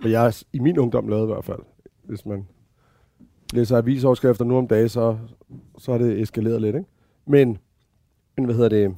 hvad 0.00 0.10
jeg 0.10 0.32
i 0.52 0.58
min 0.58 0.78
ungdom 0.78 1.08
lavede 1.08 1.24
i 1.24 1.32
hvert 1.32 1.44
fald. 1.44 1.60
Hvis 2.04 2.26
man 2.26 2.46
læser 3.52 3.78
avisoverskrifter 3.78 4.44
nu 4.44 4.58
om 4.58 4.68
dagen, 4.68 4.88
så, 4.88 5.18
så 5.78 5.92
er 5.92 5.98
det 5.98 6.20
eskaleret 6.20 6.60
lidt, 6.60 6.76
ikke? 6.76 6.88
Men, 7.26 7.58
men 8.36 8.44
hvad 8.44 8.54
hedder 8.54 8.68
det, 8.68 8.96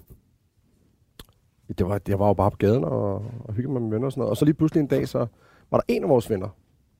det 1.79 1.87
var, 1.87 2.01
jeg 2.09 2.19
var 2.19 2.27
jo 2.27 2.35
bare 2.35 2.51
på 2.51 2.57
gaden 2.57 2.85
og, 2.85 3.15
og 3.45 3.55
hyggede 3.55 3.73
mig 3.73 3.83
med 3.83 3.91
venner 3.91 4.07
og 4.07 4.13
sådan 4.13 4.21
noget. 4.21 4.31
Og 4.31 4.37
så 4.37 4.45
lige 4.45 4.55
pludselig 4.55 4.81
en 4.81 4.87
dag, 4.87 5.09
så 5.09 5.27
var 5.71 5.79
der 5.79 5.85
en 5.89 6.03
af 6.03 6.09
vores 6.09 6.31
venner, 6.31 6.49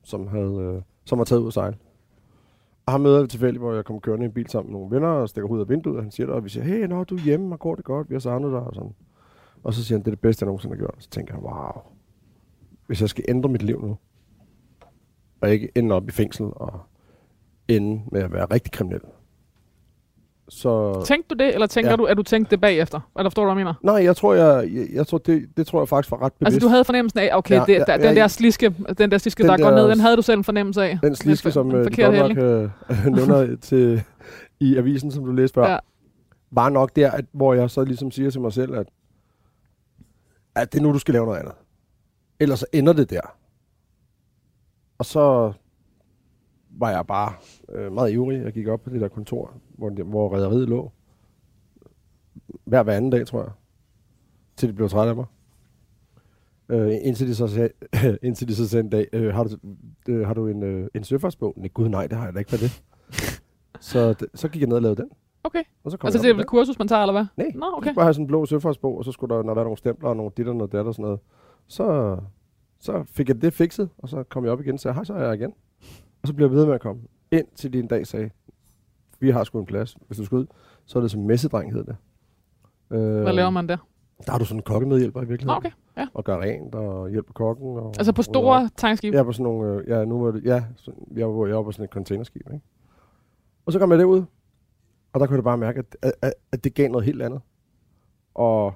som, 0.07 0.27
havde, 0.27 0.73
øh, 0.75 0.81
som 1.05 1.19
var 1.19 1.25
taget 1.25 1.41
ud 1.41 1.47
at 1.47 1.53
sejle. 1.53 1.77
Og 2.85 2.93
han 2.93 3.01
møder 3.01 3.21
vi 3.21 3.27
tilfældigt, 3.27 3.61
hvor 3.61 3.73
jeg 3.73 3.85
kom 3.85 3.99
kørende 3.99 4.25
i 4.25 4.27
en 4.27 4.33
bil 4.33 4.49
sammen 4.49 4.71
med 4.71 4.79
nogle 4.79 4.95
venner, 4.95 5.07
og 5.07 5.29
stikker 5.29 5.49
ud 5.49 5.59
af 5.59 5.69
vinduet, 5.69 5.97
og 5.97 6.03
han 6.03 6.11
siger 6.11 6.27
der, 6.27 6.33
og 6.33 6.43
vi 6.43 6.49
siger, 6.49 6.63
hey, 6.63 6.83
nå, 6.83 7.03
du 7.03 7.15
er 7.15 7.19
hjemme, 7.19 7.55
og 7.55 7.59
går 7.59 7.75
det 7.75 7.85
godt, 7.85 8.09
vi 8.09 8.15
har 8.15 8.19
savnet 8.19 8.51
dig, 8.51 8.59
og 8.59 8.75
sådan. 8.75 8.95
Og 9.63 9.73
så 9.73 9.83
siger 9.83 9.97
han, 9.97 10.01
det 10.01 10.07
er 10.07 10.11
det 10.11 10.21
bedste, 10.21 10.43
jeg 10.43 10.47
nogensinde 10.47 10.75
har 10.75 10.79
gjort. 10.79 10.95
Så 10.99 11.09
tænker 11.09 11.33
jeg, 11.33 11.43
wow, 11.43 11.81
hvis 12.87 13.01
jeg 13.01 13.09
skal 13.09 13.25
ændre 13.27 13.49
mit 13.49 13.61
liv 13.61 13.81
nu, 13.81 13.97
og 15.41 15.49
ikke 15.49 15.71
ende 15.75 15.95
op 15.95 16.07
i 16.09 16.11
fængsel, 16.11 16.45
og 16.45 16.79
ende 17.67 18.01
med 18.11 18.21
at 18.21 18.31
være 18.31 18.45
rigtig 18.45 18.71
kriminel, 18.71 19.01
så... 20.49 21.03
Tænkte 21.05 21.35
du 21.35 21.43
det, 21.43 21.53
eller 21.53 21.67
tænker 21.67 21.89
Ja. 21.91 21.95
du, 21.95 22.05
at 22.05 22.17
du 22.17 22.23
tænkte 22.23 22.51
det 22.51 22.61
bagefter? 22.61 22.99
Eller 23.17 23.29
forstår 23.29 23.43
du, 23.43 23.53
hvad 23.53 23.63
jeg 23.63 23.65
mener? 23.65 23.93
Nej, 23.93 24.03
jeg 24.03 24.15
tror, 24.15 24.33
jeg, 24.33 24.69
jeg, 24.73 24.87
jeg 24.93 25.07
tror 25.07 25.17
det, 25.17 25.49
det 25.57 25.67
tror 25.67 25.81
jeg 25.81 25.87
faktisk 25.87 26.11
var 26.11 26.21
ret 26.21 26.33
bevidst. 26.33 26.55
Altså, 26.55 26.67
du 26.67 26.69
havde 26.69 26.83
fornemmelsen 26.83 27.19
af, 27.19 27.29
okay, 27.33 27.55
Ja, 27.55 27.63
det, 27.67 27.73
ja, 27.73 27.83
der, 27.87 27.93
ja, 27.93 28.07
den 28.07 28.15
der 28.15 28.27
sliske, 28.27 28.75
den 28.97 29.11
der 29.11 29.17
sliske 29.17 29.43
Den 29.43 29.49
der, 29.49 29.57
går 29.57 29.69
der- 29.69 29.75
ned, 29.75 29.89
den 29.89 29.99
havde 29.99 30.17
du 30.17 30.21
selv 30.21 30.37
en 30.37 30.43
fornemmelse 30.43 30.83
af. 30.83 30.99
Den 31.03 31.15
sliske, 31.15 31.51
som 31.51 31.69
en 31.69 31.75
øh, 31.75 31.79
de 31.79 31.85
forkert 31.85 32.05
godt 32.05 32.17
handling. 32.17 32.39
nok 32.39 33.05
øh, 33.05 33.05
nævner 33.27 33.55
til, 33.61 34.03
i 34.59 34.77
avisen, 34.77 35.11
som 35.11 35.25
du 35.25 35.31
læste 35.31 35.53
før, 35.53 35.69
ja. 35.71 35.77
var 36.51 36.69
nok 36.69 36.95
der, 36.95 37.11
at, 37.11 37.25
hvor 37.31 37.53
jeg 37.53 37.69
så 37.69 37.83
ligesom 37.83 38.11
siger 38.11 38.29
til 38.29 38.41
mig 38.41 38.53
selv, 38.53 38.75
at, 38.75 38.87
at 40.55 40.73
det 40.73 40.79
er 40.79 40.83
nu, 40.83 40.93
du 40.93 40.99
skal 40.99 41.13
lave 41.13 41.25
noget 41.25 41.39
andet. 41.39 41.53
Ellers 42.39 42.59
så 42.59 42.65
ender 42.73 42.93
det 42.93 43.09
der. 43.09 43.21
Og 44.97 45.05
så 45.05 45.53
var 46.79 46.89
jeg 46.91 47.07
bare 47.07 47.33
øh, 47.75 47.91
meget 47.91 48.11
ivrig. 48.11 48.43
Jeg 48.43 48.53
gik 48.53 48.67
op 48.67 48.81
på 48.83 48.89
det 48.89 49.01
der 49.01 49.07
kontor, 49.07 49.53
hvor, 49.77 49.89
det, 49.89 50.05
hvor 50.05 50.29
rædderiet 50.33 50.69
lå. 50.69 50.91
Hver 52.65 52.83
hver 52.83 52.93
anden 52.93 53.11
dag, 53.11 53.27
tror 53.27 53.41
jeg. 53.41 53.51
Til 54.55 54.69
de 54.69 54.73
blev 54.73 54.89
trætte 54.89 55.09
af 55.09 55.15
mig. 55.15 55.25
Øh, 56.69 56.91
indtil, 57.01 57.27
de 57.27 57.35
så 57.35 57.47
sag, 57.47 57.69
indtil 58.23 58.47
de 58.47 58.55
så 58.55 58.67
sagde 58.67 58.83
en 58.83 58.89
dag, 58.89 59.07
øh, 59.13 59.33
har, 59.33 59.43
du, 59.43 59.49
øh, 60.09 60.27
har 60.27 60.33
du 60.33 60.47
en, 60.47 60.63
øh, 60.63 60.87
en 60.93 61.03
søfartsbog? 61.03 61.53
Nej, 61.57 61.67
gud 61.67 61.89
nej, 61.89 62.07
det 62.07 62.17
har 62.17 62.25
jeg 62.25 62.33
da 62.33 62.39
ikke. 62.39 62.53
Er 62.53 62.57
det? 62.57 62.83
så, 63.89 64.15
d- 64.23 64.27
så 64.35 64.47
gik 64.49 64.61
jeg 64.61 64.67
ned 64.67 64.75
og 64.75 64.81
lavede 64.81 65.01
den. 65.01 65.09
Okay. 65.43 65.63
Og 65.83 65.91
så 65.91 65.97
kom 65.97 66.07
Altså, 66.07 66.19
jeg 66.19 66.23
det 66.23 66.29
er 66.29 66.33
vel 66.33 66.41
et 66.41 66.47
kursus, 66.47 66.79
man 66.79 66.87
tager, 66.87 67.01
eller 67.01 67.11
hvad? 67.13 67.25
Nej, 67.37 67.51
Nå, 67.55 67.65
okay. 67.77 67.89
Så 67.89 67.95
bare 67.95 68.05
have 68.05 68.13
sådan 68.13 68.23
en 68.23 68.27
blå 68.27 68.45
søfartsbog, 68.45 68.97
og 68.97 69.05
så 69.05 69.11
skulle 69.11 69.35
der, 69.35 69.43
når 69.43 69.53
der 69.53 69.61
er 69.61 69.65
nogle 69.65 69.77
stempler 69.77 70.09
og 70.09 70.15
nogle 70.15 70.31
dit 70.37 70.47
og 70.47 70.55
noget 70.55 70.71
dat 70.71 70.85
og 70.85 70.93
sådan 70.93 71.03
noget, 71.03 71.19
så, 71.67 72.17
så 72.79 73.03
fik 73.03 73.27
jeg 73.29 73.41
det 73.41 73.53
fikset, 73.53 73.89
og 73.97 74.09
så 74.09 74.23
kom 74.23 74.43
jeg 74.43 74.51
op 74.53 74.61
igen 74.61 74.73
og 74.73 74.79
sagde, 74.79 74.95
hej, 74.95 75.03
så 75.03 75.13
er 75.13 75.23
jeg 75.25 75.33
igen. 75.35 75.53
Og 76.21 76.27
så 76.27 76.33
blev 76.33 76.47
jeg 76.47 76.55
ved 76.55 76.65
med 76.65 76.73
at 76.73 76.81
komme 76.81 77.01
ind 77.31 77.45
til 77.55 77.73
de 77.73 77.79
en 77.79 77.87
dag 77.87 78.07
sagde, 78.07 78.29
vi 79.19 79.29
har 79.29 79.43
sgu 79.43 79.59
en 79.59 79.65
plads, 79.65 79.97
hvis 80.07 80.17
du 80.17 80.25
skal 80.25 80.37
ud. 80.37 80.45
Så 80.85 80.99
er 80.99 81.01
det 81.01 81.11
som 81.11 81.21
messedreng, 81.21 81.73
hed 81.73 81.83
det. 81.83 81.95
Øh, 82.91 83.21
Hvad 83.21 83.33
laver 83.33 83.49
man 83.49 83.69
der? 83.69 83.77
Der 84.25 84.31
har 84.31 84.39
du 84.39 84.45
sådan 84.45 84.59
en 84.59 84.63
kokkemedhjælper 84.63 85.21
i 85.21 85.25
virkeligheden. 85.25 85.57
okay. 85.57 85.71
Ja. 85.97 86.07
Og 86.13 86.23
gør 86.23 86.37
rent 86.41 86.75
og 86.75 87.09
hjælper 87.09 87.33
kokken. 87.33 87.77
Og, 87.77 87.87
Altså 87.97 88.13
på 88.13 88.21
store 88.21 88.69
tankskib? 88.77 89.13
Ja, 89.13 89.23
på 89.23 89.31
sådan 89.31 89.43
nogle, 89.43 89.69
øh, 89.81 89.89
ja, 89.89 90.05
nu 90.05 90.23
var 90.23 90.31
det, 90.31 90.45
ja, 90.45 90.63
så, 90.75 90.91
jeg, 91.15 91.29
var, 91.29 91.47
jeg 91.47 91.55
var 91.55 91.63
på 91.63 91.71
sådan 91.71 91.83
et 91.83 91.89
containerskib, 91.89 92.41
ikke? 92.53 92.65
Og 93.65 93.73
så 93.73 93.79
kom 93.79 93.91
jeg 93.91 93.99
derud, 93.99 94.23
og 95.13 95.19
der 95.19 95.27
kunne 95.27 95.35
jeg 95.35 95.43
bare 95.43 95.57
mærke, 95.57 95.79
at, 96.01 96.13
at, 96.21 96.33
at, 96.51 96.63
det 96.63 96.73
gav 96.73 96.89
noget 96.89 97.05
helt 97.05 97.21
andet. 97.21 97.41
Og 98.35 98.73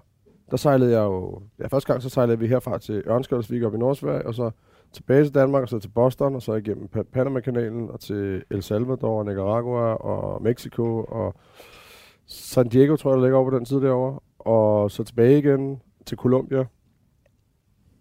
der 0.52 0.58
sejlede 0.58 0.92
jeg 0.92 1.04
jo, 1.04 1.42
ja, 1.60 1.68
første 1.68 1.88
gang 1.88 2.02
så 2.02 2.10
sejlede 2.10 2.40
vi 2.40 2.48
herfra 2.48 2.78
til 2.78 3.04
Ørnskjoldsvik 3.08 3.64
op 3.64 3.76
i 3.76 3.78
Nordsverige, 3.78 4.28
og 4.28 4.34
så 4.34 4.52
tilbage 4.94 5.24
til 5.24 5.34
Danmark, 5.34 5.64
og 5.64 5.70
så 5.70 5.80
til 5.80 5.90
Boston, 5.90 6.36
og 6.36 6.42
så 6.42 6.54
igennem 6.54 6.90
Pa- 6.96 7.04
Panama-kanalen, 7.14 7.90
og 7.90 8.00
til 8.00 8.44
El 8.50 8.64
Salvador, 8.64 9.24
Nicaragua 9.24 9.94
og 9.94 10.42
Mexico, 10.44 11.04
og 11.04 11.36
San 12.28 12.68
Diego, 12.70 12.96
tror 12.96 13.12
jeg, 13.12 13.18
der 13.18 13.24
ligger 13.24 13.38
over 13.38 13.50
på 13.50 13.58
den 13.58 13.66
side 13.66 13.82
derovre, 13.82 14.20
og 14.40 14.92
så 14.92 15.04
tilbage 15.04 15.38
igen 15.38 15.82
til 16.06 16.18
Colombia. 16.18 16.66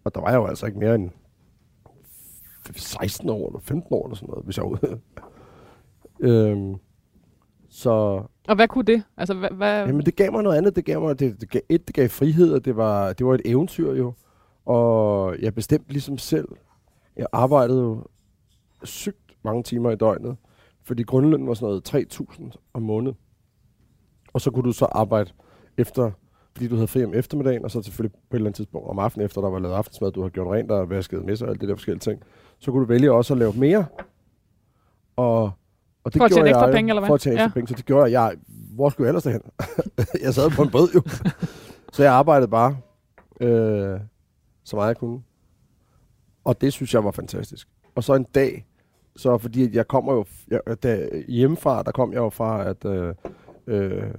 Og 0.03 0.15
der 0.15 0.21
var 0.21 0.29
jeg 0.29 0.37
jo 0.37 0.45
altså 0.45 0.65
ikke 0.65 0.79
mere 0.79 0.95
end 0.95 1.09
16 2.75 3.29
år 3.29 3.47
eller 3.47 3.59
15 3.59 3.93
år 3.95 4.05
eller 4.05 4.15
sådan 4.15 4.29
noget, 4.29 4.45
hvis 4.45 4.57
jeg 4.57 4.65
var 4.65 4.69
ude. 4.69 4.99
øhm, 6.31 6.75
så 7.69 8.23
Og 8.47 8.55
hvad 8.55 8.67
kunne 8.67 8.83
det? 8.83 9.03
Altså, 9.17 9.33
hvad, 9.33 9.49
hvad, 9.49 9.85
jamen, 9.85 10.05
det 10.05 10.15
gav 10.15 10.31
mig 10.31 10.43
noget 10.43 10.57
andet. 10.57 10.75
Det 10.75 10.85
gav 10.85 11.01
mig, 11.01 11.19
det, 11.19 11.41
det 11.41 11.49
gav, 11.49 11.61
et, 11.69 11.87
det 11.87 11.95
gav 11.95 12.09
frihed, 12.09 12.53
og 12.53 12.65
det 12.65 12.75
var, 12.75 13.13
det 13.13 13.25
var 13.25 13.33
et 13.33 13.41
eventyr 13.45 13.93
jo. 13.93 14.13
Og 14.65 15.35
jeg 15.39 15.55
bestemte 15.55 15.91
ligesom 15.91 16.17
selv. 16.17 16.47
Jeg 17.17 17.27
arbejdede 17.31 17.81
jo 17.81 18.03
sygt 18.83 19.37
mange 19.43 19.63
timer 19.63 19.91
i 19.91 19.95
døgnet, 19.95 20.37
fordi 20.83 21.03
grundlønnen 21.03 21.47
var 21.47 21.53
sådan 21.53 21.81
noget 21.93 22.11
3.000 22.21 22.51
om 22.73 22.81
måneden. 22.81 23.17
Og 24.33 24.41
så 24.41 24.51
kunne 24.51 24.63
du 24.63 24.71
så 24.71 24.85
arbejde 24.85 25.31
efter, 25.77 26.11
fordi 26.53 26.67
du 26.67 26.75
havde 26.75 26.87
fri 26.87 27.03
om 27.05 27.13
eftermiddagen, 27.13 27.63
og 27.63 27.71
så 27.71 27.81
selvfølgelig 27.81 28.13
på 28.13 28.19
et 28.31 28.35
eller 28.35 28.45
andet 28.47 28.55
tidspunkt 28.55 28.89
om 28.89 28.99
aftenen, 28.99 29.25
efter 29.25 29.41
der 29.41 29.49
var 29.49 29.59
lavet 29.59 29.75
aftensmad, 29.75 30.11
du 30.11 30.21
har 30.21 30.29
gjort 30.29 30.47
rent 30.47 30.71
og 30.71 30.89
vasket 30.89 31.25
med 31.25 31.41
og 31.41 31.49
alt 31.49 31.61
det 31.61 31.69
der 31.69 31.75
forskellige 31.75 31.99
ting, 31.99 32.21
så 32.59 32.71
kunne 32.71 32.81
du 32.81 32.87
vælge 32.87 33.11
også 33.11 33.33
at 33.33 33.37
lave 33.37 33.53
mere. 33.53 33.85
Og, 35.15 35.51
og 36.03 36.13
det 36.13 36.19
For 36.19 36.25
at 36.25 36.31
tjene 36.31 36.49
ekstra 36.49 36.65
jeg 36.65 36.73
penge, 36.73 36.91
eller 36.91 37.01
hvad? 37.01 37.07
For 37.07 37.13
at 37.15 37.21
tjene 37.21 37.35
ekstra 37.35 37.43
Ja. 37.45 37.53
penge, 37.53 37.67
så 37.67 37.73
det 37.73 37.85
gjorde 37.85 38.03
jeg. 38.03 38.11
jeg 38.11 38.35
hvor 38.75 38.89
skulle 38.89 39.05
jeg 39.05 39.09
ellers 39.09 39.23
derhen? 39.23 39.41
jeg 40.25 40.33
sad 40.33 40.49
på 40.49 40.61
en 40.61 40.69
båd 40.71 40.87
jo. 40.95 41.01
så 41.93 42.03
jeg 42.03 42.13
arbejdede 42.13 42.47
bare 42.47 42.77
øh, 43.41 43.99
så 44.63 44.75
meget 44.75 44.87
jeg 44.87 44.97
kunne. 44.97 45.21
Og 46.43 46.61
det 46.61 46.73
synes 46.73 46.93
jeg 46.93 47.03
var 47.03 47.11
fantastisk. 47.11 47.67
Og 47.95 48.03
så 48.03 48.13
en 48.13 48.23
dag, 48.23 48.65
så 49.15 49.37
fordi 49.37 49.63
at 49.63 49.73
jeg 49.73 49.87
kommer 49.87 50.13
jo, 50.13 50.25
jeg, 50.47 50.83
da, 50.83 51.09
hjemmefra, 51.27 51.83
der 51.83 51.91
kom 51.91 52.13
jeg 52.13 52.19
jo 52.19 52.29
fra 52.29 52.69
at, 52.69 52.85
øh, 52.85 53.13
øh, 53.67 54.13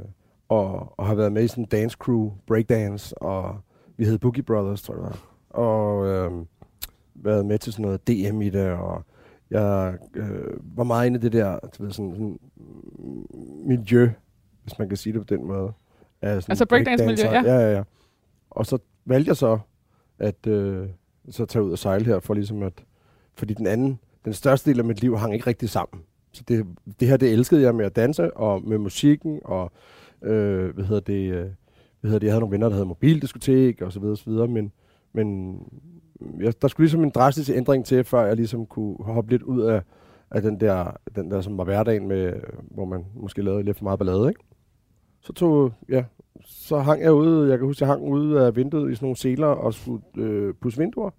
og, 0.48 0.94
og 0.98 1.06
har 1.06 1.14
været 1.14 1.32
med 1.32 1.44
i 1.44 1.48
sådan 1.48 1.64
en 1.64 1.68
dance 1.68 1.96
crew, 2.00 2.32
breakdance, 2.46 3.22
og 3.22 3.60
vi 3.96 4.04
hed 4.04 4.18
Boogie 4.18 4.42
Brothers, 4.42 4.82
tror 4.82 4.94
jeg 4.94 5.02
var. 5.02 5.18
Og 5.50 6.06
øh, 6.06 6.46
været 7.14 7.46
med 7.46 7.58
til 7.58 7.72
sådan 7.72 7.82
noget 7.82 8.08
DM 8.08 8.42
i 8.42 8.50
det, 8.50 8.70
og 8.70 9.04
jeg 9.50 9.98
øh, 10.14 10.76
var 10.76 10.84
meget 10.84 11.06
inde 11.06 11.18
i 11.18 11.22
det 11.22 11.32
der, 11.32 11.58
du 11.78 11.82
ved, 11.82 11.92
sådan, 11.92 12.12
sådan 12.12 12.38
mm, 12.56 13.26
miljø, 13.66 14.10
hvis 14.62 14.78
man 14.78 14.88
kan 14.88 14.96
sige 14.96 15.12
det 15.12 15.20
på 15.20 15.34
den 15.34 15.46
måde. 15.46 15.72
Af 16.22 16.42
sådan 16.42 16.52
Altså 16.52 16.66
breakdance-miljø, 16.66 17.22
breakdancer. 17.22 17.52
Ja, 17.52 17.60
ja, 17.60 17.76
ja. 17.76 17.82
Og 18.50 18.66
så 18.66 18.78
valgte 19.04 19.28
jeg 19.28 19.36
så 19.36 19.58
at 20.18 20.46
øh, 20.46 20.88
så 21.30 21.46
tage 21.46 21.62
ud 21.62 21.72
og 21.72 21.78
sejle 21.78 22.04
her, 22.04 22.20
for 22.20 22.34
ligesom 22.34 22.62
at, 22.62 22.84
fordi 23.34 23.54
den 23.54 23.66
anden, 23.66 23.98
den 24.24 24.32
største 24.32 24.70
del 24.70 24.78
af 24.78 24.84
mit 24.84 25.00
liv 25.00 25.18
hang 25.18 25.34
ikke 25.34 25.46
rigtig 25.46 25.70
sammen. 25.70 26.02
Så 26.32 26.42
det, 26.48 26.66
det 27.00 27.08
her, 27.08 27.16
det 27.16 27.32
elskede 27.32 27.62
jeg 27.62 27.74
med 27.74 27.84
at 27.84 27.96
danse, 27.96 28.36
og 28.36 28.68
med 28.68 28.78
musikken, 28.78 29.40
og 29.44 29.72
øh, 30.22 30.74
hvad 30.74 30.84
hedder 30.84 31.00
det, 31.00 31.32
øh, 31.32 31.46
hvad 32.00 32.10
hedder 32.10 32.18
det, 32.18 32.26
jeg 32.26 32.32
havde 32.32 32.40
nogle 32.40 32.52
venner, 32.52 32.68
der 32.68 32.74
havde 32.74 32.86
mobildiskotek, 32.86 33.82
og 33.82 33.92
så 33.92 34.00
videre, 34.00 34.14
og 34.14 34.18
så 34.18 34.30
videre, 34.30 34.48
men, 34.48 34.72
men 35.12 35.58
jeg, 36.40 36.62
der 36.62 36.68
skulle 36.68 36.84
ligesom 36.84 37.04
en 37.04 37.10
drastisk 37.10 37.50
ændring 37.50 37.84
til, 37.84 38.04
før 38.04 38.26
jeg 38.26 38.36
ligesom 38.36 38.66
kunne 38.66 38.96
hoppe 39.00 39.30
lidt 39.30 39.42
ud 39.42 39.60
af, 39.60 39.82
af 40.30 40.42
den 40.42 40.60
der, 40.60 40.96
den 41.16 41.30
der, 41.30 41.40
som 41.40 41.58
var 41.58 41.64
hverdagen 41.64 42.08
med, 42.08 42.32
hvor 42.70 42.84
man 42.84 43.04
måske 43.14 43.42
lavede 43.42 43.62
lidt 43.62 43.76
for 43.76 43.84
meget 43.84 43.98
ballade, 43.98 44.28
ikke? 44.28 44.40
Så 45.20 45.32
tog, 45.32 45.72
ja, 45.88 46.04
så 46.52 46.78
hang 46.78 47.02
jeg 47.02 47.12
ude, 47.12 47.50
jeg 47.50 47.58
kan 47.58 47.66
huske, 47.66 47.82
jeg 47.82 47.88
hang 47.88 48.02
ude 48.02 48.46
af 48.46 48.56
vinduet 48.56 48.92
i 48.92 48.94
sådan 48.94 49.06
nogle 49.06 49.16
seler 49.16 49.46
og 49.46 49.74
skulle 49.74 50.02
øh, 50.16 50.54
pusse 50.54 50.78
vinduer. 50.78 51.10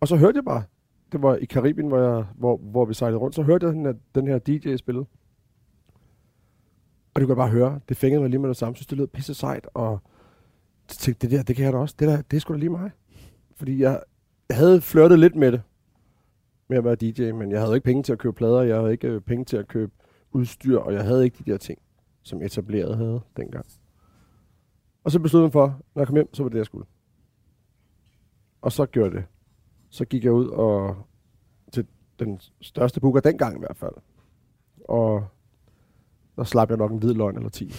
Og 0.00 0.08
så 0.08 0.16
hørte 0.16 0.36
jeg 0.36 0.44
bare, 0.44 0.62
det 1.12 1.22
var 1.22 1.36
i 1.36 1.44
Karibien, 1.44 1.88
hvor, 1.88 1.98
jeg, 1.98 2.24
hvor, 2.36 2.56
hvor 2.56 2.84
vi 2.84 2.94
sejlede 2.94 3.18
rundt, 3.18 3.34
så 3.34 3.42
hørte 3.42 3.66
jeg 3.66 3.74
den 3.74 3.84
her, 3.84 3.94
den 4.14 4.26
her 4.26 4.38
DJ 4.38 4.76
spille. 4.76 5.00
Og 7.14 7.20
det 7.20 7.26
kunne 7.26 7.28
jeg 7.28 7.36
bare 7.36 7.48
høre, 7.48 7.80
det 7.88 7.96
fængede 7.96 8.20
mig 8.20 8.30
lige 8.30 8.40
med 8.40 8.48
det 8.48 8.56
samme, 8.56 8.76
synes 8.76 8.86
det 8.86 8.98
lød 8.98 9.06
pisse 9.06 9.34
sejt, 9.34 9.68
og 9.74 9.98
så 10.88 10.98
tænkte, 10.98 11.26
det 11.28 11.36
der, 11.36 11.42
det 11.42 11.56
kan 11.56 11.64
jeg 11.64 11.72
da 11.72 11.78
også, 11.78 11.94
det 11.98 12.08
der, 12.08 12.22
det 12.22 12.36
er 12.36 12.40
sgu 12.40 12.52
da 12.52 12.58
lige 12.58 12.70
mig. 12.70 12.90
Fordi 13.56 13.82
jeg, 13.82 14.02
jeg 14.48 14.56
havde 14.56 14.80
flirtet 14.80 15.18
lidt 15.18 15.36
med 15.36 15.52
det, 15.52 15.62
med 16.68 16.78
at 16.78 16.84
være 16.84 16.94
DJ, 16.94 17.32
men 17.32 17.52
jeg 17.52 17.60
havde 17.60 17.74
ikke 17.74 17.84
penge 17.84 18.02
til 18.02 18.12
at 18.12 18.18
købe 18.18 18.34
plader, 18.34 18.62
jeg 18.62 18.76
havde 18.76 18.92
ikke 18.92 19.08
øh, 19.08 19.20
penge 19.20 19.44
til 19.44 19.56
at 19.56 19.68
købe 19.68 19.92
udstyr, 20.32 20.78
og 20.78 20.92
jeg 20.92 21.04
havde 21.04 21.24
ikke 21.24 21.44
de 21.44 21.50
der 21.50 21.58
ting, 21.58 21.78
som 22.22 22.42
etableret 22.42 22.96
havde 22.96 23.20
dengang. 23.36 23.66
Og 25.04 25.10
så 25.12 25.18
besluttede 25.20 25.44
jeg 25.46 25.52
for, 25.52 25.66
når 25.94 26.00
jeg 26.02 26.06
kom 26.06 26.16
hjem, 26.16 26.34
så 26.34 26.42
var 26.42 26.50
det, 26.50 26.58
jeg 26.58 26.66
skulle. 26.66 26.86
Og 28.62 28.72
så 28.72 28.86
gjorde 28.86 29.10
jeg 29.10 29.16
det. 29.16 29.24
Så 29.90 30.04
gik 30.04 30.24
jeg 30.24 30.32
ud 30.32 30.46
og 30.46 30.96
til 31.72 31.86
den 32.18 32.40
største 32.60 33.00
booker 33.00 33.20
dengang 33.20 33.56
i 33.56 33.58
hvert 33.58 33.76
fald. 33.76 33.92
Og 34.88 35.24
der 36.36 36.44
slap 36.44 36.68
jeg 36.70 36.78
nok 36.78 36.90
en 36.92 36.98
hvid 36.98 37.14
løgn 37.14 37.36
eller 37.36 37.48
10. 37.50 37.74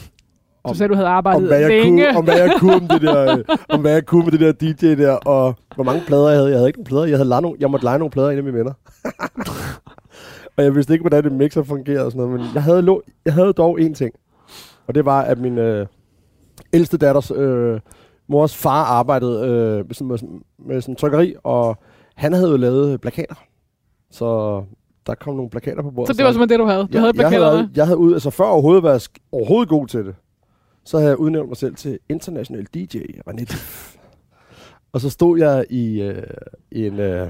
Du 0.67 0.73
sagde, 0.73 0.89
du 0.89 0.95
havde 0.95 1.07
arbejdet 1.07 1.41
om 1.41 1.47
hvad 1.47 1.59
jeg 1.59 1.69
længe. 1.69 2.05
Kunne, 2.05 2.17
om 2.17 2.23
hvad 2.23 2.37
jeg 2.37 2.51
kunne 2.59 2.75
om 2.75 2.87
det 2.87 3.01
der, 3.01 3.37
øh, 3.37 3.57
om 3.69 3.81
hvad 3.81 3.91
jeg 3.93 4.05
kunne 4.05 4.23
med 4.23 4.31
det 4.31 4.39
der 4.39 4.51
DJ 4.51 5.01
der, 5.03 5.11
og 5.13 5.55
hvor 5.75 5.83
mange 5.83 6.01
plader 6.07 6.27
jeg 6.29 6.37
havde. 6.37 6.49
Jeg 6.49 6.57
havde 6.57 6.69
ikke 6.69 6.79
nogen 6.79 6.85
plader. 6.85 7.05
Jeg, 7.05 7.17
havde 7.17 7.41
nogle, 7.41 7.57
jeg 7.59 7.71
måtte 7.71 7.83
lege 7.83 7.99
nogle 7.99 8.11
plader 8.11 8.29
ind 8.29 8.37
af 8.37 8.43
mine 8.43 8.57
venner. 8.57 8.73
og 10.57 10.63
jeg 10.63 10.75
vidste 10.75 10.93
ikke, 10.93 11.03
hvordan 11.03 11.23
det 11.23 11.31
mixer 11.31 11.63
fungerede 11.63 12.05
og 12.05 12.11
sådan 12.11 12.27
noget, 12.27 12.39
men 12.41 12.53
jeg 12.53 12.63
havde, 12.63 12.81
lo- 12.81 13.01
jeg 13.25 13.33
havde 13.33 13.53
dog 13.53 13.79
én 13.79 13.93
ting. 13.93 14.13
Og 14.87 14.95
det 14.95 15.05
var, 15.05 15.21
at 15.21 15.37
min 15.39 15.57
øh, 15.57 15.87
ældste 16.73 16.97
datters 16.97 17.31
øh, 17.35 17.79
mors 18.27 18.55
far 18.57 18.83
arbejdede 18.83 19.47
øh, 19.47 19.85
med, 19.87 19.93
sådan, 19.95 20.07
med, 20.07 20.17
sådan- 20.17 20.41
med 20.59 20.81
sådan 20.81 20.95
trykkeri, 20.95 21.35
og 21.43 21.77
han 22.15 22.33
havde 22.33 22.49
jo 22.49 22.57
lavet 22.57 23.01
plakater. 23.01 23.35
Så 24.11 24.63
der 25.07 25.15
kom 25.15 25.35
nogle 25.35 25.49
plakater 25.49 25.81
på 25.81 25.91
bordet. 25.91 26.07
så 26.15 26.17
det 26.17 26.25
var 26.25 26.31
simpelthen 26.31 26.59
det, 26.59 26.65
du 26.65 26.69
havde. 26.71 26.87
Du 26.87 26.97
havde 26.97 27.05
jeg, 27.07 27.13
plakaterne. 27.15 27.45
havde, 27.57 27.69
jeg 27.75 27.85
havde 27.85 27.97
ud, 27.97 28.13
altså 28.13 28.29
før 28.29 28.45
overhovedet 28.45 28.83
været 28.83 29.07
overhovedet 29.31 29.69
god 29.69 29.87
til 29.87 30.05
det, 30.05 30.15
så 30.85 30.97
havde 30.97 31.09
jeg 31.09 31.17
udnævnt 31.19 31.47
mig 31.49 31.57
selv 31.57 31.75
til 31.75 31.99
international 32.09 32.65
DJ, 32.73 32.97
René. 33.29 33.55
Og 34.93 35.01
så 35.01 35.09
stod 35.09 35.39
jeg 35.39 35.65
i, 35.69 36.01
øh, 36.01 36.23
i 36.71 36.87
en, 36.87 36.99
øh, 36.99 37.27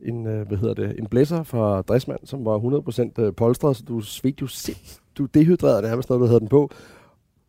en, 0.00 0.26
øh, 0.26 0.48
hvad 0.48 0.58
hedder 0.58 0.74
det, 0.74 0.98
en 0.98 1.06
blæser 1.06 1.42
fra 1.42 1.82
Dressmann, 1.82 2.26
som 2.26 2.44
var 2.44 2.58
100% 2.58 3.22
øh, 3.22 3.32
polstret, 3.34 3.76
så 3.76 3.82
du 3.88 4.00
svedte 4.00 4.38
jo 4.42 4.46
sind. 4.46 4.98
Du 5.18 5.24
dehydrerede 5.24 5.82
nærmest, 5.82 6.10
når 6.10 6.16
du 6.18 6.26
havde 6.26 6.40
den 6.40 6.48
på. 6.48 6.70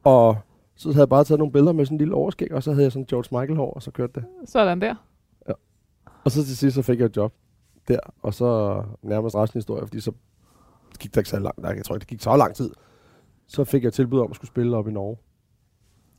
Og 0.04 0.38
så 0.76 0.90
havde 0.90 1.00
jeg 1.00 1.10
bare 1.10 1.24
taget 1.24 1.40
nogle 1.40 1.52
billeder 1.52 1.74
med 1.74 1.86
sådan 1.86 1.96
en 1.96 1.98
lille 1.98 2.16
overskæg, 2.16 2.54
og 2.54 2.64
så 2.64 2.72
havde 2.72 2.84
jeg 2.84 2.92
sådan 2.92 3.06
George 3.06 3.40
Michael 3.40 3.58
hår, 3.58 3.74
og 3.74 3.84
så 3.84 3.92
kørte 3.92 4.14
det. 4.16 4.24
Sådan 4.46 4.82
der. 4.82 4.96
Og 6.24 6.32
så 6.32 6.46
til 6.46 6.58
sidst, 6.58 6.76
så 6.76 6.82
fik 6.82 7.00
jeg 7.00 7.06
et 7.06 7.18
job 7.18 7.34
der, 7.88 8.00
og 8.22 8.34
så 8.34 8.84
nærmest 9.02 9.36
resten 9.36 9.58
af 9.58 9.60
historien, 9.60 9.88
fordi 9.88 10.00
så 10.00 10.12
gik 11.00 11.14
der 11.14 11.22
ikke 11.22 11.30
så 11.30 11.40
lang, 11.40 11.56
nej, 11.62 11.72
jeg 11.72 11.86
tror 11.86 11.96
ikke, 11.96 12.00
det 12.00 12.08
gik 12.08 12.22
så 12.22 12.38
lang 12.38 12.56
tid. 12.56 12.72
Så 13.48 13.64
fik 13.64 13.84
jeg 13.84 13.94
tilbud 13.94 14.20
om 14.20 14.28
at 14.30 14.36
skulle 14.36 14.48
spille 14.48 14.78
op 14.78 14.88
i 14.88 14.92
Norge. 14.92 15.18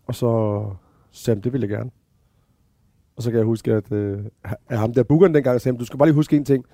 Og 0.06 0.14
så 0.14 0.64
sagde 1.10 1.40
det 1.40 1.52
ville 1.52 1.68
jeg 1.68 1.76
gerne. 1.76 1.90
Og 3.16 3.22
så 3.22 3.30
kan 3.30 3.38
jeg 3.38 3.46
huske, 3.46 3.72
at, 3.72 3.92
øh, 3.92 4.24
at 4.68 4.78
ham 4.78 4.94
der 4.94 5.02
bookeren 5.02 5.34
dengang 5.34 5.60
sagde, 5.60 5.78
du 5.78 5.84
skal 5.84 5.98
bare 5.98 6.08
lige 6.08 6.14
huske 6.14 6.36
en 6.36 6.44
ting. 6.44 6.64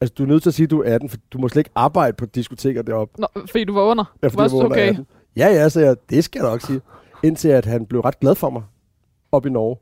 Altså, 0.00 0.14
du 0.18 0.22
er 0.22 0.26
nødt 0.26 0.42
til 0.42 0.50
at 0.50 0.54
sige, 0.54 0.64
at 0.64 0.70
du 0.70 0.82
er 0.82 0.94
18, 0.94 1.08
for 1.08 1.18
du 1.32 1.38
må 1.38 1.48
slet 1.48 1.60
ikke 1.60 1.70
arbejde 1.74 2.16
på 2.16 2.26
diskoteker 2.26 2.82
deroppe. 2.82 3.20
Nå, 3.20 3.26
fordi 3.34 3.64
du 3.64 3.74
var 3.74 3.82
under. 3.82 4.04
Ja, 4.22 4.26
du 4.26 4.30
fordi 4.30 4.36
var 4.36 4.42
jeg 4.42 4.50
var 4.50 4.56
også 4.56 4.56
under 4.56 4.70
okay. 4.70 4.88
18. 4.88 5.06
Ja, 5.36 5.46
ja, 5.46 5.68
så 5.68 5.80
jeg, 5.80 5.96
det 6.10 6.24
skal 6.24 6.40
jeg 6.42 6.50
nok 6.50 6.60
sige. 6.60 6.80
Indtil 7.24 7.48
at 7.48 7.64
han 7.64 7.86
blev 7.86 8.00
ret 8.00 8.20
glad 8.20 8.34
for 8.34 8.50
mig 8.50 8.62
op 9.32 9.46
i 9.46 9.50
Norge, 9.50 9.76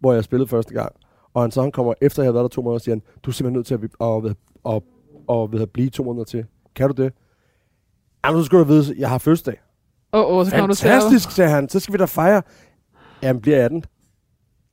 hvor 0.00 0.12
jeg 0.12 0.24
spillede 0.24 0.48
første 0.48 0.74
gang. 0.74 0.92
Og 1.34 1.42
han 1.42 1.50
så 1.50 1.62
han 1.62 1.72
kommer, 1.72 1.94
efter 2.00 2.22
jeg 2.22 2.26
havde 2.26 2.34
været 2.34 2.44
der 2.44 2.48
to 2.48 2.62
måneder, 2.62 2.78
siger 2.78 2.94
han, 2.94 3.02
du 3.22 3.30
er 3.30 3.32
simpelthen 3.34 3.52
nødt 3.56 3.66
til 3.66 3.74
at, 3.74 3.80
at, 4.00 4.36
at, 4.66 4.82
at, 5.28 5.54
at, 5.54 5.60
at 5.60 5.70
blive 5.70 5.90
to 5.90 6.04
måneder 6.04 6.24
til. 6.24 6.46
Kan 6.74 6.90
du 6.90 7.02
det? 7.02 7.12
Jamen, 8.24 8.40
så 8.40 8.46
skal 8.46 8.58
du 8.58 8.64
vide, 8.64 8.94
jeg 8.98 9.08
har 9.08 9.18
fødselsdag. 9.18 9.60
Åh, 10.12 10.20
oh, 10.20 10.36
oh, 10.36 10.44
så 10.44 10.50
kommer 10.50 10.66
du 10.66 10.74
Fantastisk, 10.74 11.30
sagde 11.30 11.50
han. 11.50 11.68
Så 11.68 11.80
skal 11.80 11.92
vi 11.92 11.98
da 11.98 12.04
fejre. 12.04 12.42
Jamen, 13.22 13.42
bliver 13.42 13.56
jeg 13.56 13.64
18. 13.64 13.84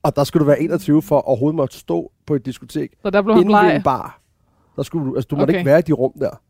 Og 0.02 0.16
der 0.16 0.24
skulle 0.24 0.40
du 0.40 0.46
være 0.46 0.60
21 0.60 1.02
for 1.02 1.18
at 1.18 1.24
overhovedet 1.24 1.56
måtte 1.56 1.78
stå 1.78 2.12
på 2.26 2.34
et 2.34 2.46
diskotek. 2.46 2.94
Så 3.02 3.10
der 3.10 3.22
blev 3.22 3.36
han 3.36 3.46
bleg. 3.46 3.76
en 3.76 3.82
bar. 3.82 4.20
Der 4.76 4.82
skulle 4.82 5.10
du, 5.10 5.14
altså, 5.14 5.28
du 5.28 5.36
måtte 5.36 5.50
Okay. 5.50 5.58
ikke 5.58 5.70
være 5.70 5.78
i 5.78 5.82
de 5.82 5.92
rum 5.92 6.12
der. 6.18 6.40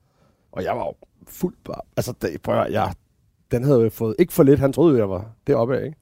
Og 0.53 0.65
jeg 0.65 0.77
var 0.77 0.85
jo 0.85 0.95
fuld 1.29 1.55
bar. 1.65 1.85
Altså, 1.97 2.15
det, 2.23 2.43
prøv 2.43 2.61
at, 2.61 2.73
jeg, 2.73 2.93
den 3.53 3.65
havde 3.65 3.83
jeg 3.83 3.93
fået 3.93 4.15
ikke 4.19 4.33
for 4.33 4.43
lidt. 4.43 4.61
Han 4.61 4.73
troede, 4.73 4.99
jeg 4.99 5.11
var 5.11 5.25
deroppe 5.47 5.77
af, 5.79 5.85
ikke? 5.85 5.97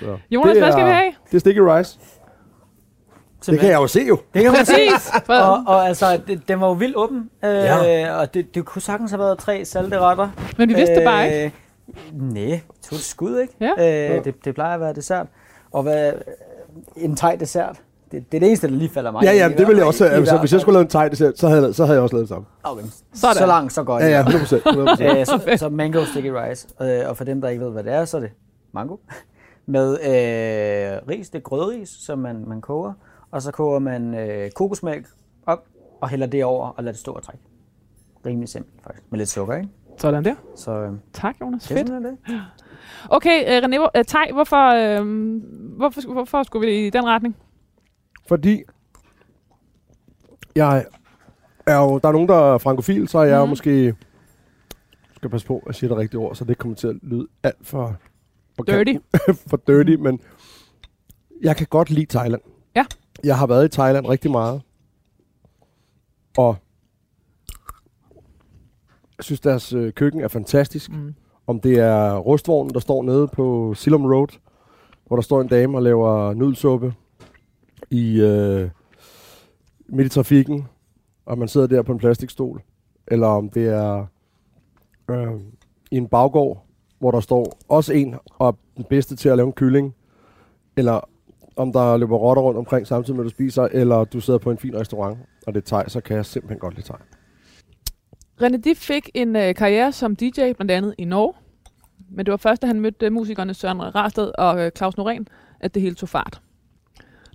Så, 0.00 0.16
Jonas, 0.30 0.52
det 0.54 0.62
hvad 0.62 0.72
skal 0.72 0.84
vi 0.86 0.90
have? 0.90 1.12
Det 1.30 1.34
er 1.34 1.38
sticky 1.40 1.58
rice. 1.58 1.98
Det 3.46 3.60
kan 3.60 3.68
jeg 3.70 3.76
jo 3.76 3.86
se 3.86 4.00
jo. 4.08 4.18
Det 4.34 4.42
kan 4.42 4.52
man 4.52 4.66
se. 4.66 4.72
Præcis. 4.72 5.10
For, 5.26 5.32
Og, 5.34 5.64
og 5.66 5.88
altså, 5.88 6.20
det, 6.26 6.48
den 6.48 6.60
var 6.60 6.66
jo 6.66 6.72
vildt 6.72 6.96
åben. 6.96 7.30
Øh, 7.44 7.50
Ja. 7.50 8.14
Og 8.16 8.34
det, 8.34 8.54
det 8.54 8.64
kunne 8.64 8.82
sagtens 8.82 9.10
have 9.10 9.18
været 9.18 9.38
tre 9.38 9.64
salte 9.64 9.98
retter. 9.98 10.28
men 10.58 10.68
vi 10.68 10.74
vidste 10.74 10.94
det 10.94 11.04
bare 11.04 11.26
ikke. 11.26 11.44
Øh, 11.44 11.52
Nej, 12.32 12.60
to 12.82 12.94
et 12.96 13.00
skud, 13.00 13.38
ikke? 13.40 13.54
Ja. 13.60 14.14
Øh, 14.18 14.24
det, 14.24 14.44
det 14.44 14.54
plejer 14.54 14.74
at 14.74 14.80
være 14.80 14.92
dessert. 14.92 15.26
Og 15.72 15.82
hvad, 15.82 16.12
en 16.96 17.16
thai 17.16 17.36
dessert, 17.36 17.80
det, 18.12 18.32
det 18.32 18.38
er 18.38 18.40
det 18.40 18.46
eneste, 18.46 18.66
der 18.68 18.72
lige 18.74 18.88
falder 18.90 19.10
mig 19.10 19.22
Ja, 19.22 19.30
ind 19.30 19.38
ja, 19.38 19.48
det 19.58 19.66
ville 19.66 19.78
jeg 19.78 19.86
også 19.86 19.98
fald. 20.04 20.10
have. 20.10 20.22
I 20.22 20.26
Så 20.26 20.32
hvert 20.32 20.40
hvis 20.42 20.52
jeg 20.52 20.60
skulle 20.60 20.74
lave 20.90 21.04
en 21.04 21.10
dessert, 21.10 21.38
så 21.38 21.48
havde, 21.48 21.62
jeg- 21.64 21.74
så 21.74 21.84
havde 21.84 21.94
jeg 21.96 22.02
også 22.02 22.14
lavet 22.16 22.22
det 22.22 22.28
samme. 22.28 22.46
Okay. 22.62 22.82
Sådan. 23.14 23.34
Så 23.36 23.46
langt, 23.46 23.72
så 23.72 23.82
godt. 23.84 24.02
Ja, 24.02 24.08
ja, 24.08 24.18
100 24.20 24.38
procent. 24.44 24.62
100 24.66 25.20
Øh, 25.20 25.26
så, 25.26 25.56
så 25.56 25.68
mango 25.68 26.04
sticky 26.04 26.26
rice. 26.34 26.68
Øh, 26.82 27.08
og 27.08 27.16
for 27.16 27.24
dem, 27.24 27.40
der 27.40 27.48
ikke 27.48 27.64
ved, 27.64 27.70
hvad 27.70 27.84
det 27.84 27.92
er, 27.92 28.04
så 28.04 28.16
er 28.16 28.20
det 28.20 28.30
mango. 28.72 28.96
Med 29.66 29.90
øh, 29.92 31.08
ris, 31.08 31.28
det 31.30 31.38
er 31.38 31.42
grødris, 31.42 31.88
som 31.88 32.18
man, 32.18 32.44
man 32.46 32.60
koger. 32.60 32.92
Og 33.30 33.42
så 33.42 33.50
koger 33.52 33.78
man 33.78 34.14
øh, 34.14 34.50
kokosmælk 34.50 35.06
op 35.46 35.64
og 36.00 36.08
hælder 36.08 36.26
det 36.26 36.44
over 36.44 36.68
og 36.68 36.82
lader 36.84 36.92
det 36.92 37.00
stå 37.00 37.12
og 37.12 37.22
trække. 37.22 37.42
Rimelig 38.26 38.48
simpelt 38.48 38.82
faktisk. 38.84 39.04
Med 39.10 39.18
lidt 39.18 39.28
sukker, 39.28 39.54
ikke? 39.56 39.68
Sådan 39.98 40.24
der. 40.24 40.34
Så 40.56 40.70
øh, 40.72 40.90
Tak, 41.12 41.36
Jonas. 41.40 41.62
det 41.62 41.76
Fedt. 41.76 41.88
sådan 41.88 42.04
er 42.04 42.08
det. 42.10 42.40
Okay, 43.10 43.58
uh, 43.62 43.64
René, 43.64 43.78
uh, 43.98 44.04
Tej, 44.06 44.30
hvorfor, 44.32 45.00
uh, 45.00 45.06
hvorfor, 45.76 46.12
hvorfor 46.12 46.42
skulle 46.42 46.66
vi 46.66 46.86
i 46.86 46.90
den 46.90 47.04
retning? 47.06 47.36
Fordi 48.30 48.62
jeg 50.56 50.86
er 51.66 51.76
jo, 51.76 51.98
der 51.98 52.08
er 52.08 52.12
nogen, 52.12 52.28
der 52.28 52.54
er 52.54 52.58
frankofil, 52.58 53.08
så 53.08 53.18
er 53.18 53.24
jeg 53.24 53.36
jo 53.36 53.44
Mhm. 53.44 53.48
måske, 53.48 53.94
skal 55.16 55.30
passe 55.30 55.46
på, 55.46 55.56
at 55.58 55.62
jeg 55.66 55.74
siger 55.74 55.88
det 55.88 55.98
rigtige 55.98 56.20
ord, 56.20 56.34
så 56.34 56.44
det 56.44 56.58
kommer 56.58 56.76
til 56.76 56.86
at 56.88 56.96
lyde 57.02 57.26
alt 57.42 57.56
for, 57.66 57.96
for 58.56 58.62
Dirty. 58.62 58.94
for 59.50 59.56
dirty, 59.56 59.94
men 59.94 60.20
jeg 61.42 61.56
kan 61.56 61.66
godt 61.70 61.90
lide 61.90 62.06
Thailand. 62.06 62.40
Ja. 62.76 62.84
Jeg 63.24 63.38
har 63.38 63.46
været 63.46 63.64
i 63.64 63.68
Thailand 63.68 64.06
rigtig 64.06 64.30
meget, 64.30 64.62
og 66.38 66.56
jeg 69.18 69.24
synes, 69.24 69.40
deres 69.40 69.72
øh, 69.72 69.92
køkken 69.92 70.20
er 70.20 70.28
fantastisk. 70.28 70.90
Mm. 70.90 71.14
Om 71.46 71.60
det 71.60 71.78
er 71.78 72.16
rustvognen, 72.18 72.74
der 72.74 72.80
står 72.80 73.02
nede 73.02 73.28
på 73.28 73.74
Silom 73.74 74.04
Road, 74.06 74.38
hvor 75.06 75.16
der 75.16 75.22
står 75.22 75.40
en 75.40 75.48
dame 75.48 75.78
og 75.78 75.82
laver 75.82 76.34
nudelsuppe 76.34 76.94
i, 77.90 78.20
øh, 78.20 78.70
midt 79.88 80.06
i 80.06 80.10
trafikken, 80.10 80.68
og 81.26 81.38
man 81.38 81.48
sidder 81.48 81.66
der 81.66 81.82
på 81.82 81.92
en 81.92 81.98
plastikstol. 81.98 82.62
Eller 83.06 83.26
om 83.26 83.50
det 83.50 83.68
er 83.68 84.06
øh, 85.10 85.40
i 85.90 85.96
en 85.96 86.08
baggård, 86.08 86.66
hvor 86.98 87.10
der 87.10 87.20
står 87.20 87.58
også 87.68 87.92
en 87.92 88.14
og 88.38 88.48
er 88.48 88.52
den 88.76 88.84
bedste 88.84 89.16
til 89.16 89.28
at 89.28 89.36
lave 89.36 89.46
en 89.46 89.52
kylling. 89.52 89.94
Eller 90.76 91.00
om 91.56 91.72
der 91.72 91.96
løber 91.96 92.16
rotter 92.16 92.42
rundt 92.42 92.58
omkring 92.58 92.86
samtidig 92.86 93.16
med, 93.16 93.24
at 93.24 93.30
du 93.30 93.34
spiser, 93.34 93.68
eller 93.72 94.04
du 94.04 94.20
sidder 94.20 94.38
på 94.38 94.50
en 94.50 94.58
fin 94.58 94.76
restaurant, 94.76 95.18
og 95.46 95.54
det 95.54 95.62
er 95.62 95.66
thai, 95.66 95.90
så 95.90 96.00
kan 96.00 96.16
jeg 96.16 96.26
simpelthen 96.26 96.58
godt 96.58 96.74
lide 96.74 96.86
thai. 96.86 96.98
René 98.42 98.56
Diff 98.56 98.80
fik 98.80 99.10
en 99.14 99.36
øh, 99.36 99.54
karriere 99.54 99.92
som 99.92 100.16
DJ, 100.16 100.52
blandt 100.52 100.70
andet 100.70 100.94
i 100.98 101.04
Norge. 101.04 101.34
Men 102.10 102.26
det 102.26 102.30
var 102.30 102.36
først, 102.36 102.62
da 102.62 102.66
han 102.66 102.80
mødte 102.80 103.06
øh, 103.06 103.12
musikerne 103.12 103.54
Søren 103.54 103.94
Rarsted 103.94 104.30
og 104.38 104.60
øh, 104.60 104.70
Claus 104.76 104.94
Norén, 104.98 105.24
at 105.60 105.74
det 105.74 105.82
hele 105.82 105.94
tog 105.94 106.08
fart. 106.08 106.40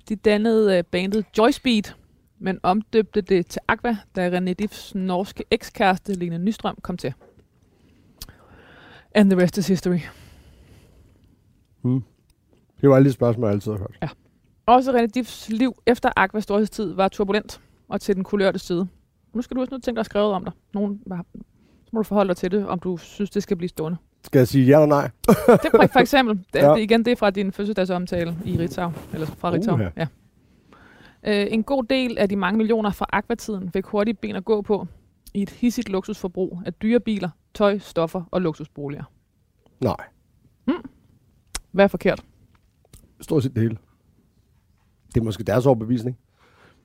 De 0.10 0.16
dannede 0.16 0.80
uh, 0.80 0.86
bandet 0.92 1.26
Joyspeed, 1.38 1.84
men 2.40 2.60
omdøbte 2.64 3.22
det 3.22 3.48
til 3.48 3.62
Aqua, 3.68 3.98
da 4.16 4.38
René 4.38 4.54
Diffs 4.54 4.96
norske 4.96 5.44
ekskæreste 5.52 6.14
Lene 6.14 6.38
Nystrøm 6.38 6.78
kom 6.82 6.98
til. 6.98 7.14
And 9.16 9.30
the 9.30 9.42
rest 9.42 9.58
is 9.58 9.68
history. 9.68 10.00
Hmm. 11.82 12.04
Det 12.82 12.90
var 12.90 12.96
alle 12.96 13.10
de 13.10 13.14
spørgsmål, 13.14 13.46
jeg 13.46 13.54
altid 13.54 13.72
har 13.72 13.78
hørt. 13.78 14.16
Også 14.66 14.92
René 14.92 15.06
Diffs 15.06 15.50
liv 15.50 15.74
efter 15.86 16.10
Aquas 16.16 16.44
storhedstid 16.44 16.94
var 16.94 17.08
turbulent 17.08 17.62
og 17.88 18.02
til 18.02 18.16
den 18.16 18.24
kulørte 18.24 18.60
side. 18.60 18.88
Nu 19.34 19.42
skal 19.42 19.56
du 19.56 19.62
også 19.62 19.74
nu 19.74 19.80
tænke 19.80 19.96
dig 19.96 20.00
at 20.00 20.06
skrive 20.06 20.24
om 20.24 20.44
dig. 20.44 20.54
Nogen, 20.74 21.02
så 21.84 21.90
må 21.94 22.00
du 22.00 22.04
forholde 22.04 22.28
dig 22.28 22.38
til 22.38 22.52
det, 22.52 22.68
om 22.68 22.80
du 22.80 22.98
synes, 22.98 23.30
det 23.30 23.44
skal 23.44 23.58
blive 23.58 23.70
stående. 23.70 23.98
Skal 24.26 24.40
jeg 24.40 24.48
sige 24.48 24.66
ja 24.66 24.82
eller 24.82 24.86
nej? 24.86 25.10
Det 25.28 25.70
er 25.74 25.88
for, 25.94 26.00
eksempel, 26.00 26.38
det, 26.54 26.60
Ja. 26.60 26.70
ja. 26.70 26.76
det, 26.76 26.82
igen, 26.82 27.06
det 27.06 27.12
er 27.12 27.16
fra 27.16 27.30
din 27.30 27.52
fødselsdagsomtale 27.52 28.38
i 28.46 28.58
Ritzau, 28.58 28.92
eller 29.14 29.28
fra 29.28 29.52
Ritzau. 29.52 29.74
Uha. 29.76 29.90
Ja. 29.98 30.08
Øh, 31.24 31.48
en 31.52 31.64
god 31.64 31.84
del 31.84 32.18
af 32.18 32.30
de 32.30 32.36
mange 32.36 32.58
millioner 32.58 32.92
fra 32.92 33.06
Aqua-tiden 33.14 33.72
fik 33.72 33.86
hurtigt 33.86 34.22
ben 34.22 34.36
at 34.36 34.46
gå 34.46 34.62
på 34.62 34.88
i 35.34 35.42
et 35.42 35.50
hissigt 35.50 35.90
luksusforbrug 35.90 36.62
af 36.66 36.74
dyre 36.74 37.00
biler, 37.00 37.30
tøj, 37.54 37.78
stoffer 37.78 38.24
og 38.32 38.42
luksusboliger. 38.42 39.04
Nej. 39.82 39.96
Hvad 41.72 41.86
er 41.86 41.88
forkert? 41.88 42.24
Stort 43.22 43.44
set 43.44 43.54
det 43.56 43.62
hele. 43.62 43.78
Det 45.14 45.20
er 45.22 45.24
måske 45.24 45.44
deres 45.44 45.66
overbevisning. 45.66 46.18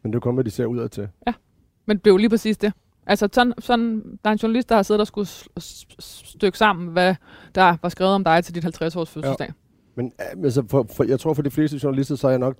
Men 0.02 0.12
det 0.12 0.24
er 0.24 0.32
hvad 0.32 0.44
de 0.44 0.50
ser 0.50 0.66
udad 0.66 0.88
til. 0.88 1.08
Men 1.86 1.96
det 1.96 2.02
blev 2.02 2.16
lige 2.16 2.30
præcis 2.30 2.58
det. 2.58 2.72
Altså, 3.10 3.28
sådan, 3.32 3.52
sådan, 3.58 4.18
der 4.24 4.30
er 4.30 4.32
en 4.32 4.38
journalist, 4.38 4.68
der 4.68 4.74
har 4.74 4.82
siddet 4.82 5.00
og 5.00 5.06
skulle 5.06 5.28
stykke 5.98 6.58
sammen, 6.58 6.88
hvad 6.88 7.14
der 7.54 7.76
var 7.82 7.88
skrevet 7.88 8.14
om 8.14 8.24
dig 8.24 8.44
til 8.44 8.54
dit 8.54 8.64
50-års 8.64 9.10
fødselsdag. 9.10 9.46
Ja. 9.48 9.52
Men 9.94 10.12
øh, 10.20 10.44
altså, 10.44 10.64
for, 10.68 10.86
for, 10.96 11.04
jeg 11.04 11.20
tror, 11.20 11.34
for 11.34 11.42
de 11.42 11.50
fleste 11.50 11.80
journalister, 11.82 12.16
så 12.16 12.26
er 12.26 12.30
jeg 12.30 12.38
nok, 12.38 12.56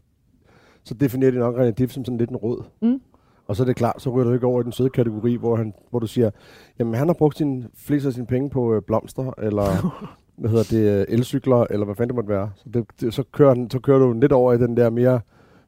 så 0.85 0.95
definerer 0.95 1.31
de 1.31 1.39
nok 1.39 1.57
René 1.57 1.71
Diff 1.71 1.93
som 1.93 2.05
sådan 2.05 2.19
lidt 2.19 2.31
en 2.31 2.37
råd. 2.37 2.65
Mm. 2.83 3.01
Og 3.47 3.57
så 3.57 3.63
er 3.63 3.65
det 3.65 3.77
klart, 3.77 4.03
så 4.03 4.11
ryger 4.11 4.25
du 4.25 4.33
ikke 4.33 4.47
over 4.47 4.61
i 4.61 4.65
den 4.65 4.73
søde 4.73 4.91
kategori, 4.91 5.35
hvor, 5.35 5.57
han, 5.57 5.75
hvor 5.91 5.99
du 5.99 6.07
siger, 6.07 6.31
jamen 6.79 6.95
han 6.95 7.09
har 7.09 7.15
brugt 7.15 7.37
sin, 7.37 7.67
flest 7.75 8.07
af 8.07 8.13
sine 8.13 8.27
penge 8.27 8.51
på 8.51 8.75
øh, 8.75 8.83
blomster, 8.83 9.33
eller 9.39 9.97
hvad 10.39 10.51
hedder 10.51 10.77
det, 10.77 11.01
øh, 11.01 11.07
elcykler, 11.09 11.67
eller 11.71 11.85
hvad 11.85 11.95
fanden 11.95 12.09
det 12.09 12.15
måtte 12.15 12.31
være. 12.31 12.51
Så, 12.57 12.65
det, 12.75 12.85
det, 13.01 13.15
så, 13.15 13.23
kører 13.33 13.55
den, 13.55 13.71
så 13.71 13.79
kører 13.79 13.99
du 13.99 14.13
lidt 14.13 14.33
over 14.33 14.53
i 14.53 14.59
den 14.59 14.77
der 14.77 14.91
mere, 14.91 15.21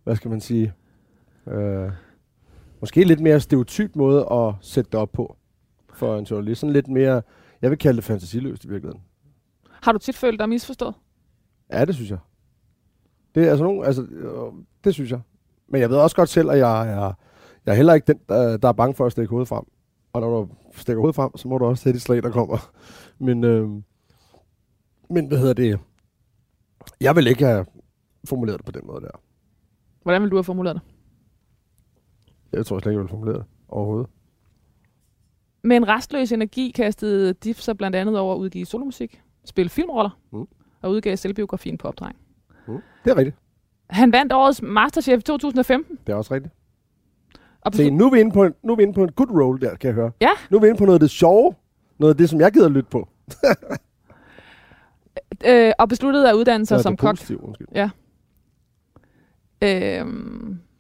hvad 0.04 0.16
skal 0.16 0.30
man 0.30 0.40
sige, 0.40 0.72
øh, 1.46 1.90
måske 2.82 3.04
lidt 3.04 3.20
mere 3.20 3.40
stereotyp 3.40 3.96
måde 3.96 4.26
at 4.32 4.54
sætte 4.60 4.90
det 4.90 5.00
op 5.00 5.12
på 5.12 5.36
for 5.94 6.18
en 6.18 6.24
journalist. 6.24 6.60
Sådan 6.60 6.72
lidt 6.72 6.88
mere, 6.88 7.22
jeg 7.62 7.70
vil 7.70 7.78
kalde 7.78 7.96
det 7.96 8.04
fantasiløst 8.04 8.64
i 8.64 8.68
virkeligheden. 8.68 9.02
Har 9.82 9.92
du 9.92 9.98
tit 9.98 10.16
følt 10.16 10.40
dig 10.40 10.48
misforstået? 10.48 10.94
Ja, 11.72 11.84
det 11.84 11.94
synes 11.94 12.10
jeg. 12.10 12.18
Det 13.34 13.46
er 13.46 13.50
altså 13.50 13.64
nogen, 13.64 13.84
altså, 13.84 14.02
øh, 14.02 14.52
det 14.84 14.94
synes 14.94 15.10
jeg. 15.10 15.20
Men 15.68 15.80
jeg 15.80 15.90
ved 15.90 15.96
også 15.96 16.16
godt 16.16 16.28
selv, 16.28 16.50
at 16.50 16.58
jeg 16.58 16.88
er, 16.88 17.12
jeg 17.66 17.72
er 17.72 17.74
heller 17.74 17.94
ikke 17.94 18.06
den, 18.06 18.20
der, 18.28 18.56
der 18.56 18.68
er 18.68 18.72
bange 18.72 18.94
for 18.94 19.06
at 19.06 19.12
stikke 19.12 19.30
hovedet 19.30 19.48
frem. 19.48 19.64
Og 20.12 20.20
når 20.20 20.40
du 20.40 20.48
stikker 20.76 21.00
hovedet 21.00 21.16
frem, 21.16 21.36
så 21.36 21.48
må 21.48 21.58
du 21.58 21.64
også 21.64 21.82
sætte 21.82 21.98
de 21.98 22.02
slag, 22.02 22.22
der 22.22 22.30
kommer. 22.30 22.70
Men, 23.26 23.44
øh, 23.44 23.68
men 25.10 25.26
hvad 25.26 25.38
hedder 25.38 25.54
det? 25.54 25.80
Jeg 27.00 27.16
vil 27.16 27.26
ikke 27.26 27.44
have 27.44 27.66
formuleret 28.24 28.58
det 28.58 28.64
på 28.64 28.72
den 28.72 28.86
måde 28.86 29.00
der. 29.00 29.20
Hvordan 30.02 30.22
vil 30.22 30.30
du 30.30 30.36
have 30.36 30.44
formuleret 30.44 30.74
det? 30.74 30.82
Jeg 32.52 32.66
tror 32.66 32.78
slet 32.78 32.90
ikke, 32.90 32.96
jeg 32.98 33.02
vil 33.02 33.08
formulere 33.08 33.36
det 33.36 33.44
overhovedet. 33.68 34.10
Med 35.64 35.76
en 35.76 35.88
restløs 35.88 36.32
energi 36.32 36.70
kastede 36.70 37.32
Diff 37.32 37.60
sig 37.60 37.78
blandt 37.78 37.96
andet 37.96 38.18
over 38.18 38.34
at 38.34 38.38
udgive 38.38 38.66
solomusik, 38.66 39.22
spille 39.44 39.68
filmroller 39.70 40.18
Mm. 40.32 40.46
og 40.82 40.90
udgav 40.90 41.16
selvbiografien 41.16 41.78
på 41.78 41.88
opdrag. 41.88 42.12
Mm. 42.68 42.78
Det 43.04 43.10
er 43.10 43.16
rigtigt. 43.16 43.36
Han 43.90 44.12
vandt 44.12 44.32
årets 44.32 44.62
Masterchef 44.62 45.18
i 45.18 45.22
2015. 45.22 45.98
Det 46.06 46.12
er 46.12 46.16
også 46.16 46.34
rigtigt. 46.34 46.54
Og 47.60 47.74
Se, 47.74 47.90
nu 47.90 48.06
er 48.06 48.10
vi 48.10 48.20
inde 48.20 48.32
på 48.32 48.44
en, 48.44 48.54
nu 48.62 48.72
er 48.72 48.76
vi 48.76 48.82
inde 48.82 48.94
på 48.94 49.02
en 49.04 49.12
good 49.12 49.30
roll 49.30 49.60
der, 49.60 49.76
kan 49.76 49.88
jeg 49.88 49.94
høre. 49.94 50.10
Ja. 50.20 50.30
Nu 50.50 50.56
er 50.56 50.60
vi 50.60 50.66
inde 50.68 50.78
på 50.78 50.84
noget 50.84 50.96
af 50.96 51.00
det 51.00 51.10
sjove. 51.10 51.54
Noget 51.98 52.14
af 52.14 52.18
det, 52.18 52.30
som 52.30 52.40
jeg 52.40 52.52
gider 52.52 52.68
lytte 52.68 52.90
på. 52.90 53.08
øh, 55.48 55.72
og 55.78 55.88
besluttede 55.88 56.30
at 56.30 56.34
uddanne 56.34 56.66
sig 56.66 56.76
er 56.76 56.82
som 56.82 56.92
det 56.92 57.00
kok. 57.00 57.10
positivt, 57.10 57.40
undskyld. 57.40 57.68
Øh, 59.62 60.06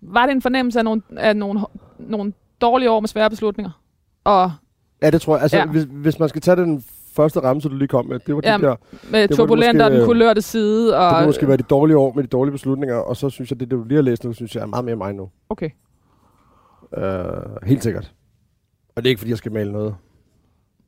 var 0.02 0.26
det 0.26 0.32
en 0.32 0.42
fornemmelse 0.42 0.78
af 0.78 0.84
nogle, 0.84 1.02
af 1.16 1.36
nogle, 1.36 1.60
nogle 1.98 2.32
dårlige 2.60 2.90
år 2.90 3.00
med 3.00 3.08
svære 3.08 3.30
beslutninger? 3.30 3.70
Og 4.24 4.52
Ja, 5.02 5.10
det 5.10 5.20
tror 5.20 5.34
jeg. 5.34 5.42
Altså, 5.42 5.56
Ja. 5.56 5.62
ja. 5.64 5.70
hvis, 5.70 5.82
hvis 5.90 6.18
man 6.18 6.28
skal 6.28 6.40
tage 6.42 6.56
den 6.56 6.84
første 7.12 7.40
ramse, 7.40 7.68
du 7.68 7.74
lige 7.76 7.88
kom 7.88 8.06
med, 8.06 8.18
det 8.18 8.34
var 8.34 8.40
Ja, 8.44 8.56
de 8.56 8.62
der, 8.62 8.76
med 9.10 9.28
turbulenter 9.28 9.88
den 9.88 9.98
øh, 10.00 10.04
kulørte 10.06 10.42
side. 10.42 10.86
det 10.86 10.94
Og, 10.96 11.14
kunne 11.14 11.26
måske 11.26 11.48
være 11.48 11.56
de 11.56 11.62
dårlige 11.62 11.96
år 11.98 12.12
med 12.12 12.22
de 12.22 12.28
dårlige 12.28 12.52
beslutninger, 12.52 12.96
og 12.96 13.16
så 13.16 13.30
synes 13.30 13.50
jeg, 13.50 13.60
det, 13.60 13.70
det 13.70 13.78
du 13.78 13.84
lige 13.84 13.96
har 13.96 14.02
læst 14.02 14.24
nu, 14.24 14.32
synes 14.32 14.54
jeg 14.54 14.62
er 14.62 14.66
meget 14.66 14.84
mere 14.84 14.96
mig 14.96 15.14
nu. 15.14 15.30
Okay. 15.48 15.70
Uh, 16.96 17.02
helt 17.66 17.82
sikkert. 17.82 18.12
Og 18.96 19.02
det 19.02 19.08
er 19.08 19.10
ikke, 19.10 19.18
fordi 19.18 19.30
jeg 19.30 19.38
skal 19.38 19.52
male 19.52 19.72
noget. 19.72 19.94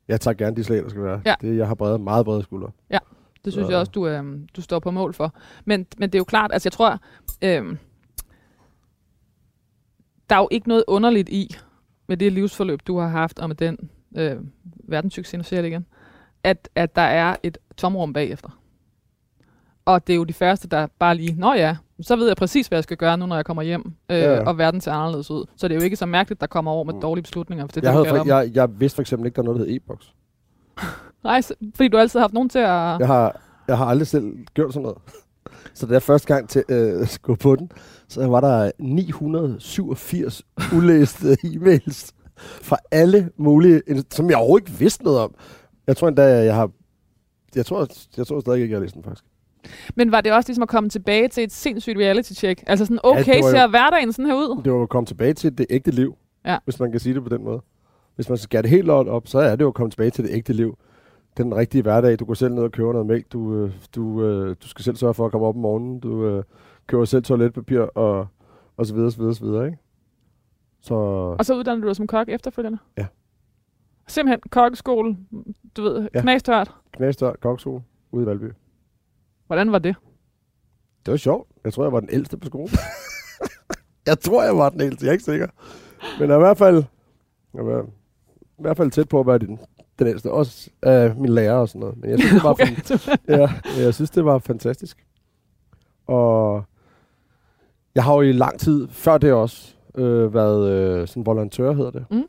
Jeg 0.07 0.21
tager 0.21 0.35
gerne 0.35 0.55
de 0.55 0.63
slag, 0.63 0.83
der 0.83 0.89
skal 0.89 1.03
være. 1.03 1.21
Ja. 1.25 1.35
Det, 1.41 1.57
jeg 1.57 1.67
har 1.67 1.75
brede, 1.75 1.99
meget 1.99 2.25
brede 2.25 2.43
skuldre. 2.43 2.71
Det 3.45 3.53
synes 3.53 3.65
Så- 3.65 3.71
jeg 3.71 3.79
også, 3.79 3.91
du, 3.91 4.07
øh, 4.07 4.23
du 4.55 4.61
står 4.61 4.79
på 4.79 4.91
mål 4.91 5.13
for. 5.13 5.33
Men, 5.65 5.85
men 5.97 6.09
det 6.09 6.15
er 6.15 6.19
jo 6.19 6.23
klart, 6.23 6.51
altså 6.53 6.67
jeg 6.67 6.73
tror, 6.73 6.99
øh, 7.41 7.75
der 10.29 10.35
er 10.35 10.39
jo 10.39 10.47
ikke 10.51 10.67
noget 10.67 10.83
underligt 10.87 11.29
i, 11.29 11.55
med 12.07 12.17
det 12.17 12.33
livsforløb, 12.33 12.79
du 12.87 12.97
har 12.99 13.07
haft, 13.07 13.39
og 13.39 13.47
med 13.49 13.55
den 13.55 13.77
øh, 14.17 14.35
verdenssucces, 14.83 15.37
nu 15.37 15.43
siger 15.43 15.61
det 15.61 15.69
igen, 15.69 15.85
at, 16.43 16.69
at 16.75 16.95
der 16.95 17.01
er 17.01 17.35
et 17.43 17.57
tomrum 17.77 18.13
bagefter. 18.13 18.49
Og 19.85 20.07
det 20.07 20.13
er 20.13 20.17
jo 20.17 20.23
de 20.23 20.33
første, 20.33 20.67
der 20.67 20.87
bare 20.99 21.15
lige, 21.15 21.35
nå 21.39 21.53
ja, 21.53 21.75
så 22.01 22.15
ved 22.15 22.27
jeg 22.27 22.35
præcis, 22.35 22.67
hvad 22.67 22.77
jeg 22.77 22.83
skal 22.83 22.97
gøre 22.97 23.17
nu, 23.17 23.25
når 23.25 23.35
jeg 23.35 23.45
kommer 23.45 23.63
hjem, 23.63 23.93
øh, 24.11 24.17
Ja, 24.17 24.33
ja. 24.33 24.45
og 24.47 24.57
verden 24.57 24.81
ser 24.81 24.91
anderledes 24.91 25.31
ud. 25.31 25.45
Så 25.57 25.67
det 25.67 25.75
er 25.75 25.79
jo 25.79 25.83
ikke 25.83 25.95
så 25.95 26.05
mærkeligt, 26.05 26.41
der 26.41 26.47
kommer 26.47 26.71
over 26.71 26.83
med 26.83 26.93
Mm. 26.93 27.01
dårlige 27.01 27.23
beslutninger. 27.23 27.65
Hvis 27.65 27.73
det 27.73 27.83
Jeg, 27.83 27.91
havde, 27.91 28.05
for, 28.05 28.25
jeg, 28.25 28.51
jeg 28.55 28.79
vidste 28.79 28.95
for 28.95 29.01
eksempel 29.01 29.25
ikke, 29.25 29.35
der 29.35 29.41
er 29.41 29.45
noget, 29.45 29.59
der 29.59 29.65
hedder 29.65 29.79
e-boks. 29.79 30.13
Nej, 31.23 31.41
fordi 31.75 31.87
du 31.89 31.97
altid 31.97 32.19
har 32.19 32.23
haft 32.23 32.33
nogen 32.33 32.49
til 32.49 32.59
at... 32.59 32.65
Jeg 32.99 33.07
har, 33.07 33.41
jeg 33.67 33.77
har 33.77 33.85
aldrig 33.85 34.07
selv 34.07 34.37
gjort 34.53 34.73
sådan 34.73 34.83
noget. 34.83 34.97
Så 35.73 35.85
da 35.85 35.93
jeg 35.93 36.01
første 36.03 36.27
gang 36.33 36.49
til, 36.49 36.63
øh, 36.69 37.07
skulle 37.07 37.37
på 37.37 37.55
den, 37.55 37.71
så 38.07 38.27
var 38.27 38.41
der 38.41 38.71
987 38.79 40.41
ulæste 40.75 41.37
e-mails 41.53 42.11
fra 42.37 42.77
alle 42.91 43.29
mulige, 43.37 43.81
som 44.11 44.29
jeg 44.29 44.37
overhovedet 44.37 44.67
ikke 44.67 44.79
vidste 44.79 45.03
noget 45.03 45.19
om. 45.19 45.35
Jeg 45.87 45.97
tror 45.97 46.07
endda, 46.07 46.23
jeg 46.23 46.55
har... 46.55 46.71
Jeg 47.55 47.65
tror, 47.65 47.87
jeg 48.17 48.27
tror 48.27 48.39
stadig 48.39 48.61
ikke, 48.61 48.71
jeg 48.71 48.77
har 48.77 48.83
læst 48.83 48.95
den 48.95 49.03
faktisk. 49.03 49.23
Men 49.95 50.11
var 50.11 50.21
det 50.21 50.33
også 50.33 50.49
ligesom 50.49 50.63
at 50.63 50.69
komme 50.69 50.89
tilbage 50.89 51.27
til 51.27 51.43
et 51.43 51.51
sindssygt 51.51 51.97
reality-check? 51.97 52.63
Altså 52.67 52.85
sådan, 52.85 52.99
Ja, 53.03 53.09
okay, 53.09 53.33
det 53.35 53.43
var 53.43 53.49
jo- 53.49 53.55
ser 53.55 53.67
hverdagen 53.67 54.13
sådan 54.13 54.25
her 54.25 54.35
ud? 54.35 54.61
Det 54.63 54.73
var 54.73 54.81
at 54.83 54.89
komme 54.89 55.05
tilbage 55.07 55.33
til 55.33 55.57
det 55.57 55.65
ægte 55.69 55.91
liv, 55.91 56.15
Ja. 56.45 56.57
hvis 56.63 56.79
man 56.79 56.91
kan 56.91 56.99
sige 56.99 57.13
det 57.15 57.23
på 57.23 57.29
den 57.29 57.43
måde. 57.43 57.61
Hvis 58.15 58.29
man 58.29 58.37
skal 58.37 58.63
det 58.63 58.69
helt 58.71 58.89
op, 58.89 59.27
så 59.27 59.39
er 59.39 59.55
det 59.55 59.61
jo 59.61 59.67
at 59.67 59.73
komme 59.73 59.91
tilbage 59.91 60.09
til 60.09 60.23
det 60.23 60.31
ægte 60.33 60.53
liv. 60.53 60.77
Den 61.37 61.55
rigtige 61.55 61.81
hverdag. 61.81 62.19
Du 62.19 62.25
går 62.25 62.33
selv 62.33 62.53
ned 62.53 62.63
og 62.63 62.71
køber 62.71 62.91
noget 62.91 63.07
mælk. 63.07 63.31
Du, 63.33 63.53
øh, 63.55 63.71
du, 63.95 64.23
øh, 64.23 64.55
du 64.63 64.67
skal 64.67 64.83
selv 64.85 64.95
sørge 64.95 65.13
for 65.13 65.25
at 65.25 65.31
komme 65.31 65.47
op 65.47 65.55
om 65.55 65.61
morgenen. 65.61 65.99
Du 65.99 66.25
øh, 66.25 66.43
køber 66.87 67.05
selv 67.05 67.23
toiletpapir 67.23 67.79
og, 67.79 68.27
og 68.77 68.85
så 68.85 68.93
videre, 68.93 69.11
så 69.11 69.17
videre, 69.17 69.33
så 69.35 69.45
videre, 69.45 69.65
ikke? 69.65 69.77
Så 70.81 70.93
Og 71.39 71.45
så 71.45 71.55
uddanner 71.57 71.81
du 71.81 71.87
dig 71.87 71.95
som 71.95 72.07
kok 72.07 72.29
efterfølgende? 72.29 72.77
Ja. 72.97 73.05
Simpelthen 74.07 74.39
kokkeskole, 74.49 75.17
du 75.77 75.81
ved, 75.83 76.09
Ja. 76.13 76.21
knastørt. 76.21 77.39
koksol, 77.41 77.81
ude 78.11 78.23
i 78.23 78.25
Valby. 78.25 78.51
Hvordan 79.47 79.71
var 79.71 79.79
det? 79.79 79.95
Det 81.05 81.11
var 81.11 81.17
sjovt. 81.17 81.49
Jeg 81.63 81.73
tror, 81.73 81.83
jeg 81.83 81.91
var 81.91 81.99
den 81.99 82.09
ældste 82.11 82.37
på 82.37 82.45
skolen. 82.47 82.69
jeg 84.07 84.19
tror, 84.19 84.43
jeg 84.43 84.57
var 84.57 84.69
den 84.69 84.81
ældste. 84.81 85.05
Jeg 85.05 85.09
er 85.09 85.13
ikke 85.13 85.23
sikker. 85.23 85.47
Men 86.19 86.23
i 86.29 86.33
hvert 86.37 86.57
fald, 86.57 86.83
jeg 87.53 87.65
var, 87.65 87.83
i 88.59 88.61
hvert 88.61 88.77
fald 88.77 88.91
tæt 88.91 89.09
på 89.09 89.19
at 89.19 89.27
være 89.27 89.37
den, 89.37 89.59
den 89.99 90.07
ældste. 90.07 90.31
Også 90.31 90.69
af 90.81 91.15
min 91.15 91.29
lærer 91.29 91.53
og 91.53 91.69
sådan 91.69 91.79
noget. 91.79 91.97
Men 91.97 92.09
jeg 92.09 92.19
synes, 92.19 92.33
det 92.33 92.43
var, 92.43 92.49
okay. 92.53 92.65
fan- 92.75 93.17
ja, 93.27 93.49
jeg 93.83 93.93
synes, 93.93 94.09
det 94.09 94.25
var 94.25 94.37
fantastisk. 94.39 95.05
Og 96.07 96.63
jeg 97.95 98.03
har 98.03 98.13
jo 98.15 98.21
i 98.21 98.31
lang 98.31 98.59
tid, 98.59 98.87
før 98.87 99.17
det 99.17 99.33
også, 99.33 99.75
øh, 99.95 100.33
været 100.33 100.69
øh, 100.71 101.07
sådan 101.07 101.25
volontør, 101.25 101.73
hedder 101.73 101.91
det. 101.91 102.05
Mm. 102.11 102.23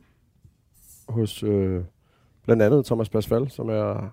Hos 1.09 1.43
øh, 1.43 1.83
blandt 2.45 2.63
andet 2.63 2.85
Thomas 2.85 3.09
Pasfal, 3.09 3.49
som 3.49 3.69
er 3.69 4.09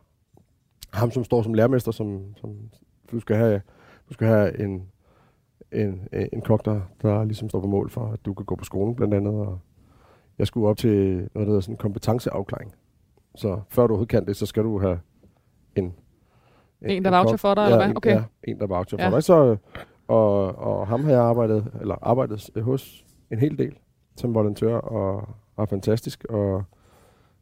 ham, 0.93 1.11
som 1.11 1.25
står 1.25 1.43
som 1.43 1.55
lærermester, 1.55 1.93
som, 1.93 2.21
som 2.37 2.51
du 3.13 3.21
skal 3.21 3.37
have, 3.37 3.61
du 4.09 4.15
skal 4.15 4.27
have 4.29 4.61
en, 4.61 4.83
en, 5.73 6.09
en 6.33 6.41
kok, 6.41 6.65
der, 6.65 6.81
der 7.03 7.25
ligesom 7.25 7.49
står 7.49 7.61
på 7.61 7.67
mål 7.67 7.91
for, 7.91 8.07
at 8.13 8.25
du 8.25 8.35
kan 8.35 8.45
gå 8.47 8.55
på 8.57 8.65
skolen 8.65 8.95
blandt 8.95 9.15
andet. 9.15 9.35
Og 9.35 9.59
jeg 10.39 10.47
skulle 10.47 10.69
op 10.69 10.77
til 10.77 10.91
noget, 11.15 11.31
der 11.35 11.45
hedder 11.45 11.61
sådan 11.61 11.73
en 11.75 11.79
kompetenceafklaring. 11.79 12.73
Så 13.35 13.61
før 13.69 13.83
du 13.87 13.93
overhovedet 13.93 14.09
kan 14.09 14.27
det, 14.27 14.37
så 14.37 14.47
skal 14.47 14.63
du 14.65 14.79
have 14.81 14.99
en... 15.77 15.95
En, 16.83 17.05
der 17.05 17.11
voucher 17.11 17.31
kok. 17.33 17.39
for 17.41 17.55
dig, 17.55 17.61
ja, 17.63 17.67
eller 17.67 17.77
hvad? 17.79 17.91
En, 17.91 17.97
Okay. 17.97 18.11
Ja, 18.15 18.23
en, 18.45 18.59
der 18.61 18.67
voucher 18.67 18.99
Ja. 18.99 19.07
for 19.09 19.11
dig. 19.11 19.23
Så, 19.25 19.57
og, 20.09 20.57
og 20.59 20.87
ham 20.87 21.05
har 21.05 21.11
jeg 21.11 21.21
arbejdet, 21.21 21.67
eller 21.81 21.95
arbejdet 22.03 22.51
hos 22.63 23.05
en 23.31 23.39
hel 23.39 23.59
del 23.59 23.75
som 24.17 24.35
volontør, 24.35 24.77
og 24.77 25.29
er 25.59 25.67
fantastisk. 25.67 26.25
Og, 26.29 26.55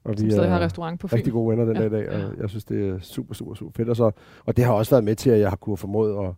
og 0.05 0.14
Som 0.18 0.30
stadig 0.30 0.51
har 0.51 0.61
restaurant 0.61 1.01
på 1.01 1.09
Fyn. 1.09 1.16
rigtig 1.16 1.32
gode 1.32 1.51
venner 1.51 1.64
den 1.64 1.76
Ja. 1.76 1.82
ja. 1.82 1.88
dag 1.88 2.03
i 2.03 2.07
dag, 2.07 2.24
og 2.30 2.38
jeg 2.40 2.51
synes, 2.51 2.64
det 2.64 2.88
er 2.88 2.99
super, 3.01 3.34
super, 3.34 3.55
super 3.55 3.72
fedt. 3.76 3.88
Og, 3.88 3.97
så, 3.97 4.11
og 4.45 4.57
det 4.57 4.64
har 4.64 4.72
også 4.72 4.90
været 4.90 5.05
med 5.05 5.14
til, 5.16 5.30
at 5.30 5.40
jeg 5.40 5.49
har 5.49 5.57
kunnet 5.57 5.78
formået 5.78 6.26
at, 6.26 6.34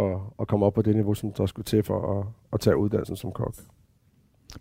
at, 0.00 0.16
at 0.40 0.48
komme 0.48 0.66
op 0.66 0.74
på 0.74 0.82
det 0.82 0.94
niveau, 0.96 1.14
som 1.14 1.32
der 1.32 1.46
skulle 1.46 1.64
til 1.64 1.82
for 1.82 2.18
at, 2.20 2.26
at 2.52 2.60
tage 2.60 2.76
uddannelsen 2.76 3.16
som 3.16 3.32
kok. 3.32 3.54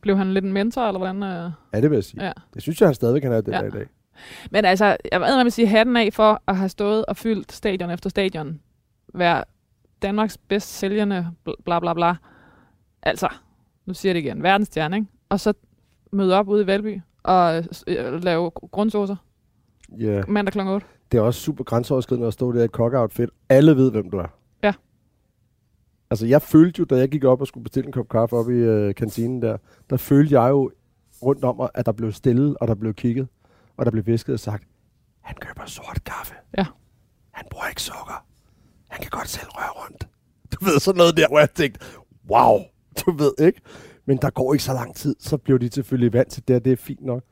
Blev 0.01 0.17
han 0.17 0.33
lidt 0.33 0.45
en 0.45 0.53
mentor, 0.53 0.81
eller 0.81 0.99
hvordan? 0.99 1.23
Øh? 1.23 1.51
Ja, 1.73 1.81
det 1.81 1.89
vil 1.89 1.95
jeg 1.95 2.03
sige. 2.03 2.21
Ja. 2.21 2.27
Ja. 2.27 2.33
Det 2.53 2.61
synes 2.61 2.81
jeg, 2.81 2.87
han 2.87 2.95
stadig 2.95 3.21
kan 3.21 3.31
have 3.31 3.41
den 3.41 3.53
Ja. 3.53 3.57
ja. 3.57 3.61
dag 3.69 3.75
i 3.75 3.77
dag. 3.77 3.87
Men 4.51 4.65
altså, 4.65 4.97
jeg 5.11 5.21
ved, 5.21 5.37
man 5.37 5.51
siger 5.51 5.67
hatten 5.67 5.97
af 5.97 6.09
for 6.13 6.41
at 6.47 6.57
have 6.57 6.69
stået 6.69 7.05
og 7.05 7.17
fyldt 7.17 7.51
stadion 7.51 7.89
efter 7.89 8.09
stadion. 8.09 8.59
Være 9.13 9.43
Danmarks 10.01 10.37
bedst 10.37 10.69
sælgende, 10.77 11.27
bl- 11.49 11.61
bla 11.65 11.79
bla 11.79 11.93
bla. 11.93 12.15
Altså, 13.03 13.27
nu 13.85 13.93
siger 13.93 14.09
jeg 14.09 14.15
det 14.23 14.27
igen, 14.29 14.43
verdensstjerne, 14.43 14.95
ikke? 14.95 15.07
Og 15.29 15.39
så 15.39 15.53
møde 16.11 16.35
op 16.35 16.47
ude 16.47 16.63
i 16.63 16.67
Valby 16.67 16.99
og 17.23 17.63
øh, 17.87 18.23
lave 18.23 18.49
grundsaucer 18.49 19.15
Ja, 19.99 20.21
mandag 20.27 20.51
kl. 20.53 20.59
8. 20.59 20.85
det 21.11 21.17
er 21.17 21.21
også 21.21 21.39
super 21.41 21.63
grænseoverskridende 21.63 22.27
at 22.27 22.33
stå 22.33 22.51
der 22.51 22.63
i 22.63 22.67
kokkeoutfit. 22.67 23.29
Alle 23.49 23.75
ved, 23.75 23.91
hvem 23.91 24.09
du 24.09 24.17
er. 24.17 24.27
Ja. 24.63 24.73
Altså, 26.09 26.25
jeg 26.25 26.41
følte 26.41 26.79
jo, 26.79 26.85
da 26.85 26.95
jeg 26.95 27.09
gik 27.09 27.23
op 27.23 27.41
og 27.41 27.47
skulle 27.47 27.63
bestille 27.63 27.87
en 27.87 27.91
kop 27.91 28.09
kaffe 28.09 28.35
op 28.35 28.49
i 28.49 28.53
øh, 28.53 28.95
kantinen 28.95 29.41
der, 29.41 29.57
der 29.89 29.97
følte 29.97 30.41
jeg 30.41 30.49
jo 30.49 30.71
rundt 31.21 31.43
om 31.43 31.55
mig, 31.55 31.69
at 31.73 31.85
der 31.85 31.91
blev 31.91 32.11
stille, 32.11 32.61
og 32.61 32.67
der 32.67 32.75
blev 32.75 32.93
kigget, 32.93 33.27
og 33.79 33.85
der 33.85 33.91
blev 33.91 34.05
visket 34.05 34.33
og 34.33 34.39
sagt, 34.39 34.63
han 35.21 35.35
køber 35.41 35.65
sort 35.65 36.03
kaffe. 36.05 36.33
Ja. 36.57 36.65
Han 37.31 37.45
bruger 37.51 37.67
ikke 37.67 37.81
sukker. 37.81 38.25
han 38.87 39.01
kan 39.01 39.09
godt 39.09 39.27
selv 39.29 39.47
røre 39.49 39.83
rundt. 39.83 40.07
Du 40.51 40.65
ved, 40.65 40.79
sådan 40.79 40.97
noget 40.97 41.17
der, 41.17 41.27
hvor 41.27 41.39
jeg 41.39 41.51
tænkte, 41.51 41.79
wow, 42.29 42.59
du 42.99 43.11
ved 43.11 43.33
ikke. 43.39 43.61
Men 44.05 44.17
der 44.17 44.29
går 44.29 44.53
ikke 44.53 44.63
så 44.63 44.73
lang 44.73 44.95
tid, 44.95 45.15
så 45.19 45.37
blev 45.37 45.59
de 45.59 45.71
selvfølgelig 45.71 46.13
vant 46.13 46.31
til 46.31 46.47
det, 46.47 46.65
det 46.65 46.71
er 46.71 46.77
fint 46.77 47.01
nok. 47.01 47.23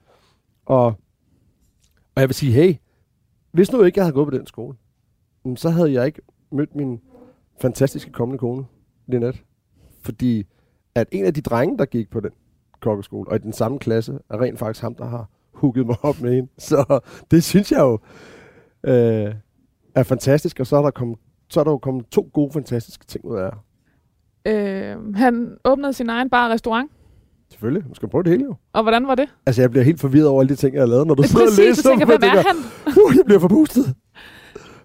Og, 0.66 0.86
og 2.16 2.22
jeg 2.22 2.30
vil 2.30 2.36
sige, 2.36 2.52
hey, 2.52 2.76
hvis 3.52 3.72
nu 3.72 3.84
ikke 3.84 4.00
jeg 4.00 4.06
havde 4.06 4.14
gået 4.14 4.28
på 4.28 4.38
den 4.38 4.48
skole, 4.48 4.78
mm, 5.46 5.56
så 5.56 5.70
havde 5.70 5.94
jeg 5.94 6.06
ikke 6.06 6.22
mødt 6.52 6.76
min 6.76 7.02
fantastiske 7.62 8.12
kommende 8.12 8.40
kone, 8.40 8.66
Lynette. 9.08 9.40
Fordi 10.02 10.46
at 10.96 11.08
en 11.12 11.26
af 11.26 11.34
de 11.34 11.42
drenge, 11.42 11.78
der 11.78 11.86
gik 11.86 12.10
på 12.10 12.20
den 12.20 12.32
kokkeskole, 12.80 13.30
og 13.30 13.36
i 13.36 13.40
den 13.40 13.54
samme 13.54 13.80
klasse, 13.80 14.20
er 14.30 14.42
rent 14.42 14.60
faktisk 14.60 14.82
ham, 14.82 14.96
der 14.96 15.06
har 15.06 15.30
hugget 15.58 15.86
mig 15.86 15.96
op 16.02 16.22
med 16.22 16.36
hende. 16.36 16.50
Så 16.58 17.00
det 17.32 17.44
synes 17.44 17.72
jeg 17.72 17.80
jo 17.80 18.00
øh, 18.84 19.34
er 19.96 20.04
fantastisk, 20.04 20.60
og 20.60 20.68
så 20.68 20.76
er 20.78 20.82
der 20.82 20.92
kommet 20.92 21.18
så 21.50 21.60
er 21.60 21.64
der 21.64 21.72
jo 21.72 21.78
kommet 21.78 22.08
to 22.08 22.30
gode, 22.34 22.52
fantastiske 22.54 23.06
ting 23.06 23.26
ud 23.26 23.38
af 23.38 23.50
Øh, 24.48 25.16
han 25.16 25.58
åbnede 25.66 25.94
sin 25.94 26.10
egen 26.10 26.30
bar 26.30 26.46
og 26.46 26.52
restaurant. 26.54 26.92
Selvfølgelig. 27.50 27.84
Man 27.86 27.96
skal 27.96 28.10
prøve 28.10 28.24
det 28.24 28.32
hele 28.32 28.44
jo. 28.44 28.56
Og 28.74 28.82
hvordan 28.84 29.08
var 29.08 29.16
det? 29.16 29.30
Altså, 29.46 29.62
jeg 29.62 29.72
bliver 29.72 29.84
helt 29.84 30.00
forvirret 30.00 30.28
over 30.28 30.42
alle 30.42 30.50
de 30.50 30.56
ting, 30.56 30.74
jeg 30.74 30.82
har 30.82 30.88
lavet, 30.88 31.08
når 31.08 31.16
du 31.16 31.22
er 31.22 31.28
sidder 31.34 31.46
og 31.46 31.50
præcis, 31.50 31.60
læser. 31.60 31.84
du 31.84 31.90
tænker, 31.90 32.06
dem, 32.06 32.20
hvem 32.20 32.32
og 32.32 32.38
er 32.38 32.44
han? 32.48 32.56
Uh, 32.88 33.16
jeg 33.18 33.26
bliver 33.26 33.40
forpustet. 33.40 33.96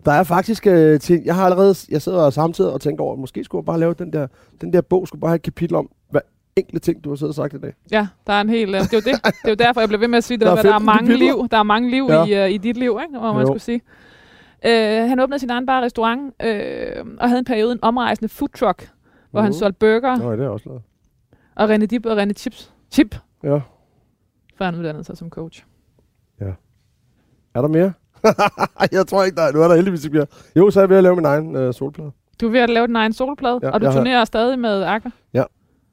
Der 0.04 0.12
er 0.12 0.22
faktisk 0.22 0.66
øh, 0.66 1.00
ting, 1.00 1.26
jeg 1.26 1.34
har 1.34 1.44
allerede, 1.44 1.74
jeg 1.90 2.02
sidder 2.02 2.30
samtidig 2.30 2.72
og 2.72 2.80
tænker 2.80 3.04
over, 3.04 3.16
måske 3.16 3.44
skulle 3.44 3.60
jeg 3.60 3.66
bare 3.66 3.80
lave 3.80 3.94
den 3.94 4.12
der, 4.12 4.26
den 4.60 4.72
der 4.72 4.80
bog, 4.80 5.08
skulle 5.08 5.20
bare 5.20 5.28
have 5.30 5.36
et 5.36 5.42
kapitel 5.42 5.76
om, 5.76 5.88
hvad 6.10 6.20
enkelte 6.56 6.78
ting, 6.80 7.04
du 7.04 7.08
har 7.08 7.16
siddet 7.16 7.30
og 7.30 7.34
sagt 7.34 7.54
i 7.54 7.58
dag. 7.58 7.74
Ja, 7.92 8.08
der 8.26 8.32
er 8.32 8.40
en 8.40 8.48
hel... 8.48 8.74
øh, 8.74 8.80
Det 8.80 8.92
er 8.92 8.96
jo, 8.96 9.00
det. 9.12 9.24
det 9.24 9.44
er 9.44 9.48
jo 9.48 9.54
derfor, 9.54 9.80
jeg 9.80 9.88
blev 9.88 10.00
ved 10.00 10.08
med 10.08 10.18
at 10.18 10.24
sige 10.24 10.38
det, 10.38 10.46
Der 10.46 10.50
der, 10.52 10.58
er 10.58 10.62
der, 10.62 10.68
der 10.68 10.74
er 10.74 10.78
15 10.78 10.86
mange 11.06 11.16
liv, 11.18 11.48
der 11.50 11.56
er 11.58 11.62
mange 11.62 11.90
liv 11.90 12.06
Ja. 12.08 12.24
ja. 12.24 12.44
i, 12.44 12.48
uh, 12.48 12.54
i 12.54 12.58
dit 12.58 12.76
liv, 12.76 12.98
ikke? 13.02 13.18
Hvor 13.18 13.32
man 13.32 13.40
Jo. 13.40 13.46
skulle 13.46 13.60
sige. 13.60 13.80
Øh, 14.66 15.08
han 15.08 15.20
åbnede 15.20 15.38
sin 15.38 15.50
egen 15.50 15.66
bar 15.66 15.80
restaurant, 15.80 16.34
øh, 16.44 17.04
og 17.20 17.28
havde 17.28 17.38
en 17.38 17.44
periode 17.44 17.72
en 17.72 17.78
omrejsende 17.82 18.28
food 18.28 18.48
truck, 18.48 18.90
hvor 19.30 19.40
han 19.40 19.48
Mhm. 19.48 19.52
solgte 19.58 19.78
burger 19.78 20.16
Nå, 20.16 20.32
det 20.32 20.40
er 20.44 20.48
også 20.48 20.68
lavet. 20.68 20.82
og 21.56 21.74
René 21.74 21.86
Dip 21.86 22.06
og 22.06 22.22
René 22.22 22.32
Chips. 22.32 22.72
Chip, 22.90 23.16
Ja. 23.44 23.60
før 24.58 24.64
han 24.64 24.74
uddannede 24.74 25.04
sig 25.04 25.16
som 25.16 25.30
coach. 25.30 25.64
Er 27.54 27.60
der 27.60 27.68
mere? 27.68 27.92
jeg 28.98 29.06
tror 29.06 29.24
ikke, 29.24 29.36
der 29.36 29.42
er. 29.42 29.52
Nu 29.52 29.60
er 29.62 29.68
der 29.68 29.74
heldigvis 29.74 30.04
ikke 30.04 30.16
mere. 30.16 30.26
Jo, 30.56 30.70
så 30.70 30.80
er 30.80 30.82
jeg 30.82 30.88
ved 30.90 30.96
at 30.96 31.02
lave 31.02 31.16
min 31.16 31.24
egen 31.24 31.56
øh, 31.56 31.74
solplade. 31.74 32.10
Du 32.40 32.46
er 32.46 32.50
ved 32.50 32.60
at 32.60 32.70
lave 32.70 32.86
din 32.86 32.96
egen 32.96 33.12
solplade, 33.12 33.58
Ja, 33.62 33.66
ja, 33.66 33.72
og 33.72 33.80
du 33.80 33.86
jeg 33.86 33.92
har- 33.92 34.00
turnerer 34.00 34.24
stadig 34.24 34.58
med 34.58 34.82
Aqua. 34.82 35.10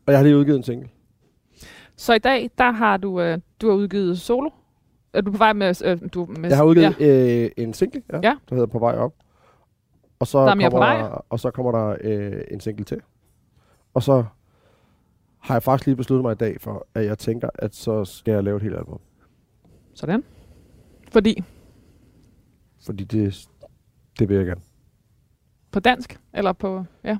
Og 0.09 0.13
jeg 0.13 0.19
har 0.19 0.23
lige 0.23 0.37
udgivet 0.37 0.57
en 0.57 0.63
single. 0.63 0.89
Så 1.95 2.13
i 2.13 2.19
dag, 2.19 2.49
der 2.57 2.71
har 2.71 2.97
du, 2.97 3.21
øh, 3.21 3.39
du 3.61 3.69
har 3.69 3.75
udgivet 3.75 4.19
solo. 4.19 4.49
Er 5.13 5.21
du 5.21 5.31
på 5.31 5.37
vej 5.37 5.53
med... 5.53 5.81
Øh, 5.85 5.99
du, 6.13 6.25
med 6.25 6.49
Jeg 6.49 6.57
har 6.57 6.63
udgivet 6.63 6.95
Ja. 6.99 7.43
øh, 7.45 7.51
en 7.57 7.73
single, 7.73 8.01
ja, 8.13 8.15
Ja. 8.23 8.35
der 8.49 8.55
hedder 8.55 8.65
På 8.65 8.79
vej 8.79 8.95
op. 8.95 9.13
Og 10.19 10.27
så 10.27 10.37
Der 10.39 10.45
er 10.45 10.49
kommer 10.49 10.69
på 10.69 10.77
vej. 10.77 10.97
Der, 10.97 11.25
og 11.29 11.39
så 11.39 11.51
kommer 11.51 11.71
der 11.71 11.97
øh, 12.01 12.41
en 12.51 12.59
single 12.59 12.85
til. 12.85 13.01
Og 13.93 14.03
så 14.03 14.23
har 15.39 15.55
jeg 15.55 15.63
faktisk 15.63 15.85
lige 15.85 15.95
besluttet 15.95 16.23
mig 16.23 16.31
i 16.31 16.35
dag 16.35 16.61
for, 16.61 16.87
at 16.95 17.05
jeg 17.05 17.17
tænker, 17.17 17.49
at 17.55 17.75
så 17.75 18.05
skal 18.05 18.31
jeg 18.31 18.43
lave 18.43 18.57
et 18.57 18.63
helt 18.63 18.75
album. 18.75 18.99
Sådan. 19.93 20.23
Fordi 21.11 21.43
Fordi 22.85 23.03
det, 23.03 23.47
det 24.19 24.29
vil 24.29 24.37
jeg 24.37 24.45
gerne. 24.45 24.61
på 25.71 25.79
dansk, 25.79 26.19
eller 26.33 26.53
på... 26.53 26.83
Ja. 27.03 27.17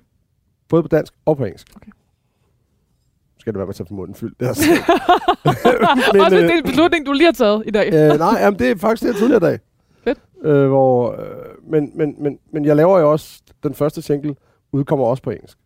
Både 0.70 0.82
på 0.82 0.88
dansk 0.88 1.14
og 1.26 1.38
på 1.38 1.46
engelsk. 1.46 1.68
Okay. 1.76 1.92
Skal 3.40 3.54
det 3.54 3.58
være 3.58 3.66
med 3.66 3.70
at 3.70 3.76
tage 3.88 3.94
munden 3.96 4.16
fyldt. 4.16 4.40
Det 4.40 4.48
er 4.48 4.54
Men, 6.14 6.22
Også 6.22 6.36
øh, 6.38 6.42
det 6.44 6.52
er 6.54 6.58
en 6.58 6.64
beslutning, 6.64 7.06
du 7.06 7.12
lige 7.14 7.26
har 7.26 7.32
taget 7.32 7.64
i 7.68 7.72
dag. 7.72 7.88
øh, 7.94 8.20
nej, 8.20 8.38
jamen, 8.40 8.60
det 8.60 8.72
er 8.72 8.76
faktisk 8.76 9.02
det, 9.04 9.08
jeg 9.08 9.16
tidligere 9.16 9.38
i 9.38 9.52
dag. 9.52 9.60
Fedt. 10.04 10.20
Øh, 10.42 10.68
hvor, 10.68 11.12
øh, 11.22 11.72
men, 11.72 11.92
men, 11.96 12.16
men, 12.24 12.40
men 12.54 12.66
jeg 12.66 12.76
laver 12.76 13.00
jo 13.00 13.12
også, 13.12 13.42
den 13.64 13.74
første 13.74 14.02
single 14.02 14.36
udkommer 14.72 15.06
også 15.06 15.24
på 15.24 15.30
engelsk. 15.30 15.58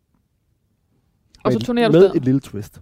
og 1.43 1.51
så 1.51 1.57
Med- 1.59 1.65
turnerer 1.65 1.87
du 1.89 1.99
Med 1.99 2.15
et 2.15 2.25
lille 2.25 2.39
twist. 2.39 2.81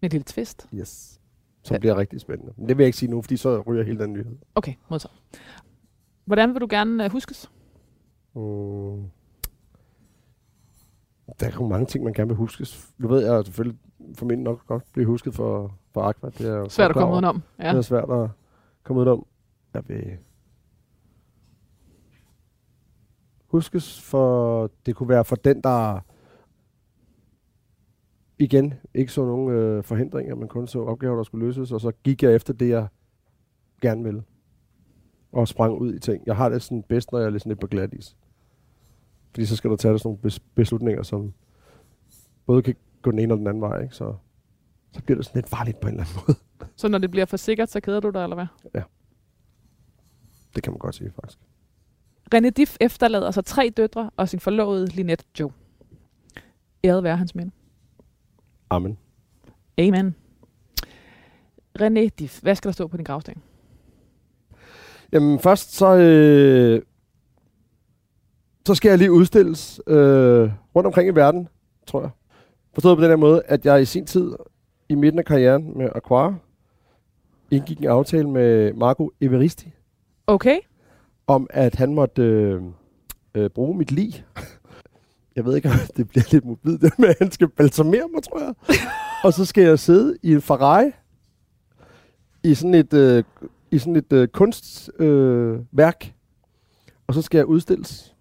Med 0.00 0.08
et 0.08 0.12
lille 0.12 0.24
twist. 0.24 0.66
Yes. 0.74 1.20
Som 1.62 1.74
Ja. 1.74 1.78
bliver 1.78 1.96
rigtig 1.96 2.20
spændende. 2.20 2.52
Men 2.56 2.68
det 2.68 2.76
vil 2.78 2.82
jeg 2.84 2.88
ikke 2.88 2.98
sige 2.98 3.10
nu, 3.10 3.22
fordi 3.22 3.36
så 3.36 3.60
ryger 3.60 3.84
hele 3.84 3.98
den 3.98 4.12
nyhed. 4.12 4.36
Okay, 4.54 4.72
modtaget. 4.90 5.12
Hvordan 6.24 6.54
vil 6.54 6.60
du 6.60 6.66
gerne 6.70 7.04
uh, 7.04 7.12
huskes? 7.12 7.50
Mm. 8.34 9.02
Der 11.40 11.46
er 11.46 11.50
jo 11.54 11.66
mange 11.66 11.86
ting, 11.86 12.04
man 12.04 12.12
gerne 12.12 12.28
vil 12.28 12.36
huskes. 12.36 12.94
Nu 12.98 13.08
ved 13.08 13.26
jeg 13.26 13.44
selvfølgelig 13.44 13.78
formentlig 14.14 14.44
nok 14.44 14.66
godt 14.66 14.84
blive 14.92 15.06
husket 15.06 15.34
for, 15.34 15.74
for 15.92 16.00
Aqua. 16.02 16.30
Det 16.30 16.46
er 16.48 16.68
Svært 16.68 16.90
at 16.90 16.96
komme 16.96 17.14
udenom. 17.14 17.42
Ja. 17.58 17.68
Det 17.68 17.76
er 17.76 17.82
svært 17.82 18.10
at 18.10 18.28
komme 18.82 19.02
ud 19.02 19.06
om. 19.06 19.26
Jeg 19.74 19.82
vil 19.88 20.18
huskes 23.46 24.00
for, 24.00 24.70
det 24.86 24.96
kunne 24.96 25.08
være 25.08 25.24
for 25.24 25.36
den, 25.36 25.60
der 25.60 26.00
igen 28.38 28.74
ikke 28.94 29.12
så 29.12 29.24
nogen 29.24 29.50
øh, 29.50 29.84
forhindringer, 29.84 30.34
men 30.34 30.48
kun 30.48 30.66
så 30.66 30.84
opgaver, 30.84 31.16
der 31.16 31.22
skulle 31.22 31.46
løses, 31.46 31.72
og 31.72 31.80
så 31.80 31.92
gik 32.04 32.22
jeg 32.22 32.34
efter 32.34 32.52
det, 32.52 32.68
jeg 32.68 32.86
gerne 33.82 34.04
ville. 34.04 34.22
Og 35.32 35.48
sprang 35.48 35.78
ud 35.78 35.94
i 35.94 35.98
ting. 35.98 36.22
Jeg 36.26 36.36
har 36.36 36.48
det 36.48 36.62
sådan 36.62 36.82
bedst, 36.82 37.12
når 37.12 37.18
jeg 37.18 37.26
er 37.26 37.30
lidt 37.30 37.42
sådan 37.42 37.50
lidt 37.50 37.60
på 37.60 37.66
glat 37.66 37.94
is. 37.94 38.16
Fordi 39.30 39.46
så 39.46 39.56
skal 39.56 39.70
du 39.70 39.76
tage 39.76 39.98
sådan 39.98 40.08
nogle 40.08 40.18
bes- 40.26 40.42
beslutninger, 40.54 41.02
som 41.02 41.32
både 42.46 42.62
kan 42.62 42.76
gå 43.02 43.10
den 43.10 43.18
ene 43.18 43.34
og 43.34 43.38
den 43.38 43.46
anden 43.46 43.60
vej, 43.60 43.82
ikke? 43.82 43.94
Så, 43.94 44.14
så 44.92 45.02
bliver 45.02 45.16
det 45.16 45.26
sådan 45.26 45.38
lidt 45.38 45.48
farligt 45.48 45.80
på 45.80 45.88
en 45.88 45.94
eller 45.94 46.04
anden 46.04 46.22
måde. 46.26 46.38
Så 46.76 46.88
når 46.88 46.98
det 46.98 47.10
bliver 47.10 47.26
for 47.26 47.36
sikkert, 47.36 47.70
så 47.70 47.80
keder 47.80 48.00
du 48.00 48.10
dig, 48.10 48.22
eller 48.22 48.36
hvad? 48.36 48.82
Det 50.54 50.62
kan 50.62 50.72
man 50.72 50.78
godt 50.78 50.94
sige, 50.94 51.10
faktisk. 51.14 51.38
René 52.34 52.50
Diff 52.50 52.76
efterlader 52.80 53.30
sig 53.30 53.44
tre 53.44 53.72
døtre 53.76 54.10
og 54.16 54.28
sin 54.28 54.40
forlovede 54.40 54.86
Linette 54.86 55.24
Joe. 55.40 55.52
Æret 56.84 57.02
være 57.02 57.16
hans 57.16 57.34
minde. 57.34 57.50
Amen. 58.70 58.98
Amen. 59.78 60.14
René 61.78 62.08
Diff, 62.18 62.42
hvad 62.42 62.54
skal 62.54 62.68
der 62.68 62.72
stå 62.72 62.86
på 62.86 62.96
din 62.96 63.04
gravsten? 63.04 63.42
Jamen 65.12 65.38
først 65.38 65.74
så, 65.74 65.96
øh, 65.96 66.82
så 68.66 68.74
skal 68.74 68.88
jeg 68.88 68.98
lige 68.98 69.12
udstilles 69.12 69.80
øh, 69.86 70.50
rundt 70.76 70.86
omkring 70.86 71.08
i 71.08 71.14
verden, 71.14 71.48
tror 71.86 72.00
jeg. 72.00 72.10
Forstået 72.74 72.96
på 72.98 73.02
den 73.02 73.10
her 73.10 73.16
måde, 73.16 73.42
at 73.46 73.64
jeg 73.66 73.82
i 73.82 73.84
sin 73.84 74.06
tid, 74.06 74.32
i 74.88 74.94
midten 74.94 75.18
af 75.18 75.24
karrieren 75.24 75.78
med 75.78 75.88
Aquara, 75.94 76.34
indgik 77.50 77.78
en 77.78 77.86
aftale 77.88 78.30
med 78.30 78.72
Marco 78.72 79.10
Everisti, 79.20 79.72
Okay. 80.26 80.58
om 81.26 81.46
at 81.50 81.74
han 81.74 81.94
måtte 81.94 82.22
øh, 82.22 82.62
øh, 83.34 83.50
bruge 83.50 83.78
mit 83.78 83.92
lig. 83.92 84.24
Jeg 85.36 85.44
ved 85.44 85.56
ikke, 85.56 85.68
om 85.68 85.74
det 85.96 86.08
bliver 86.08 86.24
lidt 86.30 86.44
mobilt, 86.44 86.82
det 86.82 86.98
med, 86.98 87.08
at 87.08 87.16
han 87.18 87.30
skal 87.30 87.48
balsamere 87.48 88.08
mig, 88.14 88.22
tror 88.22 88.38
jeg. 88.40 88.54
og 89.24 89.32
så 89.32 89.44
skal 89.44 89.64
jeg 89.64 89.78
sidde 89.78 90.16
i 90.22 90.32
en 90.32 90.42
Ferrari, 90.42 90.90
i 92.44 92.54
sådan 92.54 92.74
et, 92.74 92.94
øh, 92.94 93.24
i 93.70 93.78
sådan 93.78 93.96
et 93.96 94.12
øh, 94.12 94.28
kunstværk, 94.28 95.00
øh, 95.00 95.58
værk. 95.72 96.14
og 97.06 97.14
så 97.14 97.22
skal 97.22 97.38
jeg 97.38 97.46
udstilles 97.46 98.14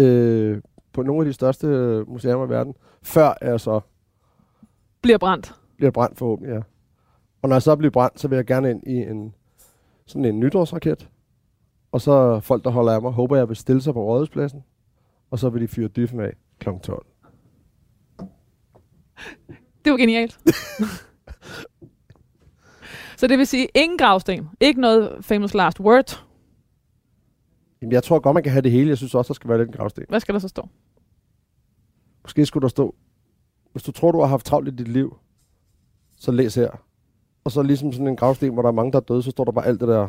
øh, 0.00 0.60
på 0.92 1.02
nogle 1.02 1.20
af 1.20 1.26
de 1.26 1.32
største 1.32 1.66
museer 2.08 2.46
i 2.46 2.48
verden, 2.48 2.74
før 3.02 3.32
jeg 3.40 3.60
så 3.60 3.80
Bliver 5.02 5.18
brændt. 5.18 5.54
bliver 5.76 5.90
brændt 5.90 6.18
forhåbentlig, 6.18 6.54
ja. 6.54 6.60
Og 7.42 7.48
når 7.48 7.56
jeg 7.56 7.62
så 7.62 7.76
bliver 7.76 7.90
brændt, 7.90 8.20
så 8.20 8.28
vil 8.28 8.36
jeg 8.36 8.46
gerne 8.46 8.70
ind 8.70 8.82
i 8.86 8.96
en 8.96 9.34
sådan 10.06 10.24
en 10.24 10.40
nytårsraket. 10.40 11.08
Og 11.92 12.00
så 12.00 12.40
folk, 12.40 12.64
der 12.64 12.70
holder 12.70 12.92
af 12.92 13.02
mig, 13.02 13.12
håber 13.12 13.36
jeg 13.36 13.48
vil 13.48 13.56
stille 13.56 13.82
sig 13.82 13.94
på 13.94 14.02
rådhuspladsen. 14.04 14.64
Og 15.30 15.38
så 15.38 15.48
vil 15.48 15.62
de 15.62 15.68
fyre 15.68 15.88
dyffen 15.88 16.20
af 16.20 16.32
kl. 16.58 16.68
12. 16.82 17.06
Det 19.84 19.90
var 19.90 19.96
genialt. 19.96 20.38
så 23.18 23.26
det 23.26 23.38
vil 23.38 23.46
sige, 23.46 23.68
ingen 23.74 23.98
gravsten. 23.98 24.48
Ikke 24.60 24.80
noget 24.80 25.24
famous 25.24 25.54
last 25.54 25.80
word. 25.80 26.24
Jamen, 27.82 27.92
jeg 27.92 28.02
tror 28.02 28.18
godt, 28.18 28.34
man 28.34 28.42
kan 28.42 28.52
have 28.52 28.62
det 28.62 28.72
hele. 28.72 28.88
Jeg 28.88 28.96
synes 28.96 29.14
også, 29.14 29.28
der 29.28 29.34
skal 29.34 29.48
være 29.48 29.58
lidt 29.58 29.68
en 29.68 29.76
gravsten. 29.76 30.04
Hvad 30.08 30.20
skal 30.20 30.32
der 30.32 30.38
så 30.38 30.48
stå? 30.48 30.68
Måske 32.22 32.46
skulle 32.46 32.62
der 32.62 32.68
stå, 32.68 32.94
hvis 33.72 33.82
du 33.82 33.92
tror, 33.92 34.12
du 34.12 34.20
har 34.20 34.26
haft 34.26 34.46
travlt 34.46 34.68
i 34.68 34.70
dit 34.70 34.88
liv, 34.88 35.16
så 36.18 36.32
læs 36.32 36.54
her. 36.54 36.70
Og 37.44 37.50
så 37.52 37.62
ligesom 37.62 37.92
sådan 37.92 38.08
en 38.08 38.16
gravsten, 38.16 38.52
hvor 38.52 38.62
der 38.62 38.68
er 38.68 38.72
mange, 38.72 38.92
der 38.92 38.98
er 38.98 39.02
døde, 39.02 39.22
så 39.22 39.30
står 39.30 39.44
der 39.44 39.52
bare 39.52 39.66
alt 39.66 39.80
det 39.80 39.88
der, 39.88 40.08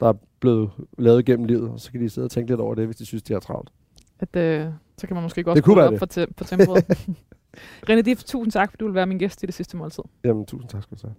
der 0.00 0.08
er 0.08 0.12
blevet 0.40 0.70
lavet 0.98 1.24
gennem 1.24 1.46
livet. 1.46 1.70
Og 1.70 1.80
så 1.80 1.92
kan 1.92 2.00
de 2.00 2.10
sidde 2.10 2.24
og 2.24 2.30
tænke 2.30 2.50
lidt 2.50 2.60
over 2.60 2.74
det, 2.74 2.86
hvis 2.86 2.96
de 2.96 3.06
synes, 3.06 3.22
de 3.22 3.32
har 3.32 3.40
travlt. 3.40 3.70
At, 4.18 4.36
øh, 4.36 4.66
så 4.98 5.06
kan 5.06 5.14
man 5.14 5.22
måske 5.22 5.42
godt 5.42 5.58
skrue 5.58 5.82
op 5.82 5.90
det. 5.90 5.98
For, 5.98 6.06
te- 6.06 6.26
på 6.36 6.44
tempoet. 6.44 6.84
René 7.90 8.00
Diff, 8.00 8.22
tusind 8.24 8.52
tak, 8.52 8.70
fordi 8.70 8.78
du 8.80 8.84
vil 8.86 8.94
være 8.94 9.06
min 9.06 9.18
gæst 9.18 9.42
i 9.42 9.46
det 9.46 9.54
sidste 9.54 9.76
måltid. 9.76 10.02
Jamen, 10.24 10.46
tusind 10.46 10.70
tak 10.70 10.82
skal 10.82 10.98
du 11.02 11.06
have. 11.06 11.14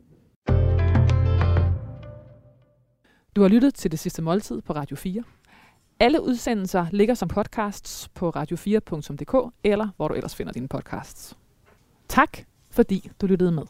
Du 3.35 3.41
har 3.41 3.47
lyttet 3.47 3.73
til 3.73 3.91
det 3.91 3.99
sidste 3.99 4.21
måltid 4.21 4.61
på 4.61 4.73
Radio 4.73 4.95
4. 4.95 5.23
Alle 5.99 6.21
udsendelser 6.21 6.85
ligger 6.91 7.13
som 7.13 7.27
podcasts 7.27 8.09
på 8.09 8.29
radio4.dk 8.29 9.53
eller 9.63 9.87
hvor 9.97 10.07
du 10.07 10.13
ellers 10.13 10.35
finder 10.35 10.53
dine 10.53 10.67
podcasts. 10.67 11.37
Tak, 12.07 12.37
fordi 12.71 13.11
du 13.21 13.27
lyttede 13.27 13.51
med. 13.51 13.63